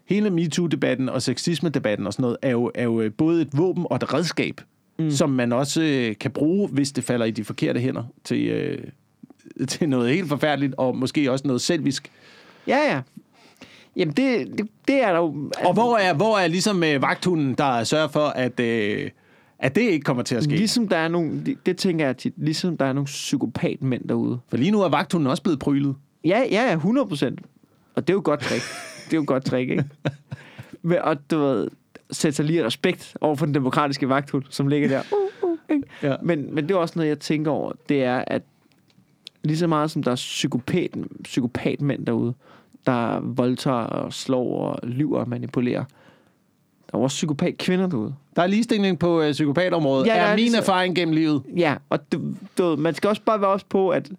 Hele 0.06 0.30
MeToo-debatten 0.30 1.10
og 1.10 1.22
sexisme-debatten 1.22 2.08
og 2.08 2.14
sådan 2.14 2.22
noget 2.22 2.38
er 2.42 2.50
jo, 2.50 2.72
er 2.76 2.84
jo 2.84 3.12
både 3.18 3.42
et 3.42 3.58
våben 3.58 3.86
og 3.90 3.96
et 3.96 4.14
redskab, 4.14 4.62
mm. 5.00 5.12
som 5.12 5.30
man 5.30 5.54
også 5.54 5.82
øh, 5.82 6.16
kan 6.20 6.32
bruge, 6.32 6.68
hvis 6.68 6.92
det 6.92 7.04
falder 7.04 7.26
i 7.26 7.32
de 7.32 7.44
forkerte 7.44 7.80
hænder 7.80 8.04
til, 8.24 8.48
øh, 8.48 8.84
til 9.68 9.90
noget 9.90 10.10
helt 10.10 10.30
forfærdeligt, 10.30 10.76
og 10.78 10.98
måske 10.98 11.32
også 11.32 11.48
noget 11.48 11.62
selvisk. 11.62 12.12
Ja, 12.68 12.78
ja. 12.78 13.02
Jamen, 13.96 14.14
det, 14.14 14.48
det, 14.58 14.68
det 14.88 15.04
er 15.04 15.12
der 15.12 15.18
jo... 15.18 15.52
Og 15.66 15.74
hvor 15.74 15.98
er, 15.98 16.14
hvor 16.14 16.38
er 16.38 16.48
ligesom 16.48 16.84
øh, 16.84 17.02
vagthunden, 17.02 17.54
der 17.54 17.84
sørger 17.84 18.08
for, 18.08 18.26
at, 18.26 18.60
øh, 18.60 19.10
at 19.64 19.76
det 19.76 19.82
ikke 19.82 20.04
kommer 20.04 20.24
til 20.24 20.36
at 20.36 20.44
ske? 20.44 20.56
Ligesom 20.56 20.88
der 20.88 20.98
er 20.98 21.08
nogle... 21.08 21.46
Det, 21.46 21.66
det 21.66 21.78
tænker 21.78 22.06
jeg 22.06 22.18
tit. 22.18 22.34
Ligesom 22.38 22.78
der 22.78 22.86
er 22.86 22.94
nogle 22.94 23.06
psykopatmænd 23.06 24.08
derude. 24.08 24.40
For 24.50 24.58
lige 24.58 24.72
nu 24.72 24.82
er 24.82 24.90
vagthunden 24.90 25.28
også 25.30 25.44
blevet 25.44 25.60
prylet. 25.60 25.96
Ja, 26.26 26.44
ja, 26.52 26.68
ja, 26.68 26.74
100 26.74 27.08
procent. 27.08 27.40
Og 27.96 28.08
det 28.08 28.14
er 28.14 28.18
jo 28.18 28.22
godt 28.24 28.40
trick. 28.40 28.64
det 29.06 29.14
er 29.14 29.18
jo 29.18 29.24
godt 29.28 29.46
trick, 29.46 29.70
ikke? 29.70 29.86
Men, 30.82 30.98
og 31.02 31.32
du 31.32 31.40
ved, 31.40 31.68
sætte 32.12 32.36
sig 32.36 32.46
lige 32.46 32.66
respekt 32.66 33.18
over 33.22 33.36
for 33.36 33.46
den 33.46 33.56
demokratiske 33.56 34.10
vagthund, 34.10 34.44
som 34.50 34.68
ligger 34.68 34.88
der. 34.88 35.02
Uh, 35.12 35.50
uh, 35.50 35.58
ikke? 35.70 35.88
Ja. 36.04 36.16
Men, 36.24 36.56
men 36.56 36.68
det 36.68 36.76
er 36.76 36.78
også 36.78 36.94
noget, 36.96 37.10
jeg 37.10 37.20
tænker 37.20 37.52
over. 37.52 37.72
Det 37.90 38.04
er, 38.04 38.24
at 38.28 38.42
lige 39.44 39.58
så 39.58 39.68
meget 39.68 39.92
som 39.92 40.04
der 40.04 40.12
er 40.12 40.16
psykopat, 40.16 40.98
psykopatmænd 41.24 42.06
derude, 42.06 42.34
der 42.86 43.20
voldtager 43.20 43.78
og 43.78 44.14
slår 44.14 44.66
og 44.66 44.88
lyver 44.88 45.20
og 45.20 45.30
manipulerer, 45.30 45.84
der 46.94 47.00
er 47.00 47.04
også 47.04 47.16
psykopat 47.16 47.58
kvinder 47.58 47.88
derude. 47.88 48.16
Der 48.36 48.42
er 48.42 48.48
ligestilling 48.48 49.00
på 49.00 49.22
øh, 49.22 49.32
psykopatområdet. 49.32 50.08
Ja, 50.08 50.16
er, 50.16 50.22
er 50.22 50.36
min 50.36 50.46
lige 50.46 50.58
erfaring 50.58 50.96
gennem 50.96 51.16
livet. 51.16 51.44
Ja, 51.58 51.76
og 51.90 52.12
du, 52.12 52.22
du, 52.58 52.76
man 52.76 52.96
skal 52.96 53.08
også 53.08 53.22
bare 53.26 53.42
være 53.42 53.50
også 53.50 53.66
på, 53.70 53.90
at 53.90 54.12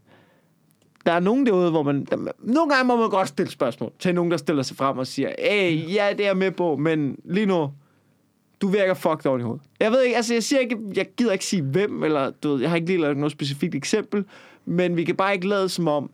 der 1.07 1.12
er 1.12 1.20
nogen 1.20 1.47
derude, 1.47 1.70
hvor 1.70 1.83
man... 1.83 2.05
Der, 2.05 2.16
nogle 2.39 2.75
gange 2.75 2.87
må 2.87 2.97
man 2.97 3.11
godt 3.11 3.29
stille 3.29 3.51
spørgsmål 3.53 3.93
til 3.99 4.14
nogen, 4.14 4.31
der 4.31 4.37
stiller 4.37 4.62
sig 4.62 4.77
frem 4.77 4.99
og 4.99 5.07
siger, 5.07 5.33
hey, 5.39 5.95
ja, 5.95 6.09
det 6.12 6.20
er 6.20 6.29
jeg 6.29 6.37
med 6.37 6.51
på, 6.51 6.77
men 6.77 7.16
lige 7.25 7.47
nu, 7.47 7.70
du 8.61 8.68
virker 8.68 8.95
fucked 8.95 9.27
oven 9.27 9.41
i 9.41 9.45
hovedet. 9.45 9.62
Jeg 9.81 9.91
ved 9.91 10.03
ikke, 10.03 10.16
altså 10.16 10.35
jeg 10.35 10.43
siger 10.43 10.61
ikke, 10.61 10.77
jeg 10.97 11.07
gider 11.16 11.33
ikke 11.33 11.45
sige 11.45 11.62
hvem, 11.62 12.03
eller 12.03 12.31
du 12.31 12.53
ved, 12.53 12.61
jeg 12.61 12.70
har 12.70 12.77
ikke 12.77 12.89
lige 12.89 13.01
lavet 13.01 13.16
noget 13.16 13.33
specifikt 13.33 13.75
eksempel, 13.75 14.25
men 14.64 14.97
vi 14.97 15.05
kan 15.05 15.16
bare 15.16 15.35
ikke 15.35 15.49
lade 15.49 15.68
som 15.68 15.89
om, 15.89 16.11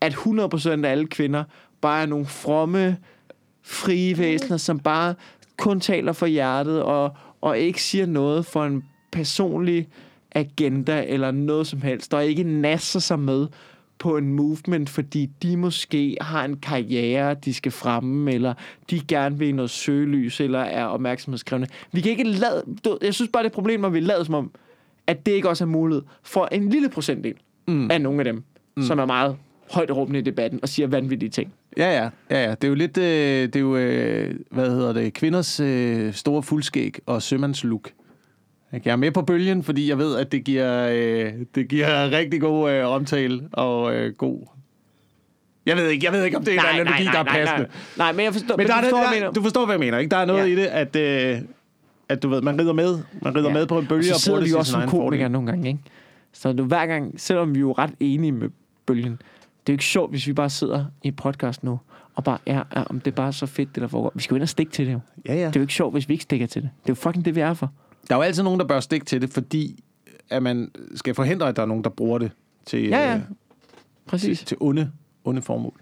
at 0.00 0.12
100% 0.12 0.84
af 0.84 0.90
alle 0.90 1.06
kvinder 1.06 1.44
bare 1.80 2.02
er 2.02 2.06
nogle 2.06 2.26
fromme, 2.26 2.96
frie 3.64 4.18
væsener, 4.18 4.56
som 4.56 4.78
bare 4.78 5.14
kun 5.58 5.80
taler 5.80 6.12
for 6.12 6.26
hjertet, 6.26 6.82
og, 6.82 7.16
og 7.40 7.58
ikke 7.58 7.82
siger 7.82 8.06
noget 8.06 8.46
for 8.46 8.64
en 8.64 8.84
personlig 9.12 9.88
agenda, 10.32 11.04
eller 11.08 11.30
noget 11.30 11.66
som 11.66 11.82
helst, 11.82 12.14
og 12.14 12.26
ikke 12.26 12.42
nasser 12.42 13.00
sig 13.00 13.18
med 13.18 13.46
på 13.98 14.16
en 14.16 14.32
movement, 14.32 14.90
fordi 14.90 15.30
de 15.42 15.56
måske 15.56 16.16
har 16.20 16.44
en 16.44 16.56
karriere, 16.56 17.34
de 17.34 17.54
skal 17.54 17.72
fremme, 17.72 18.32
eller 18.32 18.54
de 18.90 19.00
gerne 19.08 19.38
vil 19.38 19.48
i 19.48 19.52
noget 19.52 19.70
søgelys, 19.70 20.40
eller 20.40 20.58
er 20.58 20.84
opmærksomhedskrævende. 20.84 21.68
Vi 21.92 22.00
kan 22.00 22.10
ikke 22.10 22.24
lade... 22.24 22.64
Jeg 23.02 23.14
synes 23.14 23.30
bare, 23.32 23.42
det 23.42 23.46
er 23.46 23.50
et 23.50 23.54
problem, 23.54 23.80
når 23.80 23.88
vi 23.88 24.00
lader 24.00 24.24
som 24.24 24.34
om, 24.34 24.50
at 25.06 25.26
det 25.26 25.32
ikke 25.32 25.48
også 25.48 25.64
er 25.64 25.68
mulighed 25.68 26.02
for 26.22 26.48
en 26.52 26.68
lille 26.68 26.88
procentdel 26.88 27.34
mm. 27.68 27.90
af 27.90 28.00
nogle 28.00 28.20
af 28.20 28.24
dem, 28.24 28.44
mm. 28.76 28.82
som 28.82 28.98
er 28.98 29.06
meget 29.06 29.36
højt 29.70 29.90
råbende 29.90 30.18
i 30.18 30.22
debatten 30.22 30.58
og 30.62 30.68
siger 30.68 30.86
vanvittige 30.88 31.28
ting. 31.30 31.52
Ja, 31.76 32.02
ja, 32.02 32.08
ja, 32.30 32.44
ja. 32.44 32.50
Det 32.50 32.64
er 32.64 32.68
jo 32.68 32.74
lidt, 32.74 32.98
øh, 32.98 33.04
det 33.42 33.56
er 33.56 33.60
jo, 33.60 33.76
øh, 33.76 34.34
hvad 34.50 34.70
hedder 34.70 34.92
det, 34.92 35.14
kvinders 35.14 35.60
øh, 35.60 36.12
store 36.12 36.42
fuldskæg 36.42 36.98
og 37.06 37.22
sømandslook. 37.22 37.90
Ikke? 38.74 38.88
Jeg 38.88 38.92
er 38.92 38.96
med 38.96 39.10
på 39.10 39.22
bølgen, 39.22 39.62
fordi 39.62 39.88
jeg 39.88 39.98
ved, 39.98 40.16
at 40.16 40.32
det 40.32 40.44
giver, 40.44 40.88
øh, 40.92 41.32
det 41.54 41.68
giver 41.68 42.10
rigtig 42.10 42.40
god 42.40 42.70
øh, 42.72 42.88
omtale 42.88 43.42
og 43.52 43.94
øh, 43.94 44.12
god... 44.14 44.46
Jeg 45.66 45.76
ved 45.76 45.88
ikke, 45.88 46.04
jeg 46.04 46.12
ved 46.12 46.24
ikke, 46.24 46.36
om 46.36 46.44
det 46.44 46.54
er 46.54 46.60
en 46.60 46.66
analogi, 46.80 47.04
der 47.04 47.18
er 47.18 47.24
passende. 47.24 47.60
Nej, 47.62 47.68
nej, 47.98 48.12
men 48.12 48.24
jeg 48.24 48.32
forstår, 48.32 48.56
Men 48.56 48.66
der 48.66 48.74
er, 48.74 48.80
du 48.80 48.82
forstår, 48.84 48.98
der, 48.98 49.06
hvad 49.08 49.16
jeg 49.16 49.20
mener. 49.22 49.32
du 49.32 49.42
forstår, 49.42 49.64
hvad 49.66 49.74
jeg 49.74 49.80
mener, 49.80 49.98
ikke? 49.98 50.10
Der 50.10 50.16
er 50.16 50.24
noget 50.24 50.40
Ja. 50.40 50.52
i 50.52 50.56
det, 50.56 50.66
at, 50.66 50.96
øh, 50.96 51.38
at 52.08 52.22
du 52.22 52.28
ved, 52.28 52.42
man 52.42 52.60
rider 52.60 52.72
med. 52.72 52.98
Man 53.22 53.36
rider 53.36 53.48
Ja. 53.48 53.54
med 53.54 53.66
på 53.66 53.78
en 53.78 53.86
bølge 53.86 54.00
og 54.00 54.04
så 54.04 54.14
og, 54.14 54.20
sidder 54.20 54.36
bruger 54.36 54.40
det 54.40 54.46
vi 54.46 54.50
jo 54.52 54.58
også 54.58 54.72
som 54.72 54.88
komikere 54.88 55.28
nogle 55.28 55.46
gange, 55.46 55.68
ikke? 55.68 55.80
Så 56.32 56.52
du, 56.52 56.64
hver 56.64 56.86
gang, 56.86 57.20
selvom 57.20 57.54
vi 57.54 57.58
er 57.58 57.60
jo 57.60 57.72
ret 57.72 57.90
enige 58.00 58.32
med 58.32 58.48
bølgen, 58.86 59.20
det 59.66 59.72
er 59.72 59.72
jo 59.72 59.74
ikke 59.74 59.84
sjovt, 59.84 60.10
hvis 60.10 60.26
vi 60.26 60.32
bare 60.32 60.50
sidder 60.50 60.84
i 61.02 61.08
en 61.08 61.14
podcast 61.14 61.64
nu, 61.64 61.80
og 62.14 62.24
bare, 62.24 62.38
ja, 62.46 62.62
ja 62.76 62.82
om 62.82 63.00
det 63.00 63.10
er 63.10 63.14
bare 63.14 63.32
så 63.32 63.46
fedt, 63.46 63.74
det 63.74 63.80
der 63.82 63.88
foregår. 63.88 64.12
Vi 64.14 64.22
skal 64.22 64.34
jo 64.34 64.36
ind 64.36 64.42
og 64.42 64.48
stikke 64.48 64.72
til 64.72 64.86
det 64.86 64.92
jo. 64.92 65.00
Ja, 65.26 65.34
ja. 65.34 65.46
Det 65.46 65.56
er 65.56 65.60
jo 65.60 65.64
ikke 65.64 65.74
sjovt, 65.74 65.94
hvis 65.94 66.08
vi 66.08 66.14
ikke 66.14 66.22
stikker 66.22 66.46
til 66.46 66.62
det. 66.62 66.70
Det 66.82 66.88
er 66.88 66.90
jo 66.90 66.94
fucking 66.94 67.24
det, 67.24 67.34
vi 67.34 67.40
er 67.40 67.54
for. 67.54 67.72
Der 68.08 68.14
er 68.14 68.18
jo 68.18 68.22
altid 68.22 68.42
nogen, 68.42 68.60
der 68.60 68.66
bør 68.66 68.80
stikke 68.80 69.06
til 69.06 69.20
det, 69.22 69.30
fordi 69.30 69.84
at 70.30 70.42
man 70.42 70.70
skal 70.94 71.14
forhindre, 71.14 71.48
at 71.48 71.56
der 71.56 71.62
er 71.62 71.66
nogen, 71.66 71.84
der 71.84 71.90
bruger 71.90 72.18
det 72.18 72.30
til, 72.66 72.88
Ja, 72.88 73.10
ja. 73.10 73.14
øh, 73.16 73.20
Præcis. 74.06 74.38
til, 74.38 74.46
til 74.46 74.56
onde, 74.60 74.92
onde 75.24 75.42
formål. 75.42 75.80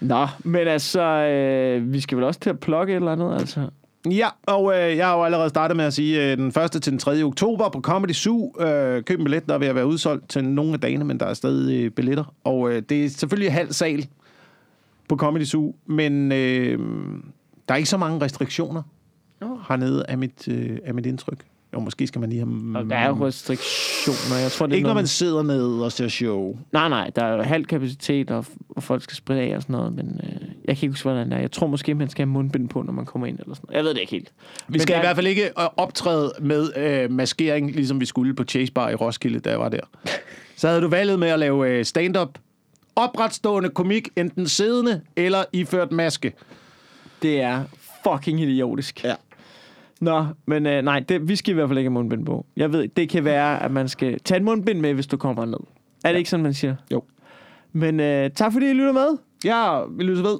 Nå, 0.00 0.26
men 0.44 0.68
altså, 0.68 1.02
øh, 1.02 1.92
vi 1.92 2.00
skal 2.00 2.16
vel 2.18 2.24
også 2.24 2.40
til 2.40 2.50
at 2.50 2.60
plukke 2.60 2.92
et 2.92 2.96
eller 2.96 3.12
andet, 3.12 3.34
altså. 3.40 3.68
Ja, 4.10 4.28
og 4.42 4.74
øh, 4.74 4.96
jeg 4.96 5.06
har 5.06 5.16
jo 5.16 5.24
allerede 5.24 5.48
startet 5.48 5.76
med 5.76 5.84
at 5.84 5.94
sige, 5.94 6.32
øh, 6.32 6.36
den 6.36 6.46
1. 6.46 6.54
til 6.70 6.90
den 6.90 6.98
3. 6.98 7.22
oktober 7.22 7.68
på 7.68 7.80
Comedy 7.80 8.12
Zoo. 8.12 8.60
Øh, 8.60 9.02
køb 9.02 9.18
en 9.18 9.24
billet, 9.24 9.46
der 9.46 9.54
er 9.54 9.58
ved 9.58 9.66
at 9.66 9.74
være 9.74 9.86
udsolgt 9.86 10.28
til 10.28 10.44
nogle 10.44 10.72
af 10.72 10.80
dagene, 10.80 11.04
men 11.04 11.20
der 11.20 11.26
er 11.26 11.34
stadig 11.34 11.84
øh, 11.84 11.90
billetter. 11.90 12.34
Og 12.44 12.72
øh, 12.72 12.82
det 12.88 13.04
er 13.04 13.08
selvfølgelig 13.08 13.52
halv 13.52 13.72
sal 13.72 14.06
på 15.08 15.16
Comedy 15.16 15.44
Zoo, 15.44 15.74
men 15.86 16.32
øh, 16.32 16.78
der 17.68 17.74
er 17.74 17.76
ikke 17.76 17.88
så 17.88 17.96
mange 17.96 18.20
restriktioner 18.20 18.82
Nå. 19.40 19.58
hernede 19.68 20.04
af 20.08 20.18
mit, 20.18 20.48
øh, 20.48 20.78
af 20.84 20.94
mit 20.94 21.06
indtryk. 21.06 21.38
Jo, 21.76 21.80
måske 21.80 22.06
skal 22.06 22.20
man 22.20 22.30
lige 22.30 22.38
have... 22.46 22.78
Og 22.78 22.90
der 22.90 22.96
er 22.96 23.08
jo 23.08 23.26
restriktioner. 23.26 24.40
Jeg 24.42 24.50
tror, 24.52 24.66
det 24.66 24.72
er 24.72 24.76
Ikke 24.76 24.86
når 24.86 24.94
man 24.94 25.06
sidder 25.06 25.42
ned 25.42 25.66
og 25.66 25.92
ser 25.92 26.08
show. 26.08 26.56
Nej, 26.72 26.88
nej, 26.88 27.10
der 27.16 27.22
er 27.24 27.42
halv 27.42 27.64
kapacitet, 27.64 28.30
og, 28.30 28.44
og 28.70 28.82
folk 28.82 29.02
skal 29.02 29.16
spritte 29.16 29.42
af 29.42 29.56
og 29.56 29.62
sådan 29.62 29.72
noget, 29.76 29.94
men 29.94 30.20
øh, 30.24 30.28
jeg 30.64 30.76
kan 30.76 30.86
ikke 30.86 30.88
huske, 30.92 31.02
hvordan 31.08 31.30
det 31.30 31.36
er. 31.36 31.40
Jeg 31.40 31.50
tror 31.52 31.66
måske, 31.66 31.94
man 31.94 32.08
skal 32.08 32.22
have 32.26 32.32
mundbind 32.32 32.68
på, 32.68 32.82
når 32.82 32.92
man 32.92 33.04
kommer 33.04 33.26
ind 33.26 33.38
eller 33.38 33.54
sådan 33.54 33.64
noget. 33.68 33.76
Jeg 33.76 33.84
ved 33.84 33.94
det 33.94 34.00
ikke 34.00 34.10
helt. 34.12 34.32
Vi 34.68 34.78
skal 34.78 34.92
der 34.92 35.00
i 35.00 35.02
er- 35.02 35.06
hvert 35.06 35.16
fald 35.16 35.26
ikke 35.26 35.44
øh, 35.44 35.66
optræde 35.76 36.32
med 36.40 36.70
øh, 36.76 37.10
maskering, 37.10 37.70
ligesom 37.72 38.00
vi 38.00 38.06
skulle 38.06 38.34
på 38.34 38.44
Chase 38.44 38.72
Bar 38.72 38.90
i 38.90 38.94
Roskilde, 38.94 39.38
da 39.40 39.50
jeg 39.50 39.58
var 39.60 39.68
der. 39.68 39.80
Så 40.56 40.68
havde 40.68 40.80
du 40.80 40.88
valget 40.88 41.18
med 41.18 41.28
at 41.28 41.38
lave 41.38 41.68
øh, 41.70 41.84
stand-up 41.84 42.38
opretstående 42.96 43.68
komik, 43.68 44.08
enten 44.16 44.48
siddende 44.48 45.00
eller 45.16 45.44
iført 45.52 45.92
maske. 45.92 46.32
Det 47.22 47.40
er 47.40 47.64
fucking 48.04 48.40
idiotisk. 48.40 49.04
Ja. 49.04 49.14
Nå, 50.00 50.26
men 50.46 50.66
øh, 50.66 50.82
nej, 50.82 51.00
det, 51.08 51.28
vi 51.28 51.36
skal 51.36 51.52
i 51.52 51.54
hvert 51.54 51.68
fald 51.68 51.78
ikke 51.78 51.88
have 51.88 51.94
mundbind 51.94 52.26
på. 52.26 52.46
Jeg 52.56 52.72
ved, 52.72 52.88
det 52.88 53.08
kan 53.08 53.24
være, 53.24 53.62
at 53.62 53.70
man 53.70 53.88
skal 53.88 54.20
tage 54.20 54.38
et 54.38 54.44
mundbind 54.44 54.80
med, 54.80 54.94
hvis 54.94 55.06
du 55.06 55.16
kommer 55.16 55.44
ned. 55.44 55.58
Er 56.04 56.12
det 56.12 56.18
ikke 56.18 56.30
sådan, 56.30 56.42
man 56.44 56.54
siger? 56.54 56.76
Jo. 56.92 57.02
Men 57.72 58.00
øh, 58.00 58.30
tak 58.30 58.52
fordi 58.52 58.70
I 58.70 58.72
lytter 58.72 58.92
med. 58.92 59.18
Ja, 59.44 59.80
vi 59.90 60.02
lytter 60.02 60.22
ved. 60.22 60.38